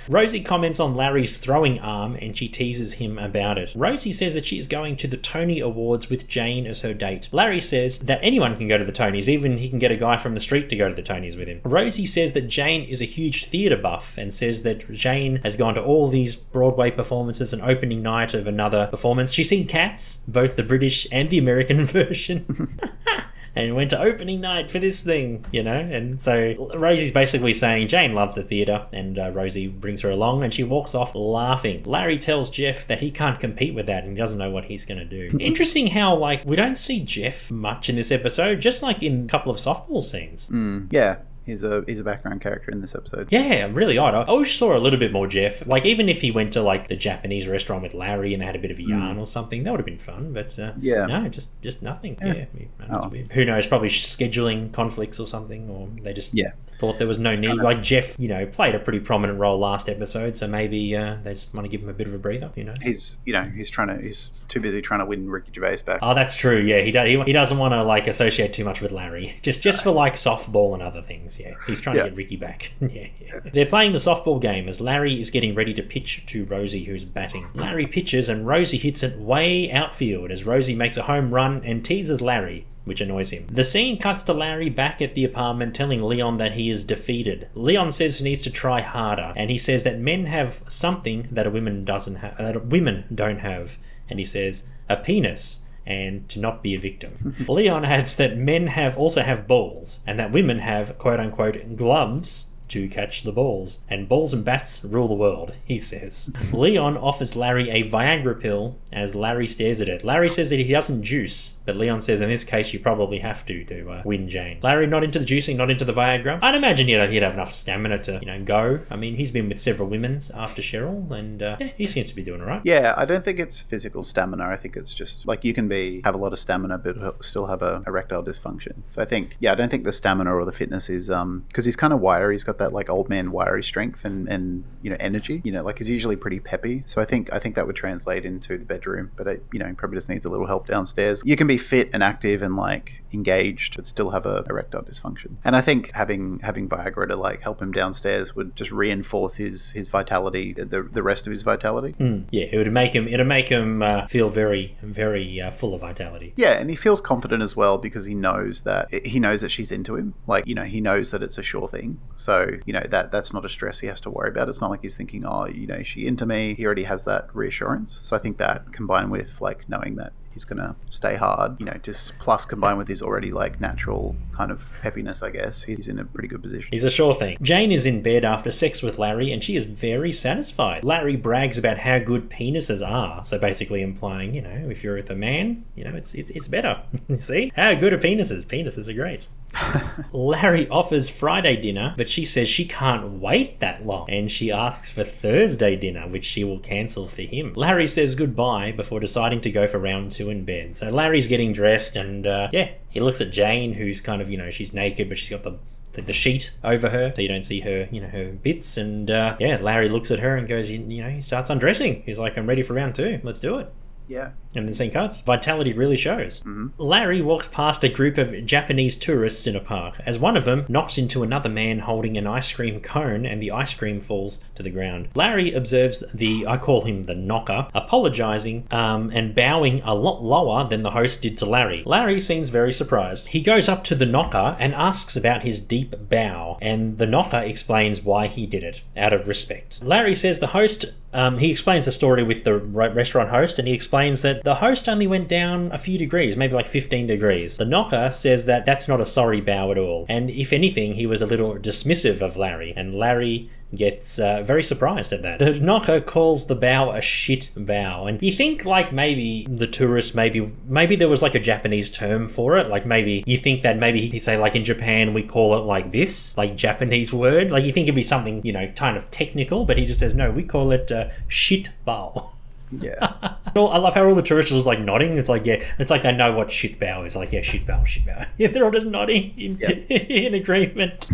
Rosie 0.09 0.43
comments 0.43 0.81
on 0.81 0.95
Larry's 0.95 1.39
throwing 1.39 1.79
arm 1.81 2.17
and 2.21 2.37
she 2.37 2.49
teases 2.49 2.95
him 2.95 3.19
about 3.19 3.59
it. 3.59 3.73
Rosie 3.75 4.13
says 4.13 4.35
that 4.35 4.47
she 4.47 4.59
is 4.59 4.67
going 4.67 4.97
to 4.97 5.09
the 5.09 5.17
Tony 5.17 5.61
Awards 5.61 6.09
with 6.09 6.29
Jane 6.29 6.67
as 6.67 6.81
her 6.81 6.95
date. 6.95 7.29
Larry 7.33 7.61
says 7.61 7.99
that 8.01 8.21
anyone 8.23 8.57
can 8.57 8.69
go 8.69 8.79
to 8.79 8.85
the 8.85 8.93
Tonys, 8.93 9.29
even 9.29 9.59
he 9.59 9.69
can 9.69 9.79
get 9.79 9.91
a 9.91 9.97
guy 9.97 10.17
from 10.17 10.35
the 10.35 10.41
street 10.41 10.69
to 10.71 10.77
go 10.77 10.89
to 10.89 10.95
the 10.95 11.03
Tonys 11.03 11.39
with 11.39 11.49
him. 11.49 11.61
Rosie 11.65 12.07
says 12.07 12.33
that 12.33 12.49
Jane 12.49 12.83
is 12.83 13.01
a 13.01 13.07
huge 13.07 13.47
theatre 13.47 13.77
buff 13.77 14.19
and 14.19 14.33
says 14.33 14.63
that 14.63 14.91
Jane 14.93 15.37
has 15.43 15.57
gone 15.57 15.75
to 15.75 15.83
all 15.83 16.09
these 16.09 16.37
Broadway 16.37 16.91
performances 16.91 17.53
and 17.53 17.63
opening 17.63 18.03
night 18.03 18.35
of 18.35 18.47
another 18.47 18.87
performance. 18.89 19.33
She's 19.33 19.49
seen 19.49 19.67
Cats, 19.67 20.23
both 20.27 20.57
the 20.57 20.63
British 20.63 21.07
and 21.13 21.31
the 21.31 21.39
American 21.39 21.85
version. 21.87 22.79
and 23.55 23.75
went 23.75 23.91
to 23.91 24.01
opening 24.01 24.41
night 24.41 24.71
for 24.71 24.79
this 24.79 25.03
thing, 25.03 25.45
you 25.53 25.63
know. 25.63 25.79
And 25.79 26.21
so 26.21 26.71
Rosie's 26.75 27.13
basically 27.13 27.55
saying 27.55 27.89
Jane 27.89 28.15
loves 28.15 28.37
the 28.37 28.43
theatre, 28.43 28.87
and 28.93 29.19
uh, 29.19 29.31
Rosie 29.31 29.67
brings 29.67 30.03
her 30.03 30.11
along, 30.11 30.45
and 30.45 30.53
she 30.53 30.63
walks 30.63 30.95
off 30.95 31.15
laughing. 31.15 31.83
Larry 31.85 32.19
tells 32.19 32.51
Jeff 32.51 32.87
that 32.87 33.01
he 33.01 33.11
can't 33.11 33.41
compete 33.41 33.75
with 33.75 33.87
that, 33.87 34.05
and 34.05 34.13
he 34.13 34.19
doesn't 34.19 34.39
know 34.39 34.51
what 34.51 34.67
he's 34.67 34.85
going 34.87 34.99
to 34.99 35.29
do. 35.29 35.37
Interesting 35.41 35.89
how 35.89 36.15
like 36.17 36.45
we 36.45 36.57
don't 36.57 36.77
see 36.77 37.01
Jeff 37.05 37.51
much 37.51 37.89
in 37.89 37.97
this 37.97 38.11
episode, 38.11 38.61
just 38.61 38.83
like 38.83 39.03
in 39.03 39.25
a 39.25 39.29
couple 39.29 39.51
of 39.51 39.59
softball 39.59 40.03
scenes. 40.03 40.49
Yeah, 40.91 41.17
he's 41.47 41.65
a 41.65 41.85
he's 41.87 42.01
a 42.01 42.05
background 42.05 42.41
character 42.41 42.71
in 42.71 42.81
this 42.81 42.95
episode. 42.95 43.29
Yeah, 43.31 43.69
really 43.73 43.97
odd. 43.99 44.15
I 44.15 44.23
I 44.23 44.33
wish 44.33 44.57
saw 44.57 44.77
a 44.77 44.79
little 44.79 44.99
bit 44.99 45.13
more 45.13 45.27
Jeff. 45.27 45.67
Like 45.67 45.85
even 45.87 46.09
if 46.09 46.21
he 46.21 46.31
went 46.31 46.53
to 46.55 46.63
like 46.63 46.89
the 46.89 46.97
Japanese 46.97 47.47
restaurant 47.49 47.83
with 47.83 47.95
Larry 47.95 48.33
and 48.33 48.41
they 48.43 48.47
had 48.47 48.57
a 48.57 48.59
bit 48.59 48.71
of 48.71 48.79
a 48.79 48.83
yarn 48.83 49.19
or 49.19 49.27
something, 49.27 49.63
that 49.65 49.71
would 49.71 49.81
have 49.81 49.87
been 49.87 49.99
fun. 49.99 50.33
But 50.33 50.59
uh, 50.59 50.73
Yeah. 50.81 51.07
no, 51.07 51.29
just 51.29 51.51
just 51.63 51.83
nothing. 51.83 52.17
Yeah, 52.21 52.45
that's 52.79 53.07
Oh. 53.07 53.11
Who 53.33 53.45
knows? 53.45 53.67
Probably 53.67 53.89
scheduling 53.89 54.73
conflicts 54.73 55.19
or 55.21 55.27
something, 55.27 55.69
or 55.71 55.89
they 56.03 56.13
just 56.13 56.35
Yeah. 56.35 56.53
thought 56.79 56.99
there 56.99 57.07
was 57.09 57.19
no 57.19 57.35
need. 57.35 57.55
Like 57.55 57.83
Jeff, 57.83 58.19
you 58.19 58.29
know, 58.29 58.47
played 58.47 58.75
a 58.75 58.79
pretty 58.79 59.01
prominent 59.01 59.39
role 59.39 59.59
last 59.59 59.89
episode, 59.89 60.37
so 60.37 60.47
maybe 60.47 60.97
uh, 60.97 61.17
they 61.23 61.33
just 61.33 61.53
want 61.55 61.65
to 61.67 61.71
give 61.71 61.83
him 61.83 61.89
a 61.89 61.93
bit 61.95 62.07
of 62.07 62.15
a 62.15 62.19
breather. 62.19 62.51
You 62.57 62.65
know. 62.65 62.75
He's 62.83 63.19
you 63.25 63.33
know 63.33 63.45
he's 63.55 63.71
trying 63.71 63.89
to 63.89 64.03
he's 64.03 64.45
too 64.49 64.61
busy 64.61 64.81
trying 64.83 65.01
to 65.01 65.07
win 65.07 65.29
Ricky 65.31 65.53
Gervais 65.55 65.79
back. 65.87 66.01
Oh, 66.03 66.15
that's 66.15 66.35
true. 66.35 66.59
Yeah, 66.61 66.81
he 66.81 66.91
does. 66.91 67.09
He, 67.09 67.21
he 67.23 67.33
doesn't 67.33 67.59
want 67.59 67.73
to 67.73 67.83
like 67.83 68.07
associate 68.07 68.53
too 68.53 68.65
much 68.65 68.81
with 68.81 68.93
Larry. 68.93 69.35
Just 69.43 69.63
just 69.63 69.83
for 69.83 69.91
like 69.91 70.15
softball 70.15 70.75
and 70.75 70.83
other 70.83 71.01
things. 71.01 71.30
Yeah, 71.39 71.55
he's 71.67 71.81
trying 71.81 71.97
Yeah. 71.97 72.05
to 72.05 72.09
get 72.11 72.17
Ricky 72.17 72.37
back. 72.37 72.73
yeah, 72.81 73.07
yeah. 73.21 73.41
They're 73.53 73.67
playing 73.67 73.93
the 73.93 73.99
softball 73.99 74.41
game 74.41 74.69
as 74.69 74.81
Larry 74.81 75.21
is 75.21 75.31
getting 75.31 75.55
ready 75.55 75.73
to 75.75 75.83
pitch 75.83 76.25
to 76.27 76.45
Rosie, 76.47 76.85
who's 76.85 77.05
batting. 77.05 77.45
Larry 77.55 77.87
pitches 77.87 78.29
and 78.29 78.47
Rosie 78.47 78.79
hits 78.79 79.03
it 79.03 79.19
way 79.19 79.71
outfield 79.71 80.31
as 80.31 80.45
Rosie 80.45 80.75
makes 80.75 80.97
a 80.97 81.03
home 81.03 81.33
run 81.33 81.63
and 81.65 81.85
teases 81.85 82.21
Larry. 82.21 82.67
Which 82.87 83.03
annoys 83.03 83.31
him. 83.31 83.47
The 83.49 83.63
scene 83.63 83.99
cuts 83.99 84.23
to 84.23 84.33
Larry 84.33 84.71
back 84.71 85.03
at 85.03 85.15
the 85.15 85.23
apartment 85.23 85.75
telling 85.77 86.03
Leon 86.03 86.39
that 86.39 86.55
he 86.55 86.71
is 86.71 86.83
defeated. 86.83 87.49
Leon 87.55 87.93
says 87.93 88.19
he 88.19 88.25
needs 88.25 88.43
to 88.45 88.51
try 88.51 88.81
harder, 88.81 89.35
and 89.37 89.51
he 89.51 89.59
says 89.59 89.85
that 89.85 90.01
men 90.01 90.25
have 90.27 90.63
something 90.67 91.29
that 91.31 91.47
a 91.47 91.51
woman 91.51 91.85
doesn't 91.85 92.17
have, 92.17 92.39
that 92.39 92.67
women 92.67 93.05
don't 93.15 93.41
have. 93.41 93.77
And 94.09 94.19
he 94.19 94.25
says, 94.25 94.67
a 94.89 94.97
penis 94.97 95.61
and 95.87 96.29
to 96.29 96.39
not 96.39 96.63
be 96.63 96.75
a 96.75 96.79
victim. 96.79 97.35
Leon 97.49 97.85
adds 97.85 98.17
that 98.17 98.37
men 98.37 98.69
have 98.69 98.97
also 98.97 99.23
have 99.23 99.49
balls, 99.49 100.01
and 100.07 100.19
that 100.19 100.33
women 100.33 100.61
have 100.61 100.99
quote 100.99 101.21
unquote 101.21 101.77
gloves 101.77 102.50
to 102.71 102.89
catch 102.89 103.23
the 103.23 103.33
balls. 103.33 103.81
And 103.89 104.09
balls 104.09 104.33
and 104.33 104.45
bats 104.45 104.85
rule 104.85 105.09
the 105.09 105.15
world, 105.15 105.55
he 105.65 105.79
says. 105.79 106.35
Leon 106.53 106.97
offers 106.97 107.37
Larry 107.37 107.71
a 107.71 107.83
Viagra 107.83 108.41
pill 108.41 108.77
as 108.93 109.15
Larry 109.15 109.47
stares 109.47 109.81
at 109.81 109.89
it. 109.89 110.05
Larry 110.05 110.29
says 110.29 110.51
that 110.51 110.59
he 110.61 110.73
doesn't 110.73 111.03
juice, 111.03 111.59
but 111.65 111.77
Leon 111.77 112.01
says 112.01 112.21
in 112.21 112.29
this 112.29 112.45
case 112.45 112.73
you 112.73 112.81
probably 112.81 113.19
have 113.19 113.45
to 113.47 113.65
to 113.65 113.91
uh, 113.91 114.03
win 114.05 114.29
Jane. 114.29 114.59
Larry 114.63 114.87
not 114.87 115.05
into 115.05 115.19
the 115.19 115.25
juicing, 115.25 115.57
not 115.57 115.71
into 115.71 115.85
the 115.85 115.93
Viagra. 115.93 116.39
I'd 116.43 116.55
imagine 116.55 116.89
he'd, 116.89 117.11
he'd 117.11 117.23
have 117.23 117.35
enough 117.35 117.53
stamina 117.53 117.99
to, 118.05 118.19
you 118.21 118.27
know, 118.27 118.43
go. 118.43 118.81
I 118.91 118.97
mean, 118.97 119.17
he's 119.17 119.31
been 119.31 119.49
with 119.49 119.59
several 119.59 119.89
women 119.89 120.21
after 120.35 120.63
Cheryl, 120.63 121.11
and 121.11 121.43
uh, 121.43 121.57
yeah, 121.61 121.71
he 121.77 121.87
seems 121.87 122.09
to 122.09 122.17
be 122.17 122.23
doing 122.23 122.41
alright. 122.41 122.63
Yeah, 122.65 122.95
I 122.97 123.05
don't 123.05 123.25
think 123.25 123.39
it's 123.39 123.63
physical 123.63 124.03
stamina. 124.03 124.45
I 124.45 124.57
think 124.57 124.77
it's 124.77 124.95
just 124.95 125.27
like 125.27 125.45
you 125.45 125.55
can 125.55 125.69
be 125.69 126.01
have 126.05 126.15
a 126.15 126.19
lot 126.19 126.33
of 126.33 126.39
stamina 126.39 126.79
but 126.79 127.25
still 127.25 127.47
have 127.47 127.63
a 127.63 127.83
erectile 127.87 128.23
dysfunction. 128.23 128.83
So 128.89 129.03
I 129.03 129.05
think 129.05 129.37
yeah, 129.41 129.53
I 129.53 129.55
don't 129.55 129.71
think 129.71 129.85
the 129.85 129.93
stamina 129.93 130.35
or 130.35 130.45
the 130.45 130.53
fitness 130.53 130.89
is 130.89 131.11
um 131.11 131.45
because 131.49 131.65
he's 131.65 131.77
kind 131.77 131.93
of 131.93 132.01
wiry. 132.01 132.35
He's 132.35 132.45
got 132.45 132.59
that 132.61 132.73
like 132.73 132.89
old 132.89 133.09
man 133.09 133.33
wiry 133.33 133.65
strength 133.65 134.05
and 134.05 134.29
and 134.29 134.65
you 134.83 134.91
know 134.91 134.97
energy. 135.01 135.43
You 135.45 135.53
know, 135.53 135.63
like 135.63 135.79
he's 135.79 135.91
usually 135.91 136.17
pretty 136.17 136.39
peppy. 136.39 136.85
So 136.87 137.03
I 137.03 137.05
think 137.05 137.33
I 137.33 137.39
think 137.39 137.57
that 137.57 137.67
would 137.67 137.77
translate 137.77 138.25
into 138.25 138.57
the 138.57 138.65
bedroom. 138.65 139.11
But 139.17 139.27
it, 139.27 139.45
you 139.53 139.59
know, 139.59 139.67
he 139.67 139.73
probably 139.73 139.97
just 139.97 140.09
needs 140.09 140.25
a 140.25 140.31
little 140.31 140.47
help 140.47 140.67
downstairs. 140.67 141.23
You 141.27 141.37
can 141.37 141.47
be 141.47 141.59
fit 141.59 141.91
and 141.93 142.03
active 142.03 142.43
and 142.43 142.55
like 142.57 143.03
engaged 143.13 143.77
but 143.77 143.87
still 143.87 144.11
have 144.11 144.27
a 144.27 144.45
erectile 144.49 144.83
dysfunction. 144.83 145.37
And 145.45 145.57
I 145.57 145.61
think 145.61 145.93
having 145.93 146.41
having 146.41 146.69
Viagra 146.69 147.09
to 147.09 147.17
like 147.17 147.41
help 147.43 147.61
him 147.61 147.73
downstairs 147.73 148.37
would 148.37 148.55
just 148.57 148.71
reinforce 148.71 149.37
his 149.37 149.73
his 149.73 149.89
vitality, 149.89 150.53
the 150.53 150.83
the 150.83 151.03
rest 151.03 151.27
of 151.27 151.33
his 151.33 151.43
vitality. 151.43 151.93
Hmm. 151.93 152.23
Yeah, 152.31 152.47
it 152.53 152.57
would 152.57 152.73
make 152.73 152.95
him. 152.95 153.09
It'd 153.09 153.27
make 153.27 153.49
him 153.49 153.83
uh, 153.83 154.07
feel 154.07 154.29
very, 154.29 154.77
very 154.83 155.41
uh, 155.41 155.51
full 155.51 155.75
of 155.75 155.81
vitality. 155.81 156.33
Yeah, 156.37 156.53
and 156.53 156.71
he 156.71 156.77
feels 156.77 157.01
confident 157.01 157.43
as 157.43 157.57
well 157.57 157.79
because 157.79 158.07
he 158.07 158.15
knows 158.15 158.63
that 158.63 158.93
he 158.93 159.19
knows 159.19 159.41
that 159.41 159.51
she's 159.51 159.73
into 159.73 159.97
him. 159.97 160.15
Like 160.27 160.47
you 160.47 160.55
know, 160.55 160.65
he 160.65 160.81
knows 160.81 161.11
that 161.11 161.23
it's 161.23 161.39
a 161.39 161.43
sure 161.43 161.69
thing. 161.69 162.01
So 162.17 162.50
you 162.67 162.73
know 162.73 162.83
that 162.89 163.13
that's 163.13 163.33
not 163.33 163.45
a 163.45 163.49
stress 163.49 163.81
he 163.81 163.87
has 163.87 164.01
to 164.03 164.11
worry 164.11 164.29
about. 164.29 164.49
It's 164.49 164.61
not 164.61 164.71
like 164.71 164.83
he's 164.83 164.97
thinking, 164.97 165.25
oh, 165.27 165.47
you 165.47 165.67
know, 165.67 165.77
is 165.77 165.87
she 165.87 166.07
into 166.07 166.27
me. 166.27 166.55
He 166.55 166.65
already 166.65 166.85
has 166.85 167.05
that 167.05 167.35
reassurance. 167.35 167.93
So 168.03 168.17
I 168.17 168.19
think 168.19 168.39
that 168.39 168.73
combined 168.73 169.11
with 169.11 169.41
like 169.41 169.69
knowing 169.69 169.97
that 169.97 170.13
he's 170.33 170.45
gonna 170.45 170.77
stay 170.89 171.17
hard, 171.17 171.61
you 171.61 171.67
know, 171.67 171.79
just 171.83 172.19
plus 172.19 172.47
combined 172.47 172.79
with 172.79 172.89
his 172.89 173.03
already 173.03 173.31
like 173.31 173.61
natural 173.61 174.17
kind 174.33 174.51
of 174.51 174.61
peppiness, 174.83 175.23
I 175.23 175.31
guess 175.31 175.65
he's 175.65 175.89
in 175.89 175.99
a 175.99 176.05
pretty 176.05 176.29
good 176.29 176.43
position. 176.43 176.69
He's 176.71 176.85
a 176.85 176.91
sure 176.91 177.15
thing. 177.15 177.39
Jane 177.43 177.73
is 177.73 177.87
in 177.87 178.03
bed 178.03 178.25
after 178.25 178.51
sex 178.51 178.83
with 178.83 178.99
Larry, 178.99 179.33
and 179.33 179.43
she 179.43 179.57
is 179.57 179.65
very 179.65 180.13
satisfied. 180.13 180.85
Larry 180.85 181.17
brags 181.17 181.59
about 181.59 181.79
how 181.79 181.99
good 181.99 182.31
penises 182.31 182.87
are, 182.87 183.25
so 183.25 183.39
basically 183.39 183.83
implying, 183.83 184.35
you 184.35 184.43
know, 184.43 184.69
if 184.71 184.83
you're 184.85 184.97
with 184.97 185.11
a 185.11 185.17
man, 185.17 185.65
you 185.75 185.85
know, 185.85 185.95
it's 185.95 186.15
it, 186.15 186.31
it's 186.31 186.49
better. 186.49 186.83
See 187.15 187.53
how 187.57 187.75
good 187.75 187.93
are 187.93 187.99
penises? 187.99 188.45
Penises 188.45 188.89
are 188.89 188.95
great. 188.95 189.27
Larry 190.13 190.69
offers 190.69 191.11
Friday 191.11 191.57
dinner, 191.57 191.95
but 191.97 192.09
she 192.09 192.25
says 192.25 192.49
she 192.49 192.65
can't 192.65 193.21
wait 193.21 193.61
that 193.61 193.85
long, 193.85 194.09
and 194.11 194.31
she 194.31 194.51
asks 194.51 194.91
for 194.91 195.05
Thursday 195.05 195.77
dinner, 195.77 196.07
which 196.07 196.25
she 196.25 196.45
will 196.45 196.61
cancel 196.61 197.07
for 197.07 197.23
him. 197.23 197.53
Larry 197.55 197.87
says 197.87 198.15
goodbye 198.15 198.73
before 198.73 199.01
deciding 199.01 199.41
to 199.43 199.51
go 199.51 199.67
for 199.67 199.79
round 199.79 200.13
two 200.13 200.20
in 200.29 200.45
bed. 200.45 200.77
So 200.77 200.91
Larry's 200.91 201.27
getting 201.29 201.53
dressed, 201.53 201.97
and 201.97 202.27
uh, 202.27 202.49
yeah, 202.53 202.71
he 202.91 203.01
looks 203.01 203.21
at 203.21 203.31
Jane, 203.31 203.73
who's 203.75 204.01
kind 204.01 204.21
of, 204.21 204.29
you 204.31 204.37
know, 204.37 204.51
she's 204.51 204.75
naked, 204.75 205.09
but 205.09 205.17
she's 205.19 205.31
got 205.31 205.43
the 205.45 205.57
the, 205.93 206.03
the 206.03 206.13
sheet 206.13 206.53
over 206.63 206.89
her 206.91 207.13
so 207.17 207.21
you 207.21 207.27
don't 207.27 207.43
see 207.43 207.59
her 207.63 207.89
you 207.91 208.01
know 208.01 208.07
her 208.07 208.27
bits 208.31 208.77
and 208.77 209.11
uh, 209.11 209.35
yeah 209.41 209.59
larry 209.61 209.89
looks 209.89 210.13
at 210.13 210.21
her 210.21 210.37
and 210.37 210.47
goes 210.47 210.71
you, 210.71 210.79
you 210.87 211.03
know 211.03 211.11
he 211.11 211.21
starts 211.21 211.51
undressing 211.51 212.03
he's 212.07 212.17
like 212.17 212.37
i'm 212.39 212.47
ready 212.47 212.63
for 212.63 212.75
round 212.75 212.95
two 212.95 213.19
let's 213.25 213.41
do 213.41 213.59
it 213.59 213.73
Yeah. 214.07 214.31
And 214.55 214.67
then 214.67 214.75
scene 214.75 214.91
cuts. 214.91 215.21
Vitality 215.21 215.73
really 215.73 215.97
shows. 215.97 216.43
Larry 216.79 217.23
walks 217.23 217.49
past 217.49 217.85
a 217.85 217.89
group 217.89 218.19
of 218.19 218.45
Japanese 218.45 218.97
tourists 218.97 219.47
in 219.47 219.57
a 219.57 219.61
park 219.61 220.01
as 220.05 220.19
one 220.19 220.37
of 220.37 220.45
them 220.45 220.65
knocks 220.69 220.99
into 220.99 221.23
another 221.23 221.49
man 221.49 221.81
holding 221.81 222.17
an 222.17 222.27
ice 222.27 222.53
cream 222.53 222.81
cone 222.81 223.25
and 223.25 223.41
the 223.41 223.51
ice 223.51 223.75
cream 223.75 224.01
falls 224.01 224.41
to 224.55 224.63
the 224.63 224.71
ground. 224.71 225.09
Larry 225.15 225.53
observes 225.53 226.03
the, 226.13 226.47
I 226.47 226.57
call 226.57 226.83
him 226.83 227.05
the 227.05 227.15
knocker, 227.15 227.69
apologizing 227.75 228.67
um, 228.71 229.11
and 229.15 229.35
bowing 229.35 229.81
a 229.83 229.95
lot 229.95 230.23
lower 230.23 230.69
than 230.69 230.83
the 230.83 230.91
host 230.91 231.23
did 231.23 231.39
to 231.39 231.47
Larry. 231.47 231.83
Larry 231.87 232.21
seems 232.21 232.49
very 232.49 232.73
surprised. 232.73 233.29
He 233.29 233.43
goes 233.43 233.69
up 233.69 233.85
to 233.85 233.95
the 233.95 234.07
knocker 234.07 234.57
and 234.59 234.75
asks 234.75 235.17
about 235.17 235.43
his 235.43 235.61
deep 235.61 236.09
bow, 236.09 236.59
and 236.61 236.99
the 236.99 237.07
knocker 237.07 237.39
explains 237.39 238.03
why 238.03 238.27
he 238.27 238.47
did 238.47 238.63
it 238.63 238.83
out 238.97 239.13
of 239.13 239.29
respect. 239.29 239.83
Larry 239.83 240.15
says 240.15 240.41
the 240.41 240.49
host 240.49 240.87
um, 241.13 241.39
he 241.39 241.51
explains 241.51 241.87
the 241.87 241.93
story 241.93 242.23
with 242.23 242.45
the 242.45 242.57
restaurant 242.57 243.31
host, 243.31 243.59
and 243.59 243.67
he 243.67 243.75
explains 243.75 244.23
that 244.23 244.40
the 244.45 244.57
host 244.57 244.89
only 244.89 245.07
went 245.07 245.29
down 245.29 245.71
a 245.73 245.79
few 245.79 245.99
degrees, 245.99 246.37
maybe 246.37 246.55
like 246.55 246.67
15 246.67 247.07
degrees. 247.07 247.57
The 247.57 247.65
knocker 247.65 248.11
says 248.11 248.47
that 248.47 248.65
that's 248.65 248.89
not 248.89 249.01
a 249.01 249.07
sorry 249.07 249.41
bow 249.41 249.71
at 249.71 249.79
all, 249.79 250.07
and 250.09 250.31
if 250.31 250.53
anything, 250.53 250.95
he 250.95 251.07
was 251.07 251.23
a 251.23 251.27
little 251.27 251.55
dismissive 251.55 252.21
of 252.21 252.37
Larry, 252.37 252.73
and 252.77 252.95
Larry 252.95 253.51
gets 253.75 254.19
uh, 254.19 254.43
very 254.43 254.63
surprised 254.63 255.13
at 255.13 255.23
that. 255.23 255.39
The 255.39 255.59
knocker 255.61 256.01
calls 256.01 256.47
the 256.47 256.55
bow 256.55 256.91
a 256.91 257.01
shit 257.01 257.51
bow, 257.57 258.07
and 258.07 258.23
you 258.23 258.33
think 258.33 258.65
like 258.65 258.93
maybe 258.93 259.47
the 259.49 259.67
tourist, 259.67 260.15
maybe 260.15 260.53
maybe 260.67 260.97
there 260.97 261.09
was 261.09 261.23
like 261.23 261.35
a 261.35 261.41
Japanese 261.41 261.91
term 261.91 262.29
for 262.29 262.59
it, 262.59 262.69
like 262.69 262.87
maybe 262.87 263.23
you 263.27 263.37
think 263.37 263.63
that 263.63 263.79
maybe 263.79 264.07
he 264.07 264.19
say 264.19 264.37
like 264.37 264.57
in 264.57 264.65
Japan 264.65 265.15
we 265.15 265.23
call 265.23 265.57
it 265.57 265.63
like 265.63 265.91
this, 265.91 266.37
like 266.37 266.57
Japanese 266.57 267.13
word, 267.13 267.51
like 267.51 267.65
you 267.65 267.73
think 267.73 267.85
it'd 267.85 267.95
be 267.95 268.03
something 268.03 268.45
you 268.45 268.53
know 268.53 268.69
kind 268.75 268.97
of 268.97 269.11
technical, 269.11 269.65
but 269.65 269.79
he 269.79 269.87
just 269.87 270.01
says 270.01 270.15
no, 270.15 270.31
we 270.31 270.43
call 270.43 270.73
it 270.73 270.91
uh, 270.91 271.09
shit 271.29 271.71
bow. 271.85 272.33
Yeah. 272.73 272.95
I 273.57 273.79
love 273.79 273.95
how 273.95 274.05
all 274.05 274.15
the 274.15 274.23
tourists 274.23 274.53
are 274.53 274.55
just 274.55 274.67
like 274.67 274.81
nodding. 274.81 275.17
It's 275.17 275.29
like, 275.29 275.45
yeah, 275.45 275.63
it's 275.79 275.91
like 275.91 276.03
they 276.03 276.13
know 276.13 276.33
what 276.33 276.51
shit 276.51 276.79
bow 276.79 277.03
is. 277.05 277.17
Like, 277.17 277.33
yeah, 277.33 277.43
shit 277.43 277.67
bow, 277.67 277.83
shit 277.85 278.07
bow. 278.07 278.25
Yeah, 278.39 278.49
they're 278.49 278.65
all 278.65 278.71
just 278.71 278.87
nodding 278.87 279.35
in, 279.39 279.57
Yeah. 279.59 279.71
in 279.97 280.35
agreement. 280.35 281.09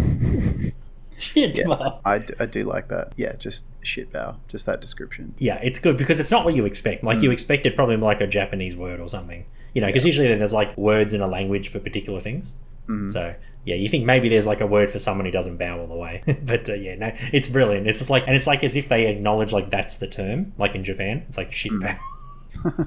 shit 1.19 1.57
Yeah. 1.57 1.66
bow. 1.66 2.01
I, 2.05 2.19
d- 2.19 2.35
I 2.38 2.47
do 2.47 2.62
like 2.64 2.88
that. 2.88 3.12
Yeah, 3.16 3.35
just 3.37 3.66
shit 3.83 4.12
bow. 4.12 4.37
Just 4.49 4.66
that 4.66 4.81
description. 4.81 5.35
Yeah, 5.38 5.59
it's 5.62 5.79
good 5.79 5.97
because 5.97 6.21
it's 6.21 6.31
not 6.31 6.45
what 6.45 6.55
you 6.55 6.66
expect. 6.66 7.03
Like, 7.05 7.19
Mm. 7.19 7.23
you 7.25 7.31
expected 7.31 7.75
probably 7.75 7.97
like 7.97 8.21
a 8.21 8.27
Japanese 8.27 8.77
word 8.77 9.01
or 9.01 9.09
something. 9.09 9.45
You 9.73 9.81
know, 9.81 9.87
because 9.88 10.05
usually 10.07 10.29
there's 10.35 10.53
like 10.53 10.77
words 10.77 11.12
in 11.14 11.21
a 11.21 11.27
language 11.27 11.69
for 11.69 11.79
particular 11.81 12.21
things. 12.21 12.57
Mm-hmm. 12.88 13.11
So, 13.11 13.35
yeah, 13.64 13.75
you 13.75 13.88
think 13.88 14.05
maybe 14.05 14.29
there's 14.29 14.46
like 14.46 14.61
a 14.61 14.66
word 14.66 14.90
for 14.90 14.99
someone 14.99 15.27
who 15.27 15.33
doesn't 15.33 15.57
bow 15.57 15.79
all 15.81 15.87
the 15.87 15.94
way. 15.94 16.22
but 16.44 16.68
uh, 16.68 16.75
yeah, 16.75 16.94
no, 16.96 17.12
it's 17.33 17.49
brilliant. 17.49 17.87
It's 17.87 17.99
just 17.99 18.11
like, 18.11 18.27
and 18.27 18.35
it's 18.37 18.46
like 18.46 18.62
as 18.64 18.77
if 18.77 18.88
they 18.88 19.07
acknowledge 19.07 19.53
like 19.53 19.70
that's 19.70 19.97
the 19.97 20.07
term, 20.07 20.53
like 20.59 20.74
in 20.74 20.84
Japan. 20.84 21.24
It's 21.28 21.37
like 21.39 21.53
shit 21.53 21.72
Mm. 21.72 21.82
bow. 21.82 22.87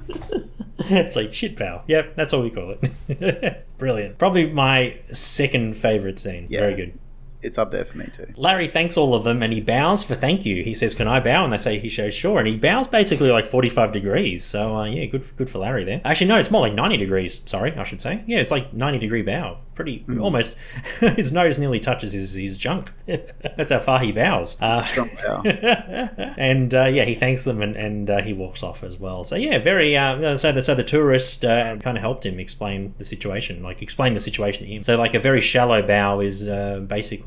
it's 0.78 1.14
like 1.16 1.34
shit 1.34 1.56
bow. 1.56 1.82
Yep, 1.86 2.16
that's 2.16 2.32
what 2.32 2.42
we 2.42 2.50
call 2.50 2.74
it. 2.80 3.66
Brilliant. 3.78 4.18
Probably 4.18 4.50
my 4.50 4.96
second 5.12 5.76
favorite 5.76 6.18
scene. 6.18 6.46
Yeah. 6.48 6.60
Very 6.60 6.74
good. 6.74 6.98
It's 7.42 7.58
up 7.58 7.70
there 7.70 7.84
for 7.84 7.98
me 7.98 8.06
too. 8.12 8.26
Larry 8.36 8.68
thanks 8.68 8.96
all 8.96 9.14
of 9.14 9.24
them 9.24 9.42
and 9.42 9.52
he 9.52 9.60
bows 9.60 10.04
for 10.04 10.14
thank 10.14 10.44
you. 10.44 10.62
He 10.62 10.74
says, 10.74 10.94
"Can 10.94 11.08
I 11.08 11.20
bow?" 11.20 11.44
And 11.44 11.52
they 11.52 11.58
say 11.58 11.78
he 11.78 11.88
shows 11.88 12.14
sure, 12.14 12.38
and 12.38 12.46
he 12.46 12.56
bows 12.56 12.86
basically 12.86 13.30
like 13.30 13.46
forty-five 13.46 13.92
degrees. 13.92 14.44
So 14.44 14.76
uh, 14.76 14.84
yeah, 14.84 15.06
good 15.06 15.24
for, 15.24 15.34
good 15.34 15.50
for 15.50 15.58
Larry 15.58 15.84
there. 15.84 16.00
Actually, 16.04 16.28
no, 16.28 16.38
it's 16.38 16.50
more 16.50 16.60
like 16.60 16.74
ninety 16.74 16.96
degrees. 16.96 17.42
Sorry, 17.46 17.72
I 17.72 17.82
should 17.84 18.00
say. 18.00 18.22
Yeah, 18.26 18.38
it's 18.38 18.50
like 18.50 18.72
ninety 18.74 18.98
degree 18.98 19.22
bow. 19.22 19.58
Pretty 19.74 20.04
almost. 20.20 20.56
his 21.00 21.32
nose 21.32 21.58
nearly 21.58 21.80
touches 21.80 22.12
his 22.12 22.34
his 22.34 22.58
junk. 22.58 22.92
That's 23.06 23.70
how 23.70 23.78
far 23.78 23.98
he 24.00 24.12
bows. 24.12 24.60
Uh, 24.60 24.82
Strong 24.82 25.10
bow. 25.22 25.42
and 26.36 26.74
uh, 26.74 26.84
yeah, 26.84 27.04
he 27.04 27.14
thanks 27.14 27.44
them 27.44 27.62
and, 27.62 27.76
and 27.76 28.10
uh, 28.10 28.20
he 28.20 28.34
walks 28.34 28.62
off 28.62 28.84
as 28.84 28.98
well. 28.98 29.24
So 29.24 29.36
yeah, 29.36 29.58
very. 29.58 29.96
Uh, 29.96 30.36
so 30.36 30.52
the 30.52 30.60
so 30.60 30.74
the 30.74 30.84
tourist 30.84 31.44
uh, 31.44 31.78
kind 31.78 31.96
of 31.96 32.02
helped 32.02 32.26
him 32.26 32.38
explain 32.38 32.94
the 32.98 33.04
situation, 33.04 33.62
like 33.62 33.80
explain 33.80 34.12
the 34.12 34.20
situation 34.20 34.66
to 34.66 34.70
him. 34.70 34.82
So 34.82 34.96
like 34.96 35.14
a 35.14 35.18
very 35.18 35.40
shallow 35.40 35.80
bow 35.82 36.20
is 36.20 36.48
uh, 36.48 36.80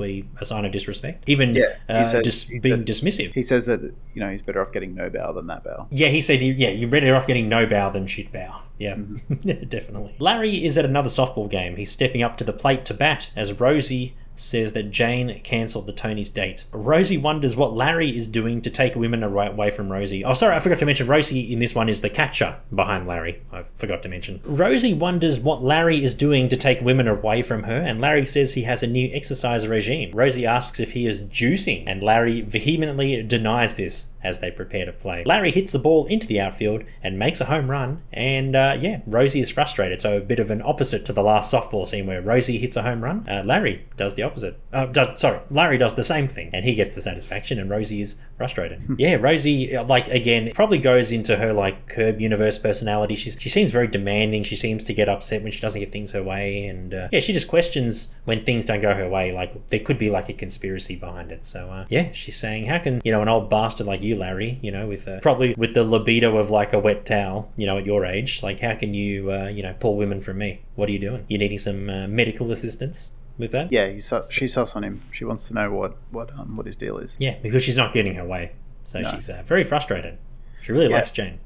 a 0.04 0.44
sign 0.44 0.64
of 0.64 0.72
disrespect, 0.72 1.24
even 1.28 1.54
Yeah, 1.54 1.64
uh, 1.88 2.04
says- 2.04 2.24
just 2.24 2.48
being 2.62 2.84
says- 2.86 3.00
dismissive. 3.00 3.32
He 3.32 3.42
says 3.42 3.66
that 3.66 3.80
you 4.14 4.20
know 4.20 4.28
he's 4.30 4.42
better 4.42 4.60
off 4.60 4.72
getting 4.72 4.94
no 4.94 5.10
bow 5.10 5.32
than 5.32 5.46
that 5.48 5.64
bow. 5.64 5.88
Yeah, 5.90 6.08
he 6.08 6.20
said, 6.20 6.40
yeah, 6.42 6.68
you're 6.70 6.88
better 6.88 7.14
off 7.16 7.26
getting 7.26 7.48
no 7.48 7.66
bow 7.66 7.90
than 7.90 8.06
shit 8.06 8.32
bow. 8.32 8.62
Yeah, 8.78 8.94
Mm-hmm. 8.96 9.64
definitely. 9.68 10.14
Larry 10.18 10.64
is 10.64 10.76
at 10.78 10.84
another 10.84 11.08
softball 11.08 11.48
game. 11.48 11.76
He's 11.76 11.90
stepping 11.92 12.22
up 12.22 12.36
to 12.38 12.44
the 12.44 12.52
plate 12.52 12.84
to 12.86 12.94
bat 12.94 13.30
as 13.36 13.52
Rosie 13.60 14.14
says 14.34 14.72
that 14.72 14.90
Jane 14.90 15.40
cancelled 15.40 15.86
the 15.86 15.92
Tony's 15.92 16.30
date. 16.30 16.64
Rosie 16.72 17.18
wonders 17.18 17.56
what 17.56 17.74
Larry 17.74 18.16
is 18.16 18.28
doing 18.28 18.60
to 18.62 18.70
take 18.70 18.94
women 18.94 19.22
away 19.22 19.70
from 19.70 19.90
Rosie. 19.90 20.24
Oh, 20.24 20.34
sorry, 20.34 20.56
I 20.56 20.58
forgot 20.58 20.78
to 20.78 20.86
mention 20.86 21.06
Rosie 21.06 21.52
in 21.52 21.58
this 21.58 21.74
one 21.74 21.88
is 21.88 22.00
the 22.00 22.10
catcher 22.10 22.56
behind 22.74 23.06
Larry. 23.06 23.42
I 23.52 23.64
forgot 23.76 24.02
to 24.02 24.08
mention. 24.08 24.40
Rosie 24.44 24.94
wonders 24.94 25.40
what 25.40 25.62
Larry 25.62 26.02
is 26.02 26.14
doing 26.14 26.48
to 26.48 26.56
take 26.56 26.80
women 26.80 27.08
away 27.08 27.42
from 27.42 27.64
her, 27.64 27.76
and 27.76 28.00
Larry 28.00 28.26
says 28.26 28.54
he 28.54 28.62
has 28.62 28.82
a 28.82 28.86
new 28.86 29.10
exercise 29.12 29.66
regime. 29.68 30.10
Rosie 30.12 30.46
asks 30.46 30.80
if 30.80 30.92
he 30.92 31.06
is 31.06 31.22
juicing, 31.22 31.84
and 31.86 32.02
Larry 32.02 32.40
vehemently 32.40 33.22
denies 33.22 33.76
this 33.76 34.10
as 34.22 34.40
they 34.40 34.50
prepare 34.50 34.86
to 34.86 34.92
play. 34.92 35.22
Larry 35.24 35.50
hits 35.50 35.72
the 35.72 35.78
ball 35.78 36.06
into 36.06 36.26
the 36.26 36.40
outfield 36.40 36.82
and 37.02 37.18
makes 37.18 37.40
a 37.40 37.44
home 37.44 37.70
run, 37.70 38.02
and 38.12 38.56
uh, 38.56 38.76
yeah, 38.80 39.00
Rosie 39.06 39.40
is 39.40 39.50
frustrated. 39.50 40.00
So 40.00 40.16
a 40.16 40.20
bit 40.20 40.40
of 40.40 40.50
an 40.50 40.62
opposite 40.62 41.04
to 41.06 41.12
the 41.12 41.22
last 41.22 41.52
softball 41.52 41.86
scene 41.86 42.06
where 42.06 42.22
Rosie 42.22 42.58
hits 42.58 42.76
a 42.76 42.82
home 42.82 43.04
run. 43.04 43.28
Uh, 43.28 43.42
Larry 43.44 43.84
does 43.96 44.14
the 44.14 44.23
opposite. 44.24 44.58
Uh, 44.72 44.86
does, 44.86 45.20
sorry, 45.20 45.40
Larry 45.50 45.78
does 45.78 45.94
the 45.94 46.04
same 46.04 46.28
thing, 46.28 46.50
and 46.52 46.64
he 46.64 46.74
gets 46.74 46.94
the 46.94 47.00
satisfaction, 47.00 47.58
and 47.58 47.70
Rosie 47.70 48.00
is 48.00 48.20
frustrated. 48.36 48.82
yeah, 48.98 49.14
Rosie, 49.14 49.76
uh, 49.76 49.84
like 49.84 50.08
again, 50.08 50.50
probably 50.54 50.78
goes 50.78 51.12
into 51.12 51.36
her 51.36 51.52
like 51.52 51.88
Curb 51.88 52.20
universe 52.20 52.58
personality. 52.58 53.14
She's 53.14 53.36
she 53.40 53.48
seems 53.48 53.70
very 53.70 53.88
demanding. 53.88 54.42
She 54.44 54.56
seems 54.56 54.84
to 54.84 54.94
get 54.94 55.08
upset 55.08 55.42
when 55.42 55.52
she 55.52 55.60
doesn't 55.60 55.80
get 55.80 55.92
things 55.92 56.12
her 56.12 56.22
way, 56.22 56.66
and 56.66 56.94
uh, 56.94 57.08
yeah, 57.12 57.20
she 57.20 57.32
just 57.32 57.48
questions 57.48 58.14
when 58.24 58.44
things 58.44 58.66
don't 58.66 58.80
go 58.80 58.94
her 58.94 59.08
way. 59.08 59.32
Like 59.32 59.68
there 59.68 59.80
could 59.80 59.98
be 59.98 60.10
like 60.10 60.28
a 60.28 60.32
conspiracy 60.32 60.96
behind 60.96 61.30
it. 61.30 61.44
So 61.44 61.70
uh, 61.70 61.86
yeah, 61.88 62.12
she's 62.12 62.36
saying, 62.36 62.66
how 62.66 62.78
can 62.78 63.00
you 63.04 63.12
know 63.12 63.22
an 63.22 63.28
old 63.28 63.50
bastard 63.50 63.86
like 63.86 64.02
you, 64.02 64.16
Larry, 64.16 64.58
you 64.62 64.70
know, 64.70 64.86
with 64.86 65.06
uh, 65.06 65.20
probably 65.20 65.54
with 65.56 65.74
the 65.74 65.84
libido 65.84 66.36
of 66.38 66.50
like 66.50 66.72
a 66.72 66.78
wet 66.78 67.04
towel, 67.04 67.52
you 67.56 67.66
know, 67.66 67.78
at 67.78 67.86
your 67.86 68.04
age, 68.04 68.42
like 68.42 68.60
how 68.60 68.74
can 68.74 68.94
you 68.94 69.30
uh, 69.30 69.48
you 69.48 69.62
know 69.62 69.74
pull 69.78 69.96
women 69.96 70.20
from 70.20 70.38
me? 70.38 70.62
What 70.74 70.88
are 70.88 70.92
you 70.92 70.98
doing? 70.98 71.24
You 71.28 71.38
needing 71.38 71.58
some 71.58 71.88
uh, 71.88 72.08
medical 72.08 72.50
assistance 72.50 73.10
with 73.38 73.52
that? 73.52 73.72
Yeah, 73.72 73.88
he's 73.88 74.04
su- 74.06 74.22
she's 74.30 74.52
sus 74.54 74.74
on 74.76 74.84
him. 74.84 75.02
She 75.12 75.24
wants 75.24 75.48
to 75.48 75.54
know 75.54 75.70
what 75.72 75.96
what 76.10 76.36
um 76.38 76.56
what 76.56 76.66
his 76.66 76.76
deal 76.76 76.98
is. 76.98 77.16
Yeah, 77.18 77.36
because 77.42 77.62
she's 77.62 77.76
not 77.76 77.92
getting 77.92 78.14
her 78.14 78.24
way, 78.24 78.52
so 78.82 79.00
No. 79.00 79.10
she's 79.12 79.28
uh, 79.30 79.42
very 79.44 79.64
frustrated. 79.64 80.18
She 80.62 80.72
really 80.72 80.88
Yeah. 80.90 80.96
likes 80.96 81.10
Jane. 81.10 81.40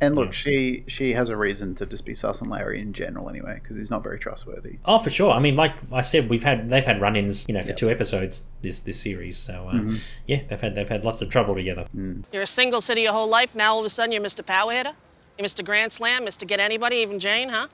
And 0.00 0.16
look, 0.16 0.32
she 0.32 0.82
she 0.88 1.12
has 1.12 1.28
a 1.28 1.36
reason 1.36 1.76
to 1.76 1.86
just 1.86 2.04
be 2.04 2.14
sus 2.16 2.42
on 2.42 2.48
Larry 2.50 2.80
in 2.80 2.92
general 2.92 3.28
anyway, 3.28 3.60
because 3.62 3.76
he's 3.76 3.90
not 3.90 4.02
very 4.02 4.18
trustworthy. 4.18 4.78
Oh, 4.84 4.98
for 4.98 5.10
sure. 5.10 5.30
I 5.30 5.38
mean, 5.38 5.54
like 5.54 5.74
I 5.92 6.00
said, 6.00 6.28
we've 6.28 6.42
had 6.42 6.68
they've 6.70 6.84
had 6.84 7.00
run-ins, 7.00 7.44
you 7.46 7.54
know, 7.54 7.62
for 7.62 7.68
Yeah. 7.68 7.74
two 7.76 7.88
episodes 7.90 8.46
this 8.62 8.80
this 8.80 8.98
series. 9.00 9.36
So 9.36 9.68
uh, 9.68 9.74
Mm-hmm. 9.74 9.96
yeah, 10.26 10.40
they've 10.48 10.60
had 10.60 10.74
they've 10.74 10.88
had 10.88 11.04
lots 11.04 11.20
of 11.22 11.28
trouble 11.28 11.54
together. 11.54 11.86
You're 12.32 12.42
a 12.42 12.46
single 12.46 12.80
city 12.80 13.02
your 13.02 13.12
whole 13.12 13.28
life. 13.28 13.54
Now 13.54 13.74
all 13.74 13.78
of 13.80 13.86
a 13.86 13.90
sudden 13.90 14.10
you're 14.10 14.22
Mr. 14.22 14.44
Power 14.44 14.72
Hitter? 14.72 14.94
You're 15.38 15.46
Mr. 15.46 15.64
Grand 15.64 15.92
Slam, 15.92 16.26
Mr. 16.26 16.48
Get 16.48 16.58
Anybody, 16.58 16.96
even 16.96 17.20
Jane, 17.20 17.50
huh? 17.50 17.68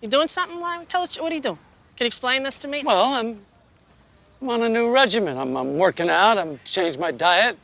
You 0.00 0.08
doing 0.08 0.28
something, 0.28 0.60
Larry? 0.60 0.84
Tell 0.86 1.02
us 1.02 1.18
what 1.20 1.30
are 1.30 1.34
you 1.36 1.40
doing? 1.40 1.58
Can 1.96 2.04
you 2.04 2.06
explain 2.06 2.42
this 2.42 2.58
to 2.60 2.68
me? 2.68 2.82
Well, 2.84 3.14
I'm, 3.14 3.40
I'm 4.42 4.50
on 4.50 4.62
a 4.62 4.68
new 4.68 4.92
regimen. 4.92 5.38
I'm, 5.38 5.56
I'm 5.56 5.78
working 5.78 6.10
out. 6.10 6.38
I'm 6.38 6.58
changed 6.64 6.98
my 6.98 7.10
diet. 7.12 7.56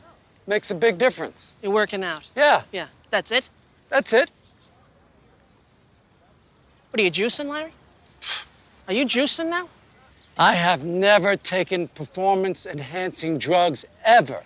Makes 0.47 0.71
a 0.71 0.75
big 0.75 0.97
difference. 0.97 1.53
You're 1.61 1.71
working 1.73 2.03
out. 2.03 2.29
Yeah, 2.35 2.63
Yeah, 2.71 2.87
that's 3.09 3.31
it. 3.31 3.49
that's 3.89 4.13
it. 4.13 4.31
What 6.89 6.99
are 6.99 7.03
you 7.03 7.11
juicing, 7.11 7.47
Larry? 7.49 7.71
Are 8.87 8.93
you 8.93 9.05
juicing 9.05 9.49
now? 9.49 9.69
I 10.37 10.55
have 10.55 10.83
never 10.83 11.35
taken 11.35 11.87
performance-enhancing 11.89 13.37
drugs 13.37 13.85
ever. 14.03 14.43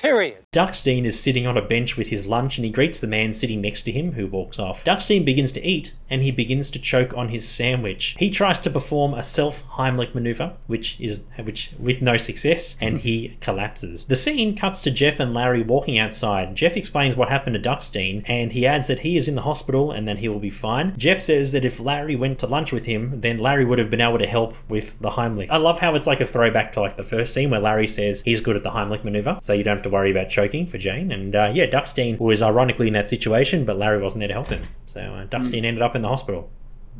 Period. 0.00 0.46
Duckstein 0.50 1.04
is 1.04 1.20
sitting 1.20 1.46
on 1.46 1.56
a 1.56 1.62
bench 1.62 1.96
with 1.96 2.08
his 2.08 2.26
lunch 2.26 2.56
and 2.58 2.64
he 2.64 2.72
greets 2.72 3.00
the 3.00 3.06
man 3.06 3.32
sitting 3.32 3.60
next 3.60 3.82
to 3.82 3.92
him, 3.92 4.12
who 4.12 4.26
walks 4.26 4.58
off. 4.58 4.84
Duckstein 4.84 5.24
begins 5.24 5.52
to 5.52 5.64
eat 5.64 5.94
and 6.08 6.22
he 6.22 6.30
begins 6.32 6.70
to 6.70 6.78
choke 6.80 7.16
on 7.16 7.28
his 7.28 7.46
sandwich. 7.46 8.16
He 8.18 8.30
tries 8.30 8.58
to 8.60 8.70
perform 8.70 9.14
a 9.14 9.22
self 9.22 9.62
Heimlich 9.72 10.14
maneuver, 10.14 10.54
which 10.66 10.98
is 11.00 11.24
which 11.40 11.72
with 11.78 12.02
no 12.02 12.16
success, 12.16 12.76
and 12.80 12.98
he 12.98 13.36
collapses. 13.40 14.04
The 14.04 14.16
scene 14.16 14.56
cuts 14.56 14.80
to 14.82 14.90
Jeff 14.90 15.20
and 15.20 15.34
Larry 15.34 15.62
walking 15.62 15.98
outside. 15.98 16.56
Jeff 16.56 16.76
explains 16.76 17.14
what 17.14 17.28
happened 17.28 17.62
to 17.62 17.70
Duckstein 17.70 18.24
and 18.26 18.52
he 18.52 18.66
adds 18.66 18.88
that 18.88 19.00
he 19.00 19.16
is 19.16 19.28
in 19.28 19.34
the 19.34 19.42
hospital 19.42 19.92
and 19.92 20.08
that 20.08 20.18
he 20.18 20.28
will 20.28 20.40
be 20.40 20.50
fine. 20.50 20.96
Jeff 20.96 21.20
says 21.20 21.52
that 21.52 21.64
if 21.64 21.78
Larry 21.78 22.16
went 22.16 22.38
to 22.38 22.46
lunch 22.46 22.72
with 22.72 22.86
him, 22.86 23.20
then 23.20 23.38
Larry 23.38 23.66
would 23.66 23.78
have 23.78 23.90
been 23.90 24.00
able 24.00 24.18
to 24.18 24.26
help 24.26 24.54
with 24.68 24.98
the 24.98 25.10
Heimlich. 25.10 25.50
I 25.50 25.58
love 25.58 25.78
how 25.78 25.94
it's 25.94 26.06
like 26.06 26.20
a 26.20 26.26
throwback 26.26 26.72
to 26.72 26.80
like 26.80 26.96
the 26.96 27.02
first 27.04 27.34
scene 27.34 27.50
where 27.50 27.60
Larry 27.60 27.86
says 27.86 28.22
he's 28.22 28.40
good 28.40 28.56
at 28.56 28.64
the 28.64 28.70
Heimlich 28.70 29.04
maneuver, 29.04 29.38
so 29.42 29.52
you 29.52 29.62
don't 29.62 29.76
have 29.76 29.82
to 29.82 29.89
worry 29.90 30.10
about 30.10 30.28
choking 30.28 30.66
for 30.66 30.78
Jane. 30.78 31.10
And 31.12 31.34
uh, 31.34 31.50
yeah, 31.52 31.66
Duckstein 31.66 32.18
was 32.18 32.42
ironically 32.42 32.86
in 32.86 32.92
that 32.94 33.10
situation, 33.10 33.64
but 33.64 33.76
Larry 33.78 34.02
wasn't 34.02 34.20
there 34.20 34.28
to 34.28 34.34
help 34.34 34.48
him. 34.48 34.62
So 34.86 35.00
uh, 35.00 35.26
Duckstein 35.26 35.64
ended 35.64 35.82
up 35.82 35.94
in 35.96 36.02
the 36.02 36.08
hospital. 36.08 36.50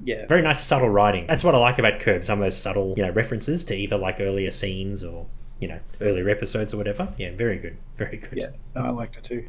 Yeah, 0.03 0.27
Very 0.29 0.41
nice 0.41 0.65
subtle 0.65 0.89
writing. 0.89 1.27
That's 1.27 1.45
what 1.45 1.55
I 1.55 1.59
like 1.59 1.79
about 1.79 2.01
Curb. 2.01 2.25
Some 2.25 2.39
of 2.39 2.45
those 2.47 2.57
subtle, 2.57 2.95
you 2.97 3.05
know, 3.05 3.11
references 3.11 3.65
to 3.65 3.75
either 3.75 3.99
like 3.99 4.19
earlier 4.19 4.51
scenes 4.51 5.05
or 5.05 5.27
you 5.61 5.69
know 5.69 5.79
earlier 6.01 6.29
episodes 6.31 6.73
or 6.73 6.79
whatever. 6.79 7.13
Yeah, 7.19 7.33
very 7.37 7.59
good, 7.59 7.77
very 7.97 8.17
good. 8.17 8.33
yeah, 8.39 8.49
no, 8.75 8.83
I 8.83 8.89
liked 8.91 9.17
it 9.17 9.25
too. 9.25 9.49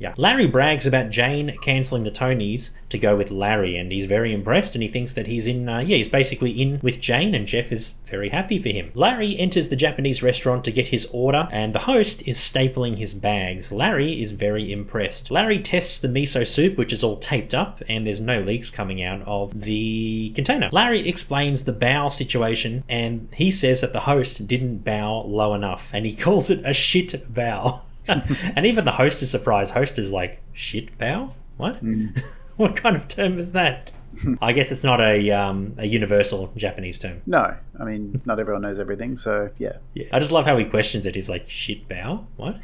Yeah. 0.00 0.14
Larry 0.16 0.46
brags 0.46 0.86
about 0.86 1.10
Jane 1.10 1.56
cancelling 1.60 2.04
the 2.04 2.10
Tonys 2.10 2.70
to 2.88 2.98
go 2.98 3.16
with 3.16 3.30
Larry, 3.30 3.76
and 3.76 3.92
he's 3.92 4.06
very 4.06 4.32
impressed, 4.32 4.74
and 4.74 4.82
he 4.82 4.88
thinks 4.88 5.12
that 5.14 5.26
he's 5.26 5.46
in, 5.46 5.68
uh, 5.68 5.80
yeah, 5.80 5.98
he's 5.98 6.08
basically 6.08 6.50
in 6.52 6.80
with 6.82 7.00
Jane, 7.00 7.34
and 7.34 7.46
Jeff 7.46 7.70
is 7.70 7.94
very 8.06 8.30
happy 8.30 8.58
for 8.58 8.70
him. 8.70 8.90
Larry 8.94 9.38
enters 9.38 9.68
the 9.68 9.76
Japanese 9.76 10.22
restaurant 10.22 10.64
to 10.64 10.72
get 10.72 10.86
his 10.86 11.08
order, 11.12 11.48
and 11.52 11.74
the 11.74 11.80
host 11.80 12.26
is 12.26 12.38
stapling 12.38 12.96
his 12.96 13.12
bags. 13.12 13.70
Larry 13.70 14.20
is 14.22 14.32
very 14.32 14.72
impressed. 14.72 15.30
Larry 15.30 15.58
tests 15.58 16.00
the 16.00 16.08
miso 16.08 16.46
soup, 16.46 16.78
which 16.78 16.94
is 16.94 17.04
all 17.04 17.18
taped 17.18 17.54
up, 17.54 17.82
and 17.86 18.06
there's 18.06 18.22
no 18.22 18.40
leaks 18.40 18.70
coming 18.70 19.02
out 19.02 19.20
of 19.26 19.62
the 19.62 20.32
container. 20.34 20.70
Larry 20.72 21.06
explains 21.06 21.64
the 21.64 21.72
bow 21.74 22.08
situation, 22.08 22.84
and 22.88 23.28
he 23.34 23.50
says 23.50 23.82
that 23.82 23.92
the 23.92 24.00
host 24.00 24.46
didn't 24.46 24.78
bow 24.78 25.20
low 25.26 25.52
enough, 25.52 25.90
and 25.92 26.06
he 26.06 26.16
calls 26.24 26.48
it 26.48 26.64
a 26.64 26.72
shit 26.72 27.32
bow. 27.32 27.82
and 28.08 28.66
even 28.66 28.84
the 28.84 28.92
host 28.92 29.22
is 29.22 29.30
surprised. 29.30 29.72
Host 29.72 29.98
is 29.98 30.12
like, 30.12 30.42
shit, 30.52 30.96
bow? 30.98 31.34
What? 31.56 31.78
what 32.56 32.76
kind 32.76 32.96
of 32.96 33.08
term 33.08 33.38
is 33.38 33.52
that? 33.52 33.92
I 34.42 34.52
guess 34.52 34.72
it's 34.72 34.84
not 34.84 35.00
a 35.00 35.30
um, 35.30 35.74
a 35.78 35.86
universal 35.86 36.52
Japanese 36.56 36.98
term. 36.98 37.22
No, 37.26 37.56
I 37.78 37.84
mean, 37.84 38.20
not 38.24 38.40
everyone 38.40 38.62
knows 38.62 38.80
everything, 38.80 39.16
so 39.16 39.50
yeah. 39.58 39.76
Yeah. 39.94 40.06
I 40.12 40.18
just 40.18 40.32
love 40.32 40.46
how 40.46 40.56
he 40.56 40.64
questions 40.64 41.06
it. 41.06 41.14
He's 41.14 41.28
like, 41.28 41.48
shit 41.48 41.88
bow? 41.88 42.26
What? 42.36 42.60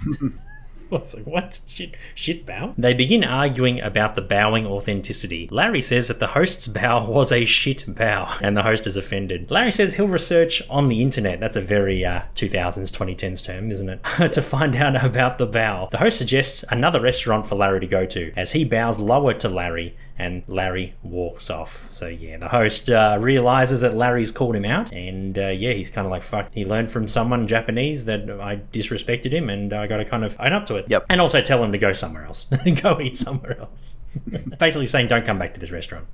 I 0.92 0.96
was 0.96 1.14
like, 1.14 1.26
what? 1.26 1.60
Shit, 1.66 1.96
shit 2.14 2.46
bow? 2.46 2.74
They 2.78 2.94
begin 2.94 3.24
arguing 3.24 3.80
about 3.80 4.14
the 4.14 4.22
bowing 4.22 4.66
authenticity. 4.66 5.48
Larry 5.50 5.80
says 5.80 6.08
that 6.08 6.20
the 6.20 6.28
host's 6.28 6.68
bow 6.68 7.08
was 7.08 7.32
a 7.32 7.44
shit 7.44 7.84
bow, 7.86 8.36
and 8.40 8.56
the 8.56 8.62
host 8.62 8.86
is 8.86 8.96
offended. 8.96 9.50
Larry 9.50 9.72
says 9.72 9.94
he'll 9.94 10.08
research 10.08 10.62
on 10.70 10.88
the 10.88 11.02
internet. 11.02 11.40
That's 11.40 11.56
a 11.56 11.60
very 11.60 12.04
uh, 12.04 12.22
2000s, 12.34 12.92
2010s 12.96 13.44
term, 13.44 13.70
isn't 13.70 13.88
it? 13.88 14.02
to 14.32 14.42
find 14.42 14.76
out 14.76 15.04
about 15.04 15.38
the 15.38 15.46
bow. 15.46 15.88
The 15.90 15.98
host 15.98 16.18
suggests 16.18 16.64
another 16.70 17.00
restaurant 17.00 17.46
for 17.46 17.56
Larry 17.56 17.80
to 17.80 17.86
go 17.86 18.06
to, 18.06 18.32
as 18.36 18.52
he 18.52 18.64
bows 18.64 18.98
lower 18.98 19.34
to 19.34 19.48
Larry, 19.48 19.96
and 20.18 20.42
Larry 20.46 20.94
walks 21.02 21.50
off. 21.50 21.88
So 21.92 22.06
yeah, 22.06 22.38
the 22.38 22.48
host 22.48 22.88
uh, 22.88 23.18
realizes 23.20 23.82
that 23.82 23.94
Larry's 23.94 24.30
called 24.30 24.56
him 24.56 24.64
out, 24.64 24.92
and 24.92 25.38
uh, 25.38 25.48
yeah, 25.48 25.72
he's 25.72 25.90
kind 25.90 26.06
of 26.06 26.10
like, 26.10 26.22
fuck. 26.22 26.52
He 26.52 26.64
learned 26.64 26.90
from 26.90 27.06
someone 27.06 27.46
Japanese 27.46 28.04
that 28.06 28.30
I 28.30 28.56
disrespected 28.72 29.32
him, 29.32 29.50
and 29.50 29.72
I 29.72 29.86
got 29.86 29.98
to 29.98 30.04
kind 30.04 30.24
of 30.24 30.36
own 30.40 30.52
up 30.52 30.66
to 30.66 30.76
it. 30.76 30.86
Yep. 30.88 31.06
And 31.08 31.20
also 31.20 31.40
tell 31.40 31.62
him 31.62 31.72
to 31.72 31.78
go 31.78 31.92
somewhere 31.92 32.24
else. 32.24 32.44
go 32.82 33.00
eat 33.00 33.16
somewhere 33.16 33.58
else. 33.60 33.98
Basically 34.58 34.86
saying, 34.86 35.08
don't 35.08 35.24
come 35.24 35.38
back 35.38 35.54
to 35.54 35.60
this 35.60 35.70
restaurant. 35.70 36.06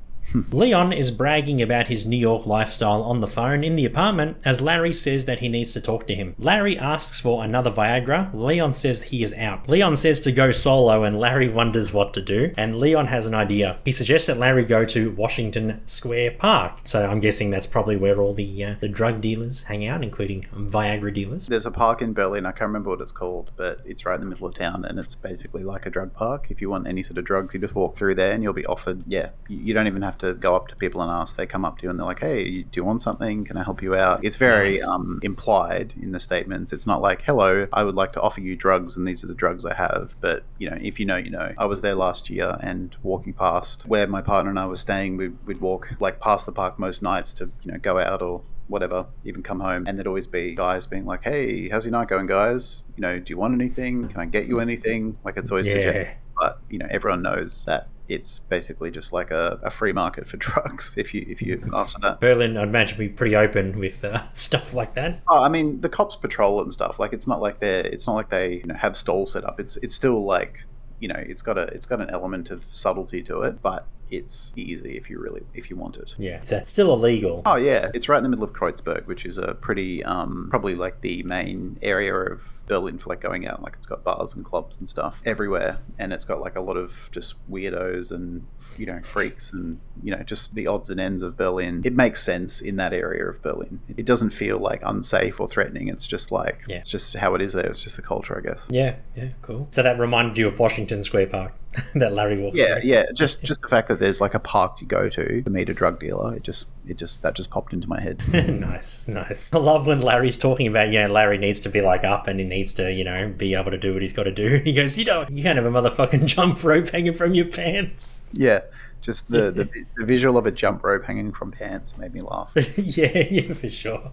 Leon 0.51 0.93
is 0.93 1.11
bragging 1.11 1.61
about 1.61 1.89
his 1.89 2.07
New 2.07 2.17
York 2.17 2.47
lifestyle 2.47 3.03
on 3.03 3.21
the 3.21 3.27
phone 3.27 3.65
in 3.65 3.77
the 3.77 3.85
apartment 3.85 4.39
as 4.45 4.61
Larry 4.61 4.93
says 4.93 5.25
that 5.27 5.41
he 5.41 5.49
needs 5.49 5.73
to 5.73 5.81
talk 5.81 6.07
to 6.07 6.15
him. 6.15 6.35
Larry 6.39 6.79
asks 6.79 7.21
for 7.21 7.45
another 7.45 7.71
Viagra. 7.71 8.33
Leon 8.33 8.73
says 8.73 9.03
he 9.03 9.23
is 9.23 9.33
out. 9.35 9.69
Leon 9.69 9.97
says 9.97 10.21
to 10.21 10.33
go 10.33 10.51
solo 10.51 11.05
and 11.05 11.19
Larry 11.19 11.49
wonders 11.49 11.93
what 11.93 12.15
to 12.15 12.23
do. 12.23 12.53
And 12.57 12.79
Leon 12.79 13.07
has 13.09 13.27
an 13.27 13.35
idea. 13.35 13.79
He 13.85 13.93
suggests 13.93 14.27
that 14.27 14.39
Larry 14.39 14.65
go 14.65 14.85
to 14.87 15.11
Washington 15.13 15.81
Square 15.87 16.33
Park. 16.33 16.81
So 16.85 17.09
I'm 17.09 17.21
guessing 17.21 17.51
that's 17.51 17.67
probably 17.67 17.97
where 17.97 18.21
all 18.21 18.35
the 18.35 18.65
uh, 18.65 18.75
the 18.81 18.89
drug 18.89 19.21
dealers 19.21 19.65
hang 19.65 19.87
out, 19.87 20.03
including 20.03 20.43
Viagra 20.55 21.13
dealers. 21.13 21.47
There's 21.47 21.67
a 21.67 21.71
park 21.71 22.03
in 22.03 22.13
Berlin, 22.13 22.47
I 22.47 22.53
can't 22.53 22.69
remember 22.69 22.91
what 22.91 23.01
it's 23.01 23.13
called, 23.13 23.51
but 23.57 23.81
it's 23.85 24.05
right 24.07 24.15
in 24.15 24.21
the 24.21 24.27
middle 24.27 24.47
of 24.47 24.55
town 24.55 24.85
and 24.85 24.99
it's 24.99 25.15
basically 25.15 25.63
like 25.63 25.87
a 25.87 25.91
drug 25.91 26.13
park. 26.13 26.47
If 26.51 26.61
you 26.61 26.71
want 26.71 26.87
any 26.87 27.03
sort 27.03 27.19
of 27.19 27.25
drugs, 27.25 27.55
you 27.55 27.61
just 27.61 27.75
walk 27.75 27.97
through 27.97 28.15
there 28.15 28.33
and 28.33 28.43
you'll 28.43 28.53
be 28.53 28.67
offered, 28.67 29.03
yeah, 29.07 29.31
you 29.49 29.75
don't 29.75 29.87
even 29.87 30.03
have 30.03 30.12
to 30.19 30.35
go 30.35 30.55
up 30.57 30.69
to 30.69 30.77
people 30.77 31.01
and 31.03 31.11
ask. 31.11 31.37
They 31.37 31.47
come 31.47 31.65
up 31.65 31.79
to 31.79 31.85
you 31.85 31.91
and 31.91 31.99
they're 31.99 32.07
like, 32.07 32.21
hey, 32.21 32.63
do 32.63 32.69
you 32.79 32.85
want 32.85 33.03
something? 33.03 33.45
Can 33.45 33.57
I 33.57 33.63
help 33.65 33.83
you 33.83 33.95
out? 33.95 34.25
It's 34.25 34.37
very 34.37 34.71
Nice. 34.75 34.85
um, 34.85 35.21
implied 35.23 35.95
in 36.01 36.13
the 36.13 36.21
statements. 36.21 36.73
It's 36.73 36.87
not 36.87 37.01
like, 37.01 37.23
hello, 37.23 37.67
I 37.73 37.85
would 37.85 37.95
like 37.95 38.13
to 38.15 38.21
offer 38.21 38.41
you 38.41 38.57
drugs 38.57 38.97
and 38.97 39.07
these 39.07 39.23
are 39.25 39.27
the 39.27 39.35
drugs 39.35 39.65
I 39.67 39.75
have. 39.75 40.15
But, 40.21 40.45
you 40.59 40.69
know, 40.71 40.77
if 40.81 40.99
you 41.01 41.07
know, 41.07 41.17
you 41.17 41.31
know. 41.31 41.53
I 41.59 41.65
was 41.67 41.83
there 41.83 41.95
last 41.95 42.31
year 42.31 42.57
and 42.63 42.97
walking 43.03 43.33
past 43.33 43.85
where 43.87 44.07
my 44.07 44.23
partner 44.23 44.51
and 44.51 44.59
I 44.59 44.67
were 44.67 44.77
staying, 44.77 45.17
we'd, 45.17 45.37
we'd 45.47 45.61
walk 45.61 45.95
like 46.01 46.21
past 46.21 46.47
the 46.47 46.53
park 46.53 46.79
most 46.79 47.03
nights 47.03 47.33
to, 47.35 47.51
you 47.63 47.73
know, 47.73 47.79
go 47.79 47.99
out 47.99 48.23
or 48.23 48.43
whatever, 48.69 49.07
even 49.25 49.43
come 49.43 49.61
home, 49.61 49.85
and 49.87 49.99
there'd 49.99 50.07
always 50.07 50.27
be 50.27 50.55
guys 50.55 50.87
being 50.87 51.05
like, 51.05 51.25
"Hey, 51.25 51.69
how's 51.69 51.85
your 51.85 51.93
night 51.93 52.09
going, 52.09 52.27
guys? 52.27 52.85
You 52.97 53.03
know, 53.03 53.19
do 53.19 53.31
you 53.31 53.37
want 53.37 53.53
anything? 53.53 54.09
Can 54.09 54.19
I 54.21 54.25
get 54.25 54.47
you 54.47 54.61
anything?" 54.61 55.19
Like 55.25 55.37
it's 55.37 55.51
always 55.51 55.67
Yeah. 55.67 55.75
suggested, 55.75 56.09
but 56.41 56.59
you 56.71 56.79
know, 56.79 56.87
everyone 56.91 57.21
knows 57.23 57.65
that 57.67 57.89
it's 58.09 58.39
basically 58.39 58.91
just 58.91 59.13
like 59.13 59.31
a, 59.31 59.59
a 59.63 59.71
free 59.71 59.93
market 59.93 60.29
for 60.29 60.37
drugs. 60.39 60.95
If 60.97 61.15
you 61.15 61.25
if 61.29 61.43
you 61.43 61.69
after 61.73 61.99
that. 62.01 62.21
Berlin, 62.21 62.57
I'd 62.57 62.69
imagine, 62.69 62.99
be 62.99 63.09
pretty 63.09 63.37
open 63.37 63.79
with 63.79 64.05
uh, 64.05 64.23
stuff 64.33 64.75
like 64.75 64.95
that. 64.95 65.21
Oh, 65.29 65.43
I 65.43 65.49
mean, 65.49 65.81
the 65.81 65.89
cops 65.89 66.17
patrol 66.17 66.61
it 66.61 66.65
and 66.65 66.73
stuff. 66.73 66.99
Like, 66.99 67.13
it's 67.13 67.27
not 67.27 67.41
like 67.41 67.61
they're, 67.61 67.87
it's 67.87 68.07
not 68.07 68.15
like 68.15 68.31
they 68.31 68.55
you 68.57 68.65
know, 68.65 68.75
have 68.75 68.97
stalls 68.97 69.33
set 69.33 69.45
up. 69.45 69.61
It's, 69.61 69.77
it's 69.79 69.95
still 69.95 70.25
like, 70.25 70.65
you 71.01 71.09
know, 71.09 71.17
it's 71.19 71.43
got 71.43 71.59
a, 71.59 71.63
it's 71.63 71.87
got 71.87 72.01
an 72.01 72.11
element 72.11 72.51
of 72.51 72.63
subtlety 72.63 73.23
to 73.25 73.43
it, 73.43 73.63
but 73.63 73.87
it's 74.11 74.53
easy 74.57 74.97
if 74.97 75.09
you 75.09 75.19
really, 75.19 75.43
if 75.55 75.71
you 75.71 75.77
want 75.77 75.97
it. 75.97 76.15
Yeah, 76.19 76.37
it's 76.37 76.53
uh, 76.53 76.65
still 76.65 76.93
illegal. 76.93 77.43
Oh 77.47 77.57
yeah, 77.57 77.91
it's 77.95 78.09
right 78.09 78.19
in 78.19 78.23
the 78.23 78.29
middle 78.29 78.45
of 78.45 78.53
Kreuzberg, 78.53 79.07
which 79.07 79.25
is 79.25 79.39
a 79.39 79.55
pretty, 79.55 80.05
um, 80.05 80.49
probably 80.51 80.75
like 80.75 81.01
the 81.01 81.23
main 81.23 81.79
area 81.83 82.15
of 82.15 82.63
Berlin 82.67 82.99
for 82.99 83.11
like 83.11 83.21
going 83.21 83.47
out. 83.47 83.63
Like, 83.63 83.75
it's 83.75 83.87
got 83.87 84.05
bars 84.05 84.35
and 84.35 84.45
clubs 84.45 84.79
and 84.79 84.89
stuff 84.89 85.23
everywhere, 85.25 85.79
and 85.99 86.13
it's 86.13 86.25
got 86.25 86.41
like 86.41 86.57
a 86.57 86.61
lot 86.61 86.77
of 86.77 87.09
just 87.13 87.35
weirdos 87.51 88.11
and 88.11 88.47
you 88.77 88.87
know 88.87 89.01
freaks 89.03 89.53
and 89.53 89.81
you 90.03 90.11
know 90.11 90.23
just 90.23 90.55
the 90.55 90.67
odds 90.67 90.91
and 90.91 91.01
ends 91.01 91.23
of 91.23 91.37
Berlin. 91.37 91.83
It 91.85 91.95
makes 91.95 92.23
sense 92.23 92.61
in 92.61 92.77
that 92.77 92.93
area 92.93 93.25
of 93.27 93.43
Berlin. 93.43 93.81
It 93.97 94.07
doesn't 94.07 94.31
feel 94.31 94.59
like 94.59 94.83
unsafe 94.85 95.41
or 95.41 95.49
threatening. 95.49 95.89
It's 95.89 96.07
just 96.07 96.31
like 96.33 96.63
Yeah. 96.69 96.77
it's 96.77 96.89
just 96.89 97.17
how 97.17 97.35
it 97.35 97.41
is 97.43 97.53
there. 97.53 97.67
It's 97.67 97.83
just 97.83 97.97
the 97.97 98.03
culture, 98.03 98.37
I 98.37 98.41
guess. 98.47 98.69
Yeah, 98.71 98.99
yeah, 99.17 99.29
cool. 99.43 99.69
So 99.71 99.83
that 99.83 99.99
reminded 99.99 100.39
you 100.39 100.47
of 100.47 100.59
Washington 100.59 101.03
Square 101.03 101.29
Park 101.29 101.53
that 101.95 102.13
Larry 102.13 102.39
walks 102.39 102.57
Yeah, 102.57 102.79
yeah. 102.83 103.05
Just 103.15 103.45
just 103.45 103.63
the 103.63 103.69
fact 103.69 103.89
that 103.89 103.99
there's 103.99 104.21
like 104.21 104.35
a 104.35 104.39
park 104.39 104.81
you 104.81 104.87
go 104.87 105.09
to 105.09 105.43
to 105.43 105.51
meet 105.51 105.69
a 105.69 105.75
drug 105.75 106.01
dealer. 106.01 106.35
It 106.37 106.43
just 106.43 106.69
it 106.87 106.99
just 106.99 107.23
that 107.23 107.35
just 107.35 107.51
popped 107.51 107.73
into 107.73 107.89
my 107.89 108.01
head. 108.01 108.23
nice, 108.33 109.09
nice. 109.09 109.53
I 109.53 109.59
love 109.59 109.87
when 109.87 110.01
Larry's 110.01 110.39
talking 110.39 110.67
about, 110.67 110.91
yeah, 110.91 111.07
Larry 111.07 111.39
needs 111.39 111.61
to 111.61 111.69
be 111.69 111.81
like 111.81 112.05
up 112.05 112.27
and 112.27 112.39
he 112.39 112.47
needs 112.47 112.73
to, 112.75 112.93
you 112.93 113.05
know, 113.05 113.33
be 113.37 113.55
able 113.55 113.71
to 113.71 113.79
do 113.79 113.93
what 113.93 114.03
he's 114.03 114.13
got 114.13 114.25
to 114.25 114.33
do. 114.33 114.61
He 114.65 114.73
goes, 114.73 114.99
you 114.99 115.05
know, 115.05 115.27
you 115.31 115.43
can't 115.43 115.57
have 115.57 115.67
a 115.67 115.71
motherfucking 115.71 116.27
jump 116.27 116.63
rope 116.63 116.89
hanging 116.89 117.15
from 117.15 117.35
your 117.35 117.47
pants. 117.47 118.23
Yeah, 118.33 118.61
just 119.01 119.31
the, 119.31 119.51
the, 119.51 119.69
the 119.97 120.07
visual 120.07 120.39
of 120.39 120.47
a 120.47 120.51
jump 120.51 120.85
rope 120.85 121.05
hanging 121.05 121.33
from 121.33 121.51
pants 121.51 121.99
made 121.99 122.15
me 122.15 122.21
laugh. 122.21 122.53
yeah, 122.77 123.19
yeah, 123.31 123.55
for 123.55 123.69
sure. 123.69 124.13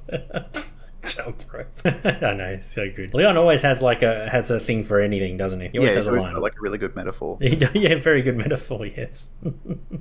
jump 1.07 1.41
rope. 1.53 1.67
I 1.85 2.33
know, 2.33 2.57
so 2.61 2.89
good. 2.91 3.13
Leon 3.13 3.37
always 3.37 3.61
has 3.61 3.81
like 3.81 4.01
a 4.03 4.29
has 4.29 4.51
a 4.51 4.59
thing 4.59 4.83
for 4.83 4.99
anything, 4.99 5.37
doesn't 5.37 5.59
he? 5.61 5.67
He 5.67 5.73
yeah, 5.75 5.79
always 5.81 5.95
he's 5.95 6.05
has 6.07 6.07
a 6.07 6.11
line. 6.25 6.33
got 6.33 6.41
like 6.41 6.53
a 6.57 6.61
really 6.61 6.77
good 6.77 6.95
metaphor. 6.95 7.37
He 7.41 7.55
do- 7.55 7.69
yeah, 7.73 7.95
very 7.99 8.21
good 8.21 8.35
metaphor. 8.37 8.85
Yes, 8.85 9.31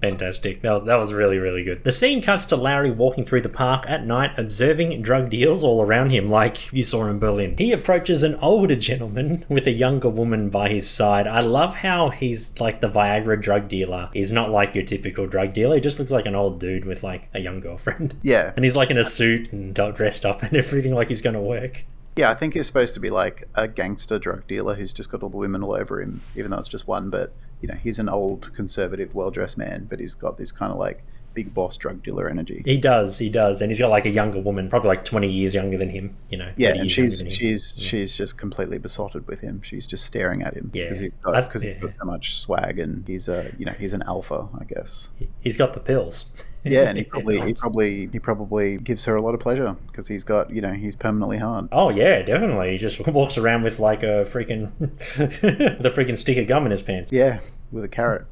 fantastic. 0.01 0.63
That 0.63 0.73
was 0.73 0.85
that 0.85 0.97
was 0.97 1.13
really 1.13 1.39
really 1.39 1.63
good. 1.65 1.85
The 1.85 1.93
scene 1.93 2.23
cuts 2.23 2.47
to 2.47 2.57
Larry 2.57 2.91
walking 2.91 3.25
through 3.25 3.43
the 3.43 3.49
park 3.49 3.85
at 3.89 4.05
night, 4.07 4.33
observing 4.39 5.01
drug 5.03 5.31
deals 5.31 5.65
all 5.65 5.83
around 5.83 6.11
him, 6.11 6.29
like 6.29 6.73
you 6.73 6.83
saw 6.83 7.07
in 7.07 7.19
Berlin. 7.19 7.57
He 7.59 7.73
approaches 7.73 8.23
an 8.23 8.37
older 8.37 8.77
gentleman 8.77 9.45
with 9.49 9.67
a 9.67 9.71
younger 9.73 10.09
woman 10.09 10.49
by 10.51 10.69
his 10.69 10.89
side. 10.89 11.27
I 11.27 11.41
love 11.41 11.77
how 11.77 12.11
he's 12.11 12.59
like 12.61 12.81
the 12.81 12.89
Viagra 12.89 13.41
drug 13.41 13.69
dealer. 13.69 14.11
He's 14.13 14.33
not 14.33 14.51
like 14.51 14.75
your 14.75 14.85
typical 14.85 15.27
drug 15.27 15.53
dealer. 15.53 15.77
He 15.77 15.81
just 15.81 15.99
looks 15.99 16.11
like 16.11 16.27
an 16.27 16.35
old 16.35 16.61
dude 16.61 16.85
with 16.85 17.03
like 17.03 17.29
a 17.35 17.41
young 17.41 17.61
girlfriend. 17.61 18.17
Yeah, 18.23 18.53
And 18.57 18.65
he's 18.65 18.77
like 18.77 18.91
in 18.91 18.99
a 18.99 19.05
suit 19.05 19.53
and 19.53 19.75
dressed 19.75 20.25
up 20.25 20.43
and 20.43 20.57
everything, 20.57 20.88
like 20.95 21.09
he's 21.09 21.21
going 21.21 21.35
to 21.35 21.41
work. 21.41 21.85
yeah. 22.17 22.31
I 22.31 22.35
think 22.35 22.55
he's 22.55 22.67
supposed 22.67 22.95
to 22.95 23.01
be 23.01 23.11
like 23.11 23.45
a 23.55 23.69
gangster 23.69 24.19
drug 24.19 24.47
dealer 24.47 24.75
who's 24.75 24.93
just 24.93 25.11
got 25.11 25.23
all 25.23 25.29
the 25.29 25.37
women 25.37 25.63
all 25.63 25.75
over 25.75 26.01
him, 26.01 26.21
even 26.37 26.51
though 26.51 26.59
it's 26.59 26.69
just 26.69 26.87
one. 26.89 27.11
But 27.11 27.33
you 27.61 27.69
know, 27.69 27.75
he's 27.75 27.99
an 27.99 28.09
old, 28.09 28.55
conservative, 28.55 29.15
well-dressed 29.15 29.59
man, 29.59 29.87
but 29.91 29.99
he's 30.01 30.15
got 30.15 30.37
this 30.39 30.53
kind 30.53 30.73
of 30.73 30.79
like 30.79 31.05
big 31.39 31.55
boss 31.55 31.77
drug 31.77 32.03
dealer 32.03 32.29
energy. 32.29 32.63
He 32.65 32.79
does, 32.79 33.19
he 33.19 33.29
does, 33.29 33.63
and 33.63 33.71
he's 33.71 33.79
got 33.79 33.91
like 33.91 34.07
a 34.07 34.11
younger 34.11 34.41
woman, 34.41 34.69
probably 34.69 34.89
like 34.89 35.05
twenty 35.05 35.31
years 35.31 35.55
younger 35.55 35.79
than 35.79 35.91
him. 35.91 36.17
You 36.31 36.39
know, 36.39 36.51
Yeah, 36.57 36.71
and 36.71 36.91
she's 36.91 37.19
than 37.19 37.29
him. 37.29 37.33
she's 37.33 37.75
she's 37.79 38.17
just 38.17 38.37
completely 38.39 38.79
besotted 38.79 39.27
with 39.29 39.41
him. 39.41 39.63
She's 39.63 39.87
just 39.87 40.05
staring 40.05 40.43
at 40.43 40.55
him 40.55 40.71
Yeah. 40.75 40.85
because 40.85 40.99
he's 41.01 41.15
I- 41.25 41.33
got 41.33 41.49
because 41.49 41.65
yeah. 41.67 41.75
he's 41.75 41.83
got 41.83 41.93
so 41.93 42.05
much 42.05 42.39
swag 42.41 42.79
and 42.81 43.07
he's 43.07 43.29
a 43.29 43.53
you 43.59 43.65
know 43.67 43.73
he's 43.79 43.93
an 43.93 44.03
alpha, 44.07 44.49
I 44.61 44.65
guess. 44.65 45.11
he's 45.41 45.57
got 45.57 45.75
the 45.75 45.81
pills. 45.81 46.27
Yeah, 46.65 46.89
and 46.89 46.99
he 46.99 47.05
probably 47.13 47.41
he 47.41 47.55
probably 47.55 48.09
he 48.13 48.19
probably 48.19 48.79
gives 48.79 49.05
her 49.05 49.15
a 49.15 49.23
lot 49.23 49.33
of 49.35 49.41
pleasure 49.41 49.77
because 49.87 50.09
he's 50.09 50.25
got 50.25 50.51
you 50.51 50.61
know 50.61 50.73
he's 50.73 50.97
permanently 50.97 51.39
hard. 51.39 51.69
Oh 51.71 51.91
yeah, 51.91 52.23
definitely. 52.23 52.73
He 52.73 52.79
just 52.79 52.99
walks 53.07 53.39
around 53.39 53.63
with 53.63 53.79
like 53.79 54.03
a 54.03 54.25
freaking 54.35 54.73
the 55.17 55.93
freaking 55.95 56.17
stick 56.19 56.37
of 56.37 56.47
gum 56.49 56.65
in 56.65 56.71
his 56.73 56.83
pants. 56.83 57.13
Yeah, 57.13 57.39
with 57.71 57.85
a 57.85 57.89
carrot. 57.89 58.27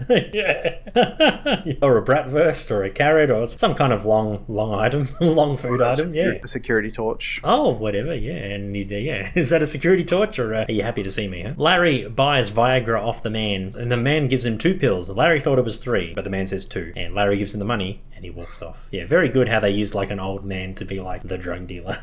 yeah. 0.08 0.78
or 1.82 1.98
a 1.98 2.04
bratwurst 2.04 2.70
or 2.70 2.84
a 2.84 2.90
carrot 2.90 3.30
or 3.30 3.46
some 3.46 3.74
kind 3.74 3.92
of 3.92 4.04
long 4.04 4.44
long 4.48 4.74
item, 4.74 5.08
long 5.20 5.56
food 5.56 5.80
item. 5.80 6.12
Yeah. 6.14 6.32
A 6.42 6.48
security 6.48 6.90
torch. 6.90 7.40
Oh, 7.44 7.70
whatever, 7.70 8.14
yeah, 8.14 8.34
and 8.34 8.74
yeah, 8.74 9.30
is 9.34 9.50
that 9.50 9.62
a 9.62 9.66
security 9.66 10.04
torch, 10.04 10.38
or 10.38 10.54
uh, 10.54 10.64
are 10.68 10.72
you 10.72 10.82
happy 10.82 11.02
to 11.02 11.10
see 11.10 11.28
me? 11.28 11.42
Huh? 11.42 11.54
Larry 11.56 12.08
buys 12.08 12.50
Viagra 12.50 13.00
off 13.00 13.22
the 13.22 13.30
man, 13.30 13.74
and 13.78 13.90
the 13.90 13.96
man 13.96 14.28
gives 14.28 14.44
him 14.44 14.58
two 14.58 14.74
pills. 14.74 15.10
Larry 15.10 15.40
thought 15.40 15.58
it 15.58 15.64
was 15.64 15.78
three, 15.78 16.12
but 16.14 16.24
the 16.24 16.30
man 16.30 16.46
says 16.46 16.64
two, 16.64 16.92
and 16.96 17.14
Larry 17.14 17.36
gives 17.36 17.54
him 17.54 17.60
the 17.60 17.64
money, 17.64 18.02
and 18.14 18.24
he 18.24 18.30
walks 18.30 18.62
off. 18.62 18.86
Yeah, 18.90 19.06
very 19.06 19.28
good 19.28 19.48
how 19.48 19.60
they 19.60 19.70
use 19.70 19.94
like 19.94 20.10
an 20.10 20.20
old 20.20 20.44
man 20.44 20.74
to 20.74 20.84
be 20.84 21.00
like 21.00 21.22
the 21.22 21.38
drug 21.38 21.66
dealer. 21.66 22.02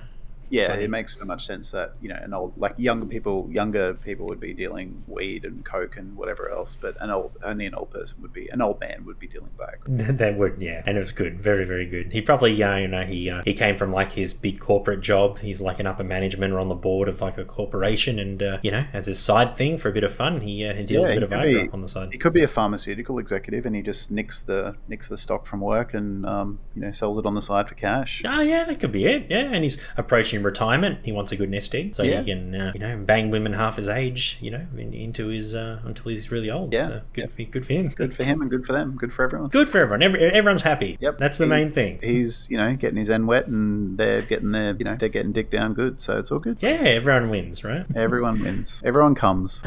Yeah, 0.51 0.73
it 0.73 0.89
makes 0.89 1.17
so 1.17 1.25
much 1.25 1.45
sense 1.45 1.71
that 1.71 1.93
you 2.01 2.09
know 2.09 2.19
an 2.21 2.33
old 2.33 2.57
like 2.57 2.73
younger 2.77 3.05
people 3.05 3.47
younger 3.51 3.93
people 3.93 4.25
would 4.27 4.39
be 4.39 4.53
dealing 4.53 5.03
weed 5.07 5.45
and 5.45 5.63
coke 5.65 5.97
and 5.97 6.15
whatever 6.17 6.49
else, 6.49 6.75
but 6.75 6.95
an 6.99 7.09
old 7.09 7.31
only 7.43 7.65
an 7.65 7.73
old 7.73 7.91
person 7.91 8.21
would 8.21 8.33
be 8.33 8.47
an 8.49 8.61
old 8.61 8.79
man 8.79 9.05
would 9.05 9.19
be 9.19 9.27
dealing 9.27 9.49
Viagra. 9.57 10.17
that 10.17 10.37
would, 10.37 10.61
yeah, 10.61 10.83
and 10.85 10.97
it 10.97 10.99
was 10.99 11.11
good, 11.11 11.39
very, 11.39 11.65
very 11.65 11.85
good. 11.85 12.11
He 12.11 12.21
probably, 12.21 12.61
uh, 12.61 12.75
you 12.75 12.87
know, 12.87 13.03
he 13.03 13.29
uh, 13.29 13.41
he 13.43 13.53
came 13.53 13.77
from 13.77 13.91
like 13.91 14.13
his 14.13 14.33
big 14.33 14.59
corporate 14.59 15.01
job. 15.01 15.39
He's 15.39 15.61
like 15.61 15.79
an 15.79 15.87
upper 15.87 16.03
management 16.03 16.53
or 16.53 16.59
on 16.59 16.69
the 16.69 16.75
board 16.75 17.07
of 17.07 17.21
like 17.21 17.37
a 17.37 17.45
corporation, 17.45 18.19
and 18.19 18.41
uh, 18.41 18.57
you 18.61 18.71
know, 18.71 18.85
as 18.93 19.05
his 19.05 19.19
side 19.19 19.55
thing 19.55 19.77
for 19.77 19.89
a 19.89 19.91
bit 19.91 20.03
of 20.03 20.13
fun, 20.13 20.41
he, 20.41 20.65
uh, 20.65 20.73
he 20.73 20.83
deals 20.83 21.09
Yeah, 21.09 21.15
a 21.15 21.19
bit 21.19 21.23
of 21.23 21.29
Viagra 21.29 21.63
be- 21.65 21.69
on 21.71 21.81
the 21.81 21.87
side. 21.87 22.09
He 22.11 22.17
could 22.17 22.33
be 22.33 22.43
a 22.43 22.47
pharmaceutical 22.47 23.19
executive, 23.19 23.65
and 23.65 23.75
he 23.75 23.81
just 23.81 24.11
nicks 24.11 24.41
the 24.41 24.75
nicks 24.87 25.07
the 25.07 25.17
stock 25.17 25.45
from 25.45 25.61
work 25.61 25.93
and 25.93 26.25
um, 26.25 26.59
you 26.75 26.81
know 26.81 26.91
sells 26.91 27.17
it 27.17 27.25
on 27.25 27.35
the 27.35 27.41
side 27.41 27.69
for 27.69 27.75
cash. 27.75 28.21
Oh 28.25 28.41
yeah, 28.41 28.63
that 28.65 28.79
could 28.79 28.91
be 28.91 29.05
it. 29.05 29.27
Yeah, 29.29 29.51
and 29.51 29.63
he's 29.63 29.81
approaching 29.97 30.40
in 30.41 30.45
retirement. 30.45 30.99
He 31.03 31.11
wants 31.11 31.31
a 31.31 31.35
good 31.35 31.49
nest 31.49 31.73
egg, 31.75 31.95
so 31.95 32.03
Yeah. 32.03 32.21
he 32.21 32.31
can, 32.31 32.55
uh, 32.55 32.71
you 32.73 32.79
know, 32.79 32.97
bang 32.97 33.29
women 33.31 33.53
half 33.53 33.75
his 33.75 33.87
age, 33.87 34.37
you 34.41 34.51
know, 34.51 34.65
in, 34.77 34.93
into 34.93 35.27
his 35.27 35.55
uh, 35.55 35.79
until 35.85 36.09
he's 36.09 36.31
really 36.31 36.49
old. 36.49 36.73
Yeah. 36.73 36.87
so 36.87 37.01
good, 37.13 37.31
for, 37.31 37.43
good 37.43 37.65
for 37.65 37.73
him. 37.73 37.87
Good 37.89 38.13
for 38.13 38.23
him 38.23 38.41
and 38.41 38.49
good 38.49 38.65
for 38.65 38.73
them. 38.73 38.95
Good 38.95 39.13
for 39.13 39.23
everyone. 39.23 39.49
Good 39.49 39.69
for 39.69 39.77
everyone. 39.79 40.03
Every, 40.03 40.19
everyone's 40.19 40.63
happy. 40.63 40.97
Yep. 40.99 41.17
that's 41.17 41.37
the 41.37 41.45
main 41.47 41.67
thing. 41.67 41.99
He's, 42.01 42.47
you 42.49 42.57
know, 42.57 42.75
getting 42.75 42.97
his 42.97 43.09
end 43.09 43.27
wet 43.27 43.47
and 43.47 43.97
they're 43.97 44.21
getting 44.23 44.51
their, 44.51 44.75
you 44.75 44.85
know, 44.85 44.95
they're 44.95 45.09
getting 45.09 45.31
dick 45.31 45.49
down 45.49 45.73
good. 45.73 46.01
So 46.01 46.17
it's 46.17 46.31
all 46.31 46.39
good. 46.39 46.57
Yeah, 46.61 46.71
everyone 46.71 47.29
wins, 47.29 47.63
right? 47.63 47.85
Everyone 47.95 48.41
wins. 48.41 48.81
Everyone 48.83 49.15
comes. 49.15 49.63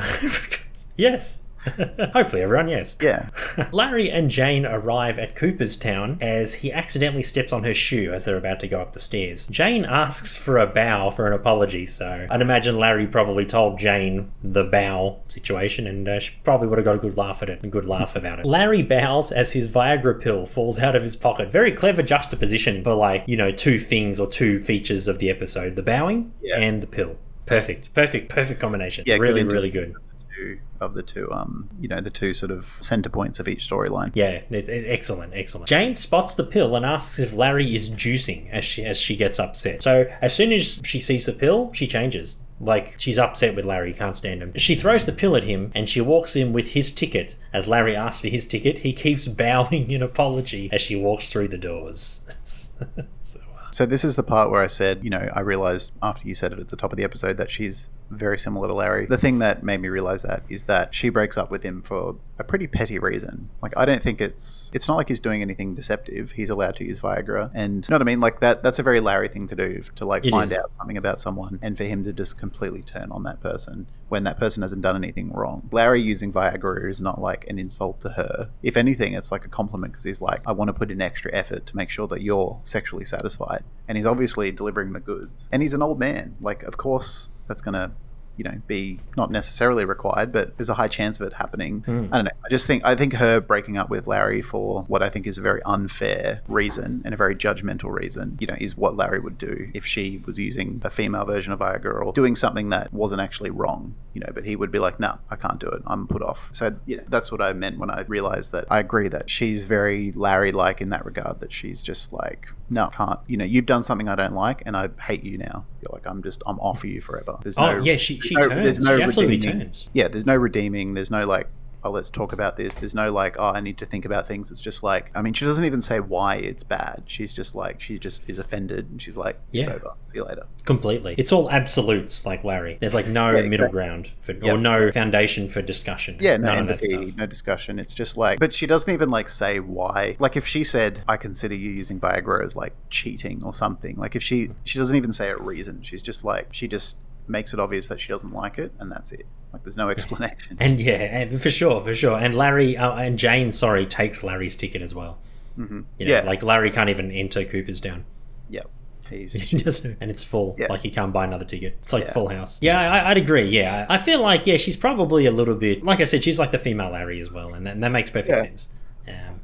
yes. 0.97 1.44
Hopefully, 2.13 2.43
everyone, 2.43 2.69
yes. 2.69 2.95
Yeah. 3.01 3.29
Larry 3.73 4.11
and 4.11 4.31
Jane 4.31 4.67
arrive 4.67 5.19
at 5.19 5.35
Cooperstown 5.35 6.19
as 6.21 6.55
he 6.55 6.73
accidentally 6.73 7.23
steps 7.23 7.53
on 7.53 7.65
her 7.65 7.75
shoe 7.75 8.13
as 8.13 8.25
they're 8.25 8.37
about 8.37 8.61
to 8.61 8.69
go 8.69 8.81
up 8.81 8.93
the 8.93 8.99
stairs. 9.01 9.47
Jane 9.47 9.85
asks 9.85 10.37
for 10.37 10.59
a 10.59 10.67
bow 10.67 11.11
for 11.11 11.27
an 11.27 11.33
apology, 11.33 11.87
so 11.87 12.27
I'd 12.31 12.41
imagine 12.43 12.79
Larry 12.79 13.07
probably 13.07 13.47
told 13.47 13.79
Jane 13.79 14.31
the 14.43 14.65
bow 14.65 15.21
situation, 15.29 15.87
and 15.87 16.09
uh, 16.09 16.19
she 16.19 16.33
probably 16.45 16.69
would 16.69 16.79
have 16.79 16.85
got 16.85 16.97
a 16.97 16.99
good 16.99 17.17
laugh 17.17 17.43
at 17.43 17.49
it, 17.51 17.65
a 17.65 17.69
good 17.69 17.87
laugh 17.87 18.17
about 18.17 18.41
it. 18.41 18.47
Larry 18.47 18.83
bows 18.83 19.33
as 19.33 19.53
his 19.53 19.69
Viagra 19.69 20.21
pill 20.21 20.47
falls 20.47 20.79
out 20.79 20.95
of 20.95 21.03
his 21.03 21.17
pocket. 21.17 21.51
Very 21.51 21.73
clever 21.73 22.03
juxtaposition 22.03 22.83
for, 22.85 22.95
like, 22.95 23.25
you 23.27 23.37
know, 23.37 23.51
two 23.51 23.79
things 23.79 24.21
or 24.21 24.27
two 24.27 24.61
features 24.63 25.09
of 25.09 25.19
the 25.19 25.31
episode 25.31 25.77
the 25.77 25.83
bowing 25.83 26.33
Yeah. 26.43 26.59
and 26.59 26.83
the 26.83 26.87
pill. 26.87 27.17
Perfect, 27.47 27.93
perfect, 27.95 28.29
perfect 28.31 28.61
combination. 28.61 29.05
Yeah, 29.07 29.17
really, 29.17 29.41
inter- 29.43 29.55
really 29.55 29.71
good. 29.71 29.95
Two 30.35 30.59
of 30.81 30.95
the 30.95 31.03
two, 31.03 31.31
um, 31.33 31.71
you 31.79 31.87
know, 31.89 32.01
the 32.01 32.11
two 32.11 32.35
sort 32.35 32.51
of 32.51 32.65
center 32.65 33.09
points 33.09 33.39
of 33.39 33.47
each 33.49 33.69
storyline. 33.69 34.11
Yeah, 34.15 34.43
it, 34.51 34.69
it- 34.69 34.87
excellent, 34.89 35.33
excellent. 35.35 35.69
Jane 35.69 35.95
spots 35.95 36.35
the 36.35 36.45
pill 36.45 36.75
and 36.77 36.85
asks 36.85 37.19
if 37.19 37.33
Larry 37.33 37.75
is 37.75 37.91
juicing 37.91 38.51
as 38.51 38.65
she 38.65 38.85
as 38.85 38.99
she 38.99 39.17
gets 39.17 39.39
upset. 39.39 39.83
So 39.83 40.07
as 40.21 40.35
soon 40.35 40.53
as 40.53 40.81
she 40.85 41.01
sees 41.01 41.27
the 41.27 41.33
pill, 41.33 41.73
she 41.73 41.87
changes. 41.87 42.39
Like 42.61 42.95
she's 42.99 43.19
upset 43.19 43.57
with 43.57 43.65
Larry, 43.65 43.93
can't 43.93 44.15
stand 44.17 44.41
him. 44.41 44.53
She 44.57 44.77
throws 44.77 45.05
the 45.07 45.13
pill 45.13 45.35
at 45.37 45.45
him 45.45 45.73
and 45.75 45.89
she 45.89 46.01
walks 46.01 46.37
in 46.37 46.53
with 46.53 46.69
his 46.69 46.93
ticket. 46.93 47.35
As 47.53 47.67
Larry 47.67 47.97
asks 47.97 48.21
for 48.23 48.29
his 48.29 48.47
ticket, 48.47 48.79
he 48.79 48.93
keeps 48.93 49.27
bowing 49.43 49.91
in 49.91 50.03
apology 50.03 50.69
as 50.73 50.81
she 50.81 50.95
walks 50.97 51.31
through 51.31 51.49
the 51.49 51.59
doors. 51.59 52.25
so, 52.45 52.87
uh, 52.97 53.71
So 53.73 53.87
this 53.87 54.05
is 54.05 54.15
the 54.17 54.23
part 54.23 54.51
where 54.53 54.63
I 54.63 54.69
said, 54.69 55.03
you 55.05 55.11
know, 55.11 55.29
I 55.35 55.41
realized 55.41 55.93
after 56.01 56.29
you 56.29 56.35
said 56.37 56.53
it 56.53 56.61
at 56.61 56.69
the 56.69 56.77
top 56.77 56.93
of 56.93 56.97
the 56.97 57.05
episode 57.05 57.37
that 57.39 57.51
she's 57.51 57.91
very 58.11 58.39
similar 58.39 58.69
to 58.69 58.77
Larry. 58.77 59.07
The 59.07 59.19
thing 59.19 59.39
that 59.39 59.63
made 59.63 59.81
me 59.81 59.89
realize 59.89 60.23
that 60.23 60.43
is 60.49 60.65
that 60.65 60.95
she 60.95 61.09
breaks 61.09 61.37
up 61.37 61.51
with 61.51 61.63
him 61.63 61.83
for 61.83 62.17
a 62.39 62.45
pretty 62.45 62.67
petty 62.67 62.99
reason. 62.99 63.51
Like 63.63 63.77
I 63.77 63.85
don't 63.85 64.03
think 64.03 64.21
it's 64.21 64.71
it's 64.75 64.89
not 64.89 64.97
like 64.97 65.09
he's 65.09 65.21
doing 65.21 65.43
anything 65.43 65.75
deceptive. 65.75 66.33
He's 66.33 66.51
allowed 66.51 66.77
to 66.77 66.85
use 66.85 67.01
Viagra 67.01 67.51
and 67.55 67.87
you 67.87 67.91
know 67.91 67.97
what 67.97 68.03
I 68.03 68.05
mean? 68.05 68.21
Like 68.21 68.41
that 68.41 68.63
that's 68.63 68.79
a 68.79 68.83
very 68.83 69.01
Larry 69.01 69.29
thing 69.29 69.47
to 69.49 69.57
do 69.57 69.81
to 69.97 70.05
like 70.05 70.27
It 70.27 70.31
find 70.31 70.53
is. 70.53 70.59
out 70.59 70.75
something 70.75 70.97
about 70.97 71.21
someone 71.21 71.59
and 71.63 71.77
for 71.77 71.85
him 71.85 72.05
to 72.05 72.13
just 72.13 72.39
completely 72.39 72.83
turn 72.83 73.11
on 73.11 73.23
that 73.25 73.41
person 73.41 73.87
when 74.09 74.25
that 74.25 74.39
person 74.39 74.63
hasn't 74.63 74.83
done 74.83 74.97
anything 74.97 75.33
wrong. 75.33 75.69
Larry 75.73 76.01
using 76.01 76.33
Viagra 76.33 76.89
is 76.91 77.01
not 77.01 77.21
like 77.21 77.45
an 77.49 77.59
insult 77.59 78.01
to 78.03 78.11
her. 78.11 78.51
If 78.63 78.77
anything, 78.77 79.15
it's 79.15 79.33
like 79.33 79.45
a 79.45 79.49
compliment 79.49 79.93
because 79.93 80.05
he's 80.05 80.21
like, 80.21 80.41
I 80.47 80.53
want 80.53 80.69
to 80.69 80.73
put 80.73 80.91
in 80.91 81.01
extra 81.01 81.35
effort 81.35 81.67
to 81.67 81.77
make 81.77 81.91
sure 81.91 82.07
that 82.09 82.23
you're 82.23 82.61
sexually 82.63 83.05
satisfied. 83.05 83.65
And 83.89 83.99
he's 83.99 84.07
obviously 84.07 84.53
delivering 84.53 84.93
the 84.93 85.01
goods. 85.01 85.49
And 85.53 85.63
he's 85.63 85.75
an 85.75 85.83
old 85.83 85.99
man. 85.99 86.37
Like, 86.41 86.63
of 86.63 86.77
course, 86.77 87.31
that's 87.47 87.63
going 87.63 87.75
to 87.75 87.93
you 88.37 88.45
know 88.45 88.61
be 88.67 89.01
not 89.17 89.31
necessarily 89.31 89.85
required 89.85 90.33
but 90.33 90.57
there's 90.57 90.69
a 90.69 90.75
high 90.75 90.89
chance 90.89 91.21
of 91.21 91.27
it 91.27 91.35
happening. 91.35 91.81
Hmm. 91.81 92.09
I 92.13 92.17
don't 92.17 92.25
know. 92.25 92.31
I 92.45 92.49
just 92.49 92.67
think 92.67 92.85
i 92.85 92.95
think 92.95 93.15
her 93.15 93.41
breaking 93.41 93.77
up 93.77 93.89
with 93.89 94.07
larry 94.07 94.43
for 94.43 94.83
what 94.83 95.03
i 95.03 95.09
think 95.09 95.27
is 95.27 95.39
a 95.39 95.41
very 95.41 95.63
unfair 95.65 96.43
reason 96.49 97.03
and 97.05 97.15
a 97.15 97.17
very 97.17 97.35
judgmental 97.35 97.93
reason 97.93 98.37
you 98.41 98.47
know 98.47 98.57
is 98.59 98.77
what 98.77 98.97
larry 98.97 99.21
would 99.21 99.39
do 99.39 99.71
if 99.75 99.87
she 99.87 100.23
was 100.27 100.39
using 100.39 100.81
a 100.85 100.91
female 100.91 101.25
version 101.25 101.53
of 101.53 101.61
viagra 101.61 102.05
or 102.05 102.13
doing 102.13 102.35
something 102.35 102.71
that 102.71 102.93
wasn't 102.93 103.21
actually 103.21 103.51
wrong 103.51 103.95
you 104.13 104.21
know 104.21 104.31
but 104.35 104.45
he 104.45 104.57
would 104.57 104.71
be 104.71 104.79
like 104.79 104.99
no 105.01 105.19
i 105.31 105.37
can't 105.37 105.61
do 105.61 105.69
it. 105.69 105.83
I'm 105.87 106.07
put 106.07 106.23
off. 106.23 106.51
So 106.53 106.77
you 106.87 106.97
know 106.99 107.05
that's 107.09 107.31
what 107.31 107.41
i 107.41 107.53
meant 107.53 107.79
when 107.79 107.91
i 107.91 108.03
realized 108.03 108.53
that 108.53 108.65
i 108.71 108.79
agree 108.81 109.09
that 109.09 109.31
she's 109.31 109.65
very 109.65 110.13
larry 110.13 110.53
like 110.53 110.81
in 110.81 110.91
that 110.91 111.05
regard 111.05 111.41
that 111.41 111.53
she's 111.53 111.83
just 111.83 112.13
like 112.13 112.51
no. 112.71 112.89
Can't. 112.89 113.21
You 113.27 113.37
know 113.37 113.45
you've 113.45 113.67
done 113.67 113.83
something 113.83 114.09
i 114.09 114.15
don't 114.15 114.35
like 114.35 114.63
and 114.67 114.77
i 114.77 114.89
hate 115.03 115.23
you 115.25 115.39
now. 115.39 115.67
You're 115.83 115.91
like 115.93 116.07
i'm 116.07 116.23
just 116.23 116.43
i'm 116.47 116.59
off 116.61 116.81
for 116.81 116.87
you 116.87 117.01
forever. 117.01 117.39
There's 117.43 117.59
Oh, 117.59 117.79
no 117.79 117.83
yeah, 117.83 117.97
she- 117.97 118.21
she 118.21 118.35
there's 118.35 118.79
turns. 118.79 118.87
She 118.87 119.03
absolutely 119.03 119.39
turns. 119.39 119.89
yeah 119.93 120.09
there's 120.09 120.27
no 120.27 120.37
redeeming. 120.37 120.95
There's 120.95 121.11
no 121.11 121.27
like 121.27 121.49
oh 121.85 121.91
let's 121.91 122.11
talk 122.11 122.33
about 122.33 122.57
this 122.57 122.77
there's 122.77 122.95
no 122.95 123.13
like 123.13 123.37
oh 123.39 123.49
i 123.51 123.61
need 123.61 123.77
to 123.79 123.87
think 123.87 124.05
about 124.05 124.27
things 124.27 124.51
it's 124.51 124.61
just 124.61 124.83
like 124.83 125.11
i 125.15 125.21
mean 125.23 125.33
she 125.33 125.45
doesn't 125.45 125.65
even 125.65 125.83
say 125.83 126.01
why 126.01 126.37
it's 126.37 126.65
bad 126.65 127.03
she's 127.07 127.33
just 127.33 127.55
like 127.55 127.81
she 127.81 127.99
just 127.99 128.29
is 128.29 128.39
offended 128.39 128.89
and 128.91 129.01
she's 129.03 129.17
like 129.17 129.39
it's 129.53 129.69
Yeah. 129.69 129.75
over 129.75 129.93
see 130.07 130.13
you 130.17 130.25
later 130.25 130.47
completely. 130.65 131.15
It's 131.19 131.31
all 131.31 131.51
absolutes 131.51 132.25
like 132.25 132.43
Larry. 132.43 132.79
There's 132.81 132.95
like 132.95 133.07
no 133.07 133.29
Yeah, 133.31 133.47
middle 133.49 133.69
ground 133.69 134.09
for, 134.23 134.33
Yeah. 134.33 134.53
or 134.53 134.57
no 134.57 134.91
foundation 134.93 135.47
for 135.47 135.61
discussion. 135.61 136.17
Yeah, 136.21 136.39
no 136.39 136.55
None 136.55 136.71
of 136.71 136.81
that 136.81 136.91
empathy, 136.91 137.13
no 137.19 137.27
discussion. 137.27 137.79
It's 137.79 137.93
just 137.95 138.17
like, 138.17 138.39
but 138.41 138.55
she 138.55 138.67
doesn't 138.67 138.91
even 138.93 139.11
like 139.11 139.29
say 139.29 139.61
why. 139.61 140.17
Like 140.19 140.37
if 140.39 140.47
she 140.47 140.65
said, 140.65 141.03
"I 141.07 141.19
consider 141.19 141.55
you 141.55 141.71
using 141.71 142.01
Viagra 142.01 142.43
as 142.43 142.57
like 142.57 142.73
cheating 142.89 143.43
or 143.45 143.53
something," 143.53 143.97
like 143.97 144.17
if 144.17 144.23
she 144.23 144.49
she 144.65 144.79
doesn't 144.79 144.97
even 144.97 145.13
say 145.13 145.29
a 145.29 145.37
reason. 145.37 145.83
She's 145.83 146.03
just 146.03 146.25
like 146.25 146.49
she 146.53 146.67
just 146.67 146.97
makes 147.29 147.53
it 147.53 147.61
obvious 147.61 147.89
that 147.89 148.01
she 148.01 148.09
doesn't 148.09 148.33
like 148.33 148.59
it, 148.59 148.73
and 148.79 148.91
that's 148.91 149.13
it. 149.13 149.27
Like 149.55 149.63
there's 149.63 149.77
no 149.77 149.89
explanation. 149.89 150.57
And 150.59 150.81
yeah, 150.81 150.95
and 150.95 151.41
for 151.41 151.49
sure, 151.49 151.81
for 151.81 151.95
sure. 151.95 152.19
And 152.19 152.35
Larry 152.35 152.77
uh, 152.77 152.97
and 152.97 153.17
Jane, 153.17 153.53
sorry, 153.53 153.87
takes 153.87 154.25
Larry's 154.25 154.57
ticket 154.57 154.83
as 154.83 154.97
well. 154.97 155.19
Mm-hmm. 155.57 155.83
You 155.99 156.07
know, 156.07 156.13
Yeah. 156.13 156.23
like 156.25 156.43
Larry 156.43 156.73
can't 156.73 156.91
even 156.91 157.13
enter 157.13 157.45
Cooperstown. 157.45 158.05
yep, 158.51 158.69
he's 159.09 159.33
He 159.51 159.57
and 160.01 160.11
it's 160.11 160.25
full. 160.25 160.57
Yeah. 160.59 160.67
Like 160.71 160.81
he 160.81 160.91
can't 160.91 161.13
buy 161.13 161.25
another 161.25 161.45
ticket. 161.45 161.79
It's 161.85 161.93
like 161.93 162.03
Yeah. 162.07 162.13
Full 162.13 162.29
House. 162.31 162.59
Yeah, 162.61 162.81
I, 162.81 163.11
I'd 163.13 163.17
agree. 163.17 163.45
Yeah, 163.49 163.87
I 163.89 163.97
feel 163.97 164.21
like 164.21 164.45
yeah, 164.45 164.57
she's 164.57 164.77
probably 164.77 165.25
a 165.27 165.31
little 165.31 165.55
bit. 165.55 165.85
Like 165.85 166.01
I 166.01 166.05
said, 166.05 166.25
she's 166.25 166.41
like 166.41 166.51
the 166.51 166.59
female 166.59 166.91
Larry 166.91 167.21
as 167.21 167.31
well, 167.31 167.55
and 167.55 167.65
that, 167.69 167.75
and 167.75 167.85
that 167.85 167.91
makes 167.93 168.11
perfect 168.11 168.31
Yeah. 168.31 168.43
sense. 168.43 168.69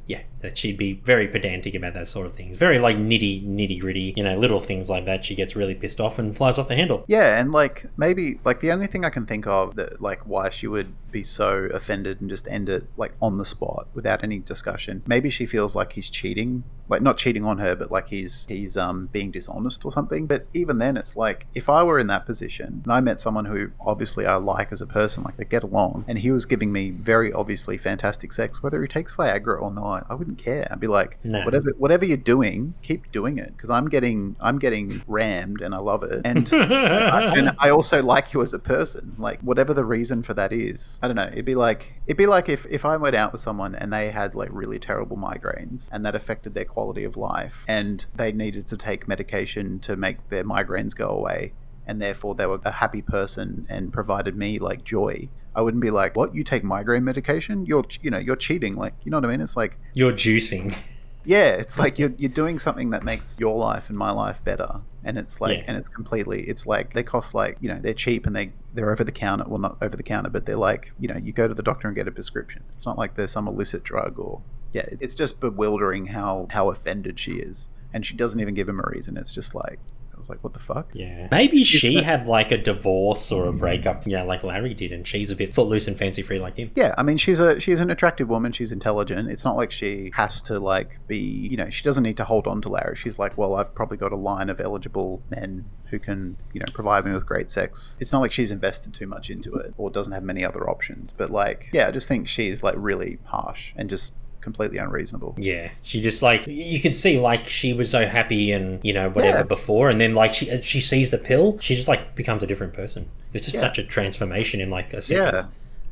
Yeah, 0.07 0.21
that 0.41 0.57
she'd 0.57 0.77
be 0.77 0.93
very 0.93 1.27
pedantic 1.27 1.75
about 1.75 1.93
that 1.93 2.07
sort 2.07 2.25
of 2.25 2.33
things. 2.33 2.57
Very 2.57 2.79
like 2.79 2.97
nitty, 2.97 3.45
nitty 3.45 3.79
gritty. 3.79 4.13
You 4.15 4.23
know, 4.23 4.37
little 4.37 4.59
things 4.59 4.89
like 4.89 5.05
that. 5.05 5.23
She 5.23 5.35
gets 5.35 5.55
really 5.55 5.75
pissed 5.75 6.01
off 6.01 6.19
and 6.19 6.35
flies 6.35 6.57
off 6.57 6.67
the 6.67 6.75
handle. 6.75 7.05
Yeah, 7.07 7.39
and 7.39 7.51
like 7.51 7.85
maybe 7.97 8.39
like 8.43 8.59
the 8.59 8.71
only 8.71 8.87
thing 8.87 9.05
I 9.05 9.09
can 9.09 9.25
think 9.25 9.47
of 9.47 9.75
that 9.75 10.01
like 10.01 10.25
why 10.27 10.49
she 10.49 10.67
would 10.67 10.93
be 11.11 11.23
so 11.23 11.69
offended 11.73 12.21
and 12.21 12.29
just 12.29 12.47
end 12.47 12.69
it 12.69 12.85
like 12.97 13.13
on 13.21 13.37
the 13.37 13.45
spot 13.45 13.87
without 13.93 14.23
any 14.23 14.39
discussion. 14.39 15.03
Maybe 15.05 15.29
she 15.29 15.45
feels 15.45 15.75
like 15.75 15.93
he's 15.93 16.09
cheating, 16.09 16.63
like 16.87 17.01
not 17.01 17.17
cheating 17.17 17.45
on 17.45 17.57
her, 17.59 17.75
but 17.75 17.91
like 17.91 18.07
he's 18.09 18.45
he's 18.49 18.77
um 18.77 19.07
being 19.11 19.31
dishonest 19.31 19.85
or 19.85 19.91
something. 19.91 20.27
But 20.27 20.47
even 20.53 20.77
then, 20.77 20.97
it's 20.97 21.15
like 21.15 21.45
if 21.53 21.69
I 21.69 21.83
were 21.83 21.99
in 21.99 22.07
that 22.07 22.25
position 22.25 22.81
and 22.83 22.91
I 22.93 23.01
met 23.01 23.19
someone 23.19 23.45
who 23.45 23.71
obviously 23.79 24.25
I 24.25 24.35
like 24.35 24.71
as 24.71 24.81
a 24.81 24.87
person, 24.87 25.23
like 25.23 25.37
they 25.37 25.45
get 25.45 25.63
along, 25.63 26.05
and 26.07 26.19
he 26.19 26.31
was 26.31 26.45
giving 26.45 26.71
me 26.71 26.91
very 26.91 27.31
obviously 27.33 27.77
fantastic 27.77 28.33
sex, 28.33 28.61
whether 28.63 28.81
he 28.81 28.87
takes 28.87 29.15
Viagra 29.15 29.61
or 29.61 29.71
not, 29.71 30.05
I 30.09 30.15
wouldn't 30.15 30.37
care. 30.37 30.67
I'd 30.71 30.79
be 30.79 30.87
like, 30.87 31.17
No. 31.23 31.43
whatever 31.43 31.71
whatever 31.77 32.05
you're 32.05 32.17
doing, 32.17 32.73
keep 32.81 33.11
doing 33.11 33.37
it 33.37 33.55
because 33.55 33.69
I'm 33.69 33.87
getting 33.89 34.35
I'm 34.39 34.59
getting 34.59 35.01
rammed 35.07 35.61
and 35.61 35.73
I 35.75 35.79
love 35.79 36.03
it 36.03 36.21
and. 36.25 36.49
I, 36.71 37.33
and 37.35 37.51
I 37.59 37.69
also 37.69 38.01
like 38.03 38.33
you 38.33 38.41
as 38.41 38.53
a 38.53 38.59
person. 38.59 39.15
Like 39.17 39.39
whatever 39.41 39.73
the 39.73 39.83
reason 39.85 40.23
for 40.23 40.33
that 40.35 40.51
is, 40.53 40.99
I 41.01 41.07
don't 41.07 41.15
know. 41.15 41.29
It'd 41.31 41.45
be 41.45 41.55
like 41.55 42.01
it'd 42.05 42.17
be 42.17 42.27
like 42.27 42.47
if 42.47 42.65
if 42.67 42.85
I 42.85 42.95
went 42.97 43.15
out 43.15 43.31
with 43.31 43.41
someone 43.41 43.73
and 43.73 43.91
they 43.91 44.11
had 44.11 44.35
like 44.35 44.49
really 44.51 44.77
terrible 44.77 45.17
migraines 45.17 45.89
and 45.91 46.05
that 46.05 46.13
affected 46.13 46.53
their 46.53 46.65
quality 46.65 47.03
of 47.03 47.17
life, 47.17 47.65
and 47.67 48.05
they 48.15 48.31
needed 48.31 48.67
to 48.67 48.77
take 48.77 49.07
medication 49.07 49.79
to 49.79 49.95
make 49.95 50.29
their 50.29 50.43
migraines 50.43 50.95
go 50.95 51.09
away, 51.09 51.53
and 51.87 51.99
therefore 51.99 52.35
they 52.35 52.45
were 52.45 52.61
a 52.63 52.71
happy 52.73 53.01
person 53.01 53.65
and 53.69 53.91
provided 53.91 54.35
me 54.35 54.59
like 54.59 54.83
joy. 54.83 55.29
I 55.55 55.61
wouldn't 55.61 55.81
be 55.81 55.89
like, 55.89 56.15
"What? 56.15 56.35
You 56.35 56.43
take 56.43 56.63
migraine 56.63 57.03
medication? 57.03 57.65
You're 57.65 57.85
you 58.01 58.11
know 58.11 58.19
you're 58.19 58.35
cheating." 58.35 58.75
Like 58.75 58.93
you 59.03 59.09
know 59.11 59.17
what 59.17 59.25
I 59.25 59.29
mean? 59.31 59.41
It's 59.41 59.57
like 59.57 59.77
You're 59.93 60.13
juicing. 60.13 60.77
yeah, 61.25 61.49
it's 61.49 61.79
like 61.79 61.97
you're, 61.97 62.13
you're 62.17 62.29
doing 62.29 62.59
something 62.59 62.91
that 62.91 63.03
makes 63.03 63.39
your 63.39 63.57
life 63.57 63.89
and 63.89 63.97
my 63.97 64.11
life 64.11 64.43
better. 64.43 64.81
And 65.03 65.17
it's 65.17 65.41
like, 65.41 65.59
Yeah. 65.59 65.63
and 65.67 65.77
it's 65.77 65.89
completely, 65.89 66.41
it's 66.43 66.67
like 66.67 66.93
they 66.93 67.03
cost 67.03 67.33
like, 67.33 67.57
you 67.59 67.67
know, 67.69 67.79
they're 67.79 67.93
cheap 67.93 68.25
and 68.27 68.35
they, 68.35 68.51
they're 68.73 68.91
over 68.91 69.03
the 69.03 69.11
counter. 69.11 69.45
Well, 69.47 69.59
not 69.59 69.77
over 69.81 69.97
the 69.97 70.03
counter, 70.03 70.29
but 70.29 70.45
they're 70.45 70.55
like, 70.57 70.93
you 70.99 71.07
know, 71.07 71.17
you 71.17 71.33
go 71.33 71.47
to 71.47 71.53
the 71.53 71.63
doctor 71.63 71.87
and 71.87 71.95
get 71.95 72.07
a 72.07 72.11
prescription. 72.11 72.63
It's 72.73 72.85
not 72.85 72.97
like 72.97 73.15
there's 73.15 73.31
some 73.31 73.47
illicit 73.47 73.83
drug 73.83 74.19
or, 74.19 74.41
yeah, 74.71 74.85
it's 75.01 75.15
just 75.15 75.41
bewildering 75.41 76.07
how, 76.07 76.47
how 76.51 76.69
offended 76.69 77.19
she 77.19 77.33
is. 77.33 77.67
And 77.93 78.05
she 78.05 78.15
doesn't 78.15 78.39
even 78.39 78.53
give 78.53 78.69
him 78.69 78.79
a 78.79 78.87
reason. 78.89 79.17
It's 79.17 79.33
just 79.33 79.53
like, 79.55 79.79
was 80.21 80.29
like, 80.29 80.43
what 80.43 80.53
the 80.53 80.59
fuck? 80.59 80.91
Yeah. 80.93 81.27
Maybe 81.31 81.63
she 81.63 82.01
had 82.01 82.27
like 82.27 82.51
a 82.51 82.57
divorce 82.57 83.31
or 83.31 83.47
a 83.47 83.51
mm. 83.51 83.59
breakup, 83.59 84.03
yeah, 84.05 84.23
like 84.23 84.43
Larry 84.43 84.73
did, 84.73 84.91
and 84.91 85.07
she's 85.07 85.29
a 85.29 85.35
bit 85.35 85.53
footloose 85.53 85.87
and 85.87 85.97
fancy 85.97 86.21
free 86.21 86.39
like 86.39 86.57
him. 86.57 86.71
Yeah, 86.75 86.95
I 86.97 87.03
mean 87.03 87.17
she's 87.17 87.39
a 87.39 87.59
she's 87.59 87.81
an 87.81 87.89
attractive 87.89 88.29
woman. 88.29 88.51
She's 88.51 88.71
intelligent. 88.71 89.29
It's 89.29 89.43
not 89.43 89.55
like 89.55 89.71
she 89.71 90.11
has 90.15 90.41
to 90.43 90.59
like 90.59 90.99
be 91.07 91.17
you 91.17 91.57
know 91.57 91.69
she 91.69 91.83
doesn't 91.83 92.03
need 92.03 92.17
to 92.17 92.25
hold 92.25 92.47
on 92.47 92.61
to 92.61 92.69
Larry. 92.69 92.95
She's 92.95 93.19
like, 93.19 93.37
well, 93.37 93.55
I've 93.55 93.73
probably 93.75 93.97
got 93.97 94.11
a 94.11 94.17
line 94.17 94.49
of 94.49 94.59
eligible 94.59 95.21
men 95.29 95.65
who 95.89 95.99
can 95.99 96.37
you 96.53 96.59
know 96.59 96.65
provide 96.73 97.05
me 97.05 97.11
with 97.11 97.25
great 97.25 97.49
sex. 97.49 97.95
It's 97.99 98.13
not 98.13 98.19
like 98.19 98.31
she's 98.31 98.51
invested 98.51 98.93
too 98.93 99.07
much 99.07 99.29
into 99.29 99.55
it 99.55 99.73
or 99.77 99.89
doesn't 99.89 100.13
have 100.13 100.23
many 100.23 100.45
other 100.45 100.69
options. 100.69 101.13
But 101.13 101.29
like, 101.29 101.69
yeah, 101.73 101.87
I 101.87 101.91
just 101.91 102.07
think 102.07 102.27
she's 102.27 102.63
like 102.63 102.75
really 102.77 103.19
harsh 103.25 103.73
and 103.75 103.89
just 103.89 104.13
completely 104.41 104.77
unreasonable. 104.79 105.35
Yeah, 105.37 105.71
she 105.83 106.01
just 106.01 106.21
like 106.21 106.45
you 106.47 106.79
could 106.81 106.95
see 106.95 107.19
like 107.19 107.45
she 107.47 107.73
was 107.73 107.89
so 107.89 108.05
happy 108.05 108.51
and 108.51 108.83
you 108.83 108.93
know 108.93 109.09
whatever 109.09 109.37
Yeah. 109.37 109.43
before, 109.43 109.89
and 109.89 110.01
then 110.01 110.13
like 110.15 110.33
she 110.33 110.49
uh, 110.51 110.61
she 110.61 110.79
sees 110.81 111.11
the 111.11 111.17
pill, 111.17 111.57
she 111.59 111.75
just 111.75 111.87
like 111.87 112.15
becomes 112.15 112.43
a 112.43 112.47
different 112.47 112.73
person. 112.73 113.09
It's 113.33 113.45
just 113.45 113.55
Yeah. 113.55 113.61
such 113.61 113.77
a 113.77 113.83
transformation 113.83 114.59
in 114.59 114.69
like 114.69 114.93
a 114.93 115.01
second. 115.01 115.23
Yeah. 115.33 115.45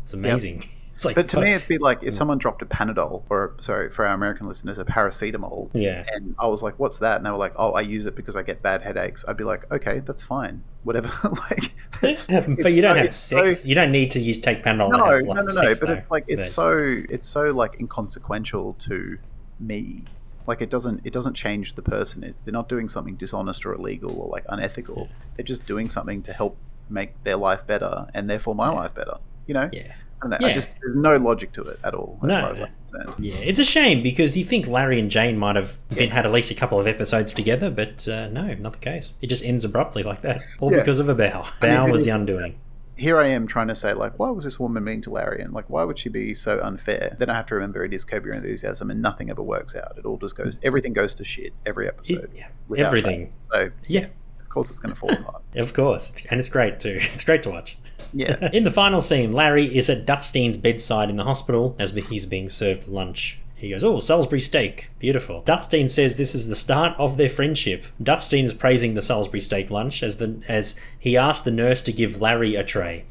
It's 0.03 0.13
amazing. 0.13 0.63
It's 0.99 1.05
like, 1.05 1.15
But 1.15 1.29
to 1.29 1.37
fuck. 1.37 1.45
me, 1.45 1.53
it'd 1.53 1.65
be 1.69 1.77
like 1.77 2.03
if 2.03 2.13
mm. 2.13 2.17
someone 2.17 2.39
dropped 2.39 2.61
a 2.61 2.65
Panadol, 2.65 3.23
or 3.29 3.53
sorry, 3.57 3.89
for 3.89 4.05
our 4.05 4.13
American 4.13 4.49
listeners, 4.49 4.77
a 4.77 4.83
paracetamol. 4.83 5.69
Yeah. 5.73 6.03
And 6.11 6.35
I 6.37 6.47
was 6.47 6.61
like, 6.61 6.77
"What's 6.77 6.99
that?" 6.99 7.15
And 7.15 7.25
they 7.25 7.31
were 7.31 7.37
like, 7.37 7.53
"Oh, 7.57 7.71
I 7.71 7.79
use 7.79 8.05
it 8.05 8.17
because 8.17 8.35
I 8.35 8.43
get 8.43 8.61
bad 8.61 8.81
headaches." 8.81 9.23
I'd 9.25 9.37
be 9.37 9.45
like, 9.45 9.71
"Okay, 9.71 10.01
that's 10.01 10.23
fine, 10.23 10.61
whatever." 10.83 11.07
like, 11.49 11.73
but 12.01 12.73
you 12.73 12.81
don't 12.81 12.97
have 12.97 13.05
it's 13.05 13.15
so- 13.15 13.37
sex. 13.37 13.65
you 13.65 13.75
don't 13.75 13.93
need 13.93 14.11
to 14.11 14.19
use 14.19 14.41
take 14.41 14.61
Panadol. 14.61 14.91
no, 14.91 14.97
no, 14.97 15.19
no, 15.19 15.41
no. 15.41 15.51
sex, 15.53 15.79
But 15.79 15.87
though. 15.87 15.93
it's 15.93 16.11
like 16.11 16.25
it's 16.27 16.47
But- 16.47 16.51
so 16.51 17.01
it's 17.09 17.29
so 17.29 17.51
like 17.51 17.79
inconsequential 17.79 18.73
to 18.79 19.19
me. 19.57 20.03
Like 20.47 20.61
it 20.61 20.69
doesn't 20.69 21.05
it 21.05 21.13
doesn't 21.13 21.35
change 21.35 21.75
the 21.75 21.81
person. 21.81 22.35
They're 22.43 22.51
not 22.51 22.67
doing 22.67 22.89
something 22.89 23.15
dishonest 23.15 23.65
or 23.65 23.73
illegal 23.73 24.19
or 24.19 24.27
like 24.27 24.43
unethical. 24.49 25.07
They're 25.37 25.45
just 25.45 25.65
doing 25.65 25.87
something 25.87 26.21
to 26.23 26.33
help 26.33 26.57
make 26.89 27.23
their 27.23 27.37
life 27.37 27.65
better 27.65 28.07
and 28.13 28.29
therefore 28.29 28.53
my 28.53 28.69
life 28.69 28.93
better. 28.93 29.19
You 29.47 29.53
know? 29.53 29.69
Yeah. 29.71 29.93
I 30.21 30.27
don't 30.27 30.31
know. 30.41 30.45
I 30.45 30.49
Yeah. 30.49 30.53
just 30.53 30.73
there's 30.81 30.95
no 30.95 31.15
logic 31.17 31.51
to 31.53 31.63
it 31.63 31.79
at 31.83 31.93
all 31.93 32.19
as 32.23 32.27
No. 32.27 32.41
far 32.41 32.49
as 32.51 32.59
I'm 32.59 32.67
concerned. 32.87 33.13
Yeah, 33.25 33.35
it's 33.37 33.59
a 33.59 33.63
shame 33.63 34.03
because 34.03 34.37
you 34.37 34.43
think 34.43 34.67
Larry 34.67 34.99
and 34.99 35.09
Jane 35.09 35.37
might 35.37 35.55
have 35.55 35.77
been 35.95 36.09
had 36.09 36.25
at 36.25 36.31
least 36.31 36.51
a 36.51 36.55
couple 36.55 36.79
of 36.79 36.87
episodes 36.87 37.33
together, 37.33 37.69
but 37.69 38.07
uh, 38.07 38.27
no, 38.29 38.53
not 38.55 38.73
the 38.73 38.79
case. 38.79 39.13
It 39.21 39.27
just 39.27 39.43
ends 39.45 39.63
abruptly 39.63 40.03
like 40.03 40.21
that, 40.21 40.41
all 40.59 40.71
Yeah. 40.71 40.79
because 40.79 40.99
of 40.99 41.07
a 41.09 41.15
bow. 41.15 41.45
I 41.61 41.67
Bow 41.67 41.87
was 41.87 42.03
the 42.03 42.09
undoing. 42.11 42.55
Here 42.97 43.17
I 43.17 43.27
am 43.27 43.47
trying 43.47 43.69
to 43.69 43.75
say 43.75 43.93
like, 43.93 44.19
why 44.19 44.29
was 44.29 44.43
this 44.43 44.59
woman 44.59 44.83
mean 44.83 44.99
to 45.03 45.09
Larry, 45.09 45.41
and 45.41 45.53
like, 45.53 45.69
why 45.69 45.85
would 45.85 45.97
she 45.97 46.09
be 46.09 46.33
so 46.33 46.59
unfair? 46.61 47.15
Then 47.17 47.29
I 47.29 47.33
have 47.35 47.45
to 47.45 47.55
remember 47.55 47.85
it 47.85 47.93
is 47.93 48.03
Curb 48.03 48.25
Your 48.25 48.33
Enthusiasm, 48.35 48.91
and 48.91 49.01
nothing 49.01 49.29
ever 49.29 49.41
works 49.41 49.73
out. 49.73 49.93
It 49.97 50.03
all 50.05 50.17
just 50.17 50.35
goes, 50.35 50.59
everything 50.63 50.91
goes 50.91 51.13
to 51.15 51.23
shit 51.23 51.53
every 51.65 51.87
episode. 51.87 52.29
yeah, 52.35 52.47
everything. 52.85 53.31
So 53.39 53.69
Yeah, 53.87 54.07
of 54.49 54.53
course 54.53 54.71
it's 54.71 54.79
going 54.79 54.93
to 54.95 54.99
fall 54.99 55.13
apart. 55.13 55.43
of 55.55 55.73
course, 55.73 56.09
It's- 56.09 56.25
and 56.31 56.39
it's 56.39 56.49
great 56.49 56.79
too. 56.79 56.97
It's 57.13 57.23
great 57.23 57.43
to 57.43 57.51
watch. 57.51 57.77
Yeah. 58.11 58.49
In 58.53 58.63
the 58.63 58.71
final 58.71 58.99
scene, 58.99 59.31
Larry 59.31 59.77
is 59.77 59.91
at 59.91 60.07
Dustein's 60.07 60.57
bedside 60.57 61.11
in 61.11 61.15
the 61.17 61.23
hospital 61.25 61.75
as 61.77 61.91
he's 61.91 62.25
being 62.25 62.49
served 62.49 62.87
lunch. 62.87 63.37
He 63.53 63.69
goes, 63.69 63.83
Oh, 63.83 63.99
Salisbury 63.99 64.39
steak. 64.39 64.89
Beautiful. 64.97 65.41
Dustine 65.43 65.87
says 65.87 66.17
this 66.17 66.33
is 66.33 66.47
the 66.47 66.55
start 66.55 66.97
of 66.97 67.17
their 67.17 67.29
friendship. 67.29 67.85
Dustine 68.01 68.45
is 68.45 68.53
praising 68.55 68.95
the 68.95 69.01
Salisbury 69.03 69.41
steak 69.41 69.69
lunch 69.69 70.01
as 70.01 70.17
the 70.17 70.41
as 70.47 70.75
he 70.97 71.15
asked 71.15 71.45
the 71.45 71.51
nurse 71.51 71.83
to 71.83 71.91
give 71.91 72.19
Larry 72.21 72.55
a 72.55 72.63
tray. 72.63 73.05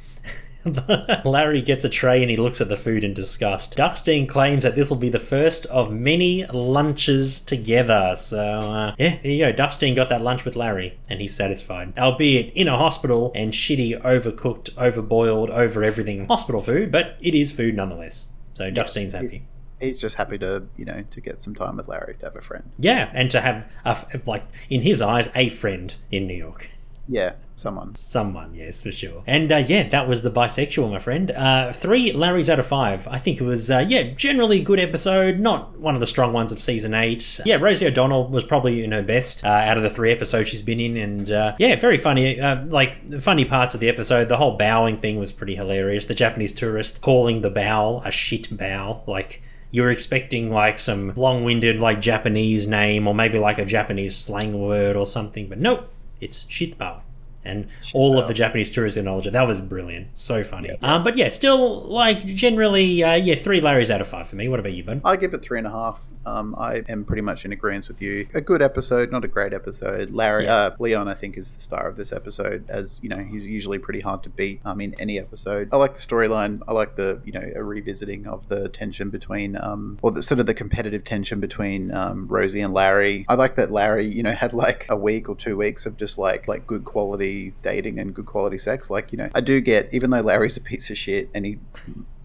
Larry 1.25 1.63
gets 1.63 1.85
a 1.85 1.89
tray 1.89 2.23
and 2.23 2.31
he 2.31 2.37
looks 2.37 2.61
at 2.61 2.69
the 2.69 2.77
food 2.77 3.05
in 3.05 3.15
disgust. 3.15 3.77
Dustine 3.77 4.27
claims 4.27 4.65
that 4.65 4.75
this 4.75 4.91
will 4.91 4.97
be 4.97 5.09
the 5.09 5.19
first 5.19 5.67
of 5.67 5.91
many 5.93 6.45
lunches 6.47 7.41
together. 7.41 8.15
So, 8.17 8.41
uh, 8.41 8.95
yeah, 8.99 9.19
there 9.23 9.33
you 9.33 9.45
go. 9.47 9.53
Dustine 9.53 9.95
got 9.95 10.09
that 10.09 10.21
lunch 10.21 10.45
with 10.45 10.57
Larry 10.57 10.99
and 11.09 11.21
he's 11.21 11.35
satisfied. 11.35 11.97
Albeit 11.99 12.53
in 12.55 12.69
a 12.69 12.77
hospital 12.77 13.33
and 13.35 13.53
shitty, 13.53 14.01
overcooked, 14.03 14.73
overboiled, 14.73 15.51
over 15.51 15.83
everything 15.83 16.27
hospital 16.27 16.61
food, 16.61 16.91
but 16.91 17.17
it 17.21 17.35
is 17.35 17.53
food 17.53 17.75
nonetheless. 17.75 18.27
So 18.55 18.71
Dustine's 18.71 19.13
happy. 19.13 19.47
He's 19.81 20.01
just 20.01 20.17
happy 20.17 20.39
to, 20.39 20.67
you 20.77 20.85
know, 20.85 21.05
to 21.09 21.21
get 21.21 21.41
some 21.41 21.55
time 21.55 21.77
with 21.77 21.87
Larry, 21.87 22.17
to 22.19 22.27
have 22.27 22.35
a 22.35 22.41
friend. 22.41 22.73
Yeah, 22.81 23.11
and 23.15 23.31
to 23.31 23.41
have, 23.41 23.73
a 23.85 24.21
like, 24.27 24.45
in 24.69 24.83
his 24.83 25.01
eyes, 25.01 25.31
a 25.37 25.49
friend 25.51 25.95
in 26.11 26.27
New 26.27 26.35
York. 26.35 26.69
Yeah, 27.11 27.33
someone. 27.57 27.95
Someone, 27.95 28.55
yes, 28.55 28.83
for 28.83 28.93
sure. 28.93 29.23
And 29.27 29.51
uh, 29.51 29.57
yeah, 29.57 29.89
that 29.89 30.07
was 30.07 30.23
the 30.23 30.31
bisexual, 30.31 30.91
my 30.91 30.99
friend. 30.99 31.31
Uh, 31.31 31.73
three 31.73 32.13
Larrys 32.13 32.51
out 32.51 32.59
of 32.59 32.67
five. 32.67 33.09
I 33.09 33.17
think 33.17 33.41
it 33.41 33.45
was, 33.45 33.71
uh, 33.71 33.85
yeah, 33.89 34.03
generally 34.03 34.61
a 34.61 34.63
good 34.63 34.79
episode. 34.79 35.39
Not 35.39 35.79
one 35.79 35.95
of 35.95 36.01
the 36.01 36.07
strong 36.07 36.35
ones 36.35 36.53
of 36.53 36.61
season 36.63 36.93
eight. 36.93 37.41
Yeah, 37.47 37.57
Rosie 37.57 37.87
O'Donnell 37.87 38.29
was 38.29 38.45
probably 38.45 38.85
in 38.85 38.93
her 38.93 39.03
best 39.03 39.43
uh, 39.43 39.49
out 39.49 39.79
of 39.79 39.83
the 39.83 39.91
three 39.91 40.13
episodes 40.13 40.51
she's 40.51 40.63
been 40.63 40.81
in, 40.81 40.99
and 40.99 41.31
uh, 41.31 41.57
yeah, 41.59 41.77
very 41.77 41.97
funny. 41.97 42.39
Uh, 42.39 42.65
like 42.67 43.21
funny 43.23 43.47
parts 43.47 43.73
of 43.73 43.81
the 43.81 43.89
episode. 43.89 44.29
The 44.29 44.37
whole 44.37 44.59
bowing 44.59 44.99
thing 44.99 45.19
was 45.19 45.33
pretty 45.33 45.55
hilarious. 45.55 46.05
The 46.05 46.15
Japanese 46.15 46.53
tourist 46.53 47.01
calling 47.01 47.41
the 47.41 47.51
bow 47.51 48.03
a 48.05 48.11
shit 48.11 48.55
bow, 48.57 49.03
like. 49.07 49.43
You 49.71 49.83
were 49.83 49.91
expecting 49.91 50.51
like 50.51 50.79
some 50.79 51.13
long-winded 51.15 51.79
like 51.79 52.01
Japanese 52.01 52.67
name 52.67 53.07
or 53.07 53.15
maybe 53.15 53.39
like 53.39 53.59
a 53.59 53.67
Japanese 53.67 54.17
slang 54.17 54.59
word 54.59 54.97
or 54.97 55.05
something, 55.05 55.47
but 55.47 55.59
nope, 55.59 55.91
it's 56.21 56.49
shit 56.49 56.79
bow. 56.79 57.03
And 57.45 57.69
all 57.95 58.19
of 58.19 58.29
the 58.29 58.35
Japanese 58.35 58.71
tourists 58.71 58.99
acknowledge 58.99 59.27
it. 59.27 59.33
That 59.33 59.49
was 59.49 59.61
brilliant. 59.61 60.19
So 60.19 60.45
funny. 60.45 60.71
Um, 60.83 61.03
but 61.03 61.17
yeah, 61.17 61.31
still, 61.31 61.83
like, 61.85 62.27
generally, 62.27 63.03
uh, 63.03 63.15
yeah, 63.15 63.37
three 63.37 63.61
Larrys 63.61 63.91
out 63.91 64.03
of 64.03 64.09
five 64.09 64.29
for 64.29 64.37
me. 64.37 64.49
What 64.49 64.61
about 64.61 64.75
you, 64.75 64.85
bud? 64.85 65.01
I 65.05 65.17
give 65.17 65.33
it 65.33 65.41
three 65.41 65.57
and 65.57 65.67
a 65.67 65.71
half. 65.71 66.03
Um, 66.27 66.55
I 66.59 66.83
am 66.89 67.05
pretty 67.05 67.23
much 67.23 67.45
in 67.45 67.53
agreement 67.53 67.89
with 67.89 68.01
you. 68.03 68.27
A 68.35 68.41
good 68.41 68.63
episode, 68.63 69.11
not 69.11 69.25
a 69.25 69.29
great 69.29 69.53
episode. 69.53 70.11
Larry, 70.11 70.47
uh, 70.47 70.71
Leon, 70.79 71.09
I 71.09 71.15
think, 71.15 71.37
is 71.37 71.53
the 71.53 71.61
star 71.61 71.89
of 71.89 71.97
this 71.97 72.13
episode, 72.13 72.65
as 72.69 73.01
you 73.03 73.09
know, 73.09 73.19
he's 73.19 73.49
usually 73.49 73.79
pretty 73.79 74.01
hard 74.01 74.23
to 74.25 74.31
beat. 74.31 74.61
Um, 74.65 74.81
in 74.81 74.95
any 74.99 75.19
episode, 75.19 75.69
I 75.73 75.77
like 75.77 75.95
the 75.95 76.01
storyline. 76.01 76.61
I 76.67 76.73
like 76.73 76.97
the 76.97 77.21
you 77.25 77.33
know 77.33 77.43
a 77.55 77.63
revisiting 77.63 78.27
of 78.27 78.49
the 78.49 78.69
tension 78.69 79.11
between, 79.11 79.57
um, 79.61 79.99
or 80.03 80.11
the 80.11 80.23
sort 80.23 80.41
of 80.41 80.47
the 80.47 80.55
competitive 80.55 81.05
tension 81.05 81.41
between 81.41 81.93
um, 81.93 82.27
Rosie 82.29 82.61
and 82.61 82.73
Larry. 82.73 83.25
I 83.29 83.35
like 83.35 83.57
that 83.57 83.71
Larry, 83.71 84.07
you 84.07 84.23
know, 84.23 84.33
had 84.39 84.53
like 84.53 84.87
a 84.89 84.97
week 84.97 85.29
or 85.29 85.37
two 85.37 85.57
weeks 85.57 85.87
of 85.87 85.97
just 85.97 86.19
like 86.19 86.49
like 86.49 86.67
good 86.67 86.85
quality 86.85 87.55
dating 87.63 87.99
and 87.99 88.15
good 88.15 88.27
quality 88.27 88.59
sex. 88.59 88.91
Like 88.91 89.13
you 89.13 89.19
know, 89.19 89.31
I 89.35 89.41
do 89.41 89.61
get 89.61 89.93
even 89.93 90.11
though 90.11 90.21
Larry's 90.21 90.57
a 90.57 90.61
piece 90.61 90.91
of 90.91 90.99
shit 90.99 91.31
and 91.35 91.47
he 91.47 91.59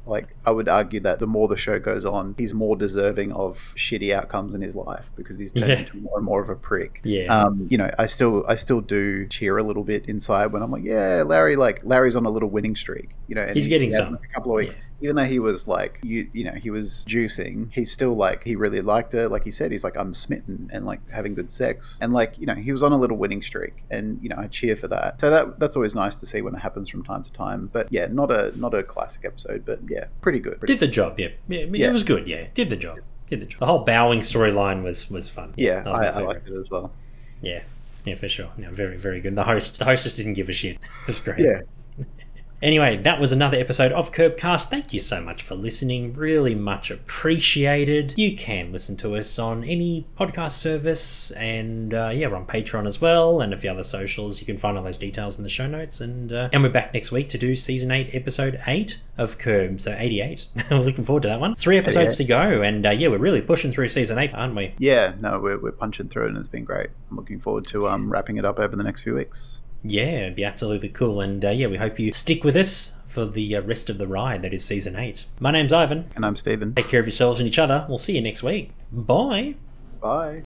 like 0.06 0.36
I 0.46 0.52
would 0.52 0.68
argue 0.68 1.00
that 1.02 1.20
the 1.20 1.28
more 1.28 1.48
the 1.48 1.56
show 1.58 1.80
goes 1.80 2.06
on, 2.06 2.36
he's 2.38 2.54
more 2.54 2.76
deserving 2.76 3.32
of 3.32 3.56
shitty 3.78 4.14
outcomes 4.14 4.54
in 4.54 4.62
his 4.62 4.76
life 4.76 5.10
because 5.16 5.40
he's 5.40 5.52
turned 5.52 5.68
Yeah. 5.70 5.80
into 5.80 5.98
more 5.98 6.18
and 6.18 6.26
more 6.26 6.42
of 6.42 6.50
a 6.50 6.56
prick. 6.56 7.00
Yeah. 7.04 7.26
Um, 7.28 7.68
you 7.70 7.78
know, 7.78 7.90
I 7.98 8.06
still 8.08 8.44
I 8.48 8.56
still 8.56 8.82
do 8.82 9.26
cheer 9.28 9.58
a 9.58 9.64
little 9.64 9.84
bit 9.84 10.06
inside 10.10 10.48
when 10.48 10.62
I'm 10.62 10.72
like, 10.72 10.84
yeah, 10.84 11.24
Larry, 11.26 11.56
like 11.56 11.82
Larry's 11.84 12.16
on 12.18 12.26
a 12.26 12.30
little 12.30 12.50
winning 12.50 12.76
streak. 12.76 13.12
You 13.28 13.36
know, 13.36 13.44
and 13.44 13.56
He's 13.56 13.66
he- 13.66 13.70
getting 13.70 13.90
he 13.90 13.96
some. 13.96 14.16
a 14.16 14.34
couple 14.34 14.52
of 14.52 14.58
weeks. 14.58 14.78
Even 15.04 15.16
though 15.18 15.26
he 15.26 15.38
was 15.38 15.68
like, 15.68 16.00
you 16.02 16.30
you 16.34 16.44
know, 16.44 16.54
he 16.54 16.70
was 16.70 17.06
juicing. 17.08 17.72
He's 17.74 17.92
still 17.92 18.16
like 18.16 18.44
he 18.46 18.56
really 18.56 18.82
liked 18.82 19.14
her. 19.14 19.28
Like 19.28 19.44
he 19.44 19.52
said, 19.52 19.72
he's 19.72 19.84
like 19.84 19.98
I'm 19.98 20.14
smitten 20.14 20.70
and 20.74 20.86
like 20.86 21.08
having 21.12 21.36
good 21.36 21.52
sex 21.52 22.00
and 22.02 22.14
like 22.14 22.40
you 22.40 22.46
know 22.46 22.56
he 22.56 22.72
was 22.72 22.84
on 22.84 22.92
a 22.92 22.98
little 22.98 23.18
winning 23.18 23.42
streak 23.42 23.84
and 23.92 24.20
you 24.24 24.30
know 24.30 24.38
I 24.38 24.48
cheer 24.48 24.76
for 24.76 24.88
that. 24.88 25.20
So 25.20 25.30
that 25.30 25.60
that's 25.60 25.76
always 25.76 25.94
nice 25.94 26.16
to 26.16 26.26
see 26.26 26.42
when 26.42 26.56
it 26.56 26.60
happens 26.60 26.90
from 26.90 27.04
time 27.04 27.24
to 27.24 27.32
time. 27.32 27.70
But 27.72 27.88
yeah, 27.92 28.08
not 28.10 28.32
a 28.32 28.58
not 28.58 28.74
a 28.74 28.82
classic 28.82 29.26
episode, 29.26 29.66
but 29.66 29.80
yeah, 29.88 30.06
pretty 30.22 30.40
good. 30.40 30.60
Pretty 30.60 30.74
Did 30.74 30.80
the 30.80 30.88
job, 30.88 31.20
yeah. 31.20 31.30
yeah. 31.48 31.66
Yeah. 31.70 31.88
It 31.90 31.94
was 31.94 32.04
good, 32.04 32.28
yeah. 32.28 32.48
Did 32.54 32.70
the 32.70 32.78
job. 32.78 33.00
Did 33.30 33.42
the 33.42 33.46
job. 33.46 33.60
The 33.60 33.66
whole 33.66 33.80
bowing 33.80 34.20
storyline 34.20 34.84
was 34.84 35.12
was 35.12 35.30
fun. 35.30 35.54
Yeah, 35.58 35.84
I, 35.86 36.06
I 36.06 36.20
liked 36.22 36.48
it 36.48 36.58
as 36.58 36.70
well. 36.70 36.94
Yeah. 37.42 37.64
Yeah, 38.06 38.16
for 38.16 38.28
sure. 38.28 38.50
Yeah, 38.58 38.70
very, 38.70 38.98
very 38.98 39.22
good. 39.22 39.36
The 39.36 39.44
host, 39.44 39.80
the 39.80 39.86
hostess 39.86 40.16
didn't 40.18 40.34
give 40.34 40.50
a 40.50 40.54
shit. 40.54 40.78
It 41.04 41.08
was 41.08 41.20
great. 41.20 41.40
Yeah. 41.40 41.62
Anyway, 42.64 42.96
that 42.96 43.20
was 43.20 43.34
another 43.34 43.58
episode 43.58 43.92
of 43.92 44.14
Curbcast. 44.14 44.70
Thank 44.70 44.94
you 44.94 45.02
so 45.02 45.20
much 45.20 45.44
for 45.44 45.54
listening. 45.54 46.14
Really 46.14 46.56
much 46.56 46.90
appreciated. 46.90 48.14
You 48.16 48.38
can 48.38 48.72
listen 48.72 48.96
to 48.98 49.18
us 49.18 49.38
on 49.38 49.66
any 49.66 50.08
podcast 50.18 50.52
service, 50.52 51.32
and 51.32 51.94
uh, 51.94 52.12
yeah, 52.14 52.28
we're 52.28 52.38
on 52.38 52.46
Patreon 52.46 52.88
as 52.88 53.02
well, 53.02 53.42
and 53.42 53.54
a 53.54 53.58
few 53.58 53.70
other 53.70 53.84
socials. 53.84 54.40
You 54.40 54.46
can 54.46 54.56
find 54.56 54.78
all 54.78 54.84
those 54.86 54.98
details 54.98 55.38
in 55.38 55.44
the 55.44 55.50
show 55.50 55.68
notes. 55.68 56.00
And 56.00 56.32
uh, 56.32 56.48
and 56.54 56.64
we're 56.64 56.70
back 56.70 56.94
next 56.94 57.12
week 57.12 57.28
to 57.30 57.38
do 57.38 57.54
season 57.54 57.92
eight, 57.92 58.16
episode 58.16 58.62
eight 58.66 59.02
of 59.18 59.38
Curb. 59.38 59.82
So 59.82 59.94
eighty-eight. 60.00 60.48
we're 60.72 60.78
looking 60.78 61.04
forward 61.04 61.24
to 61.24 61.28
that 61.28 61.42
one. 61.42 61.56
Three 61.56 61.78
episodes 61.78 62.16
to 62.16 62.24
go, 62.24 62.62
and 62.62 62.86
uh, 62.86 62.92
yeah, 62.92 63.10
we're 63.10 63.18
really 63.18 63.42
pushing 63.42 63.74
through 63.74 63.90
season 63.90 64.18
eight, 64.18 64.34
aren't 64.34 64.56
we? 64.56 64.74
Yeah, 64.78 65.16
no, 65.20 65.38
we're, 65.38 65.60
we're 65.60 65.74
punching 65.74 66.08
through 66.08 66.28
it 66.28 66.30
and 66.30 66.38
it's 66.38 66.48
been 66.48 66.64
great. 66.64 66.92
I'm 67.12 67.18
looking 67.18 67.42
forward 67.42 67.68
to 67.68 67.90
um, 67.90 68.10
wrapping 68.10 68.38
it 68.38 68.46
up 68.46 68.58
over 68.58 68.74
the 68.74 68.84
next 68.84 69.02
few 69.02 69.16
weeks. 69.16 69.60
Yeah, 69.84 70.22
it'd 70.22 70.36
be 70.36 70.44
absolutely 70.46 70.90
cool. 70.90 71.22
And 71.22 71.44
uh, 71.44 71.50
yeah, 71.50 71.68
we 71.68 71.78
hope 71.78 72.00
you 72.00 72.14
stick 72.14 72.44
with 72.44 72.56
us 72.56 72.98
for 73.06 73.26
the 73.26 73.56
uh, 73.56 73.62
rest 73.62 73.90
of 73.90 73.98
the 73.98 74.08
ride 74.08 74.42
that 74.42 74.54
is 74.54 74.64
season 74.64 74.96
eight. 74.96 75.26
My 75.40 75.52
name's 75.52 75.74
Ivan. 75.74 76.10
And 76.16 76.26
I'm 76.26 76.36
Stephen. 76.36 76.74
Take 76.74 76.88
care 76.88 77.00
of 77.00 77.06
yourselves 77.06 77.40
and 77.40 77.48
each 77.48 77.60
other. 77.60 77.86
We'll 77.90 77.98
see 77.98 78.16
you 78.16 78.22
next 78.22 78.44
week. 78.44 78.72
Bye. 78.92 79.56
Bye. 80.02 80.44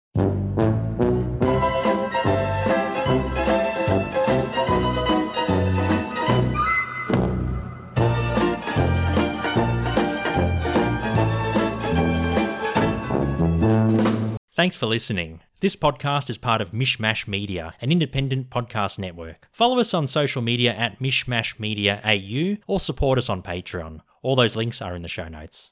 Thanks 14.62 14.76
for 14.76 14.86
listening. 14.86 15.40
This 15.60 15.76
podcast 15.76 16.30
is 16.30 16.38
part 16.38 16.62
of 16.62 16.72
Mishmash 16.72 17.28
Media, 17.28 17.74
an 17.82 17.92
independent 17.92 18.52
podcast 18.52 19.00
network. 19.00 19.48
Follow 19.52 19.80
us 19.80 19.92
on 19.92 20.06
social 20.06 20.44
media 20.44 20.72
at 20.72 21.00
Mishmash 21.00 21.60
Media 21.60 22.00
AU 22.06 22.58
or 22.68 22.80
support 22.80 23.18
us 23.18 23.28
on 23.28 23.42
Patreon. 23.42 24.02
All 24.22 24.36
those 24.36 24.56
links 24.56 24.80
are 24.80 24.94
in 24.94 25.02
the 25.02 25.08
show 25.08 25.28
notes. 25.28 25.70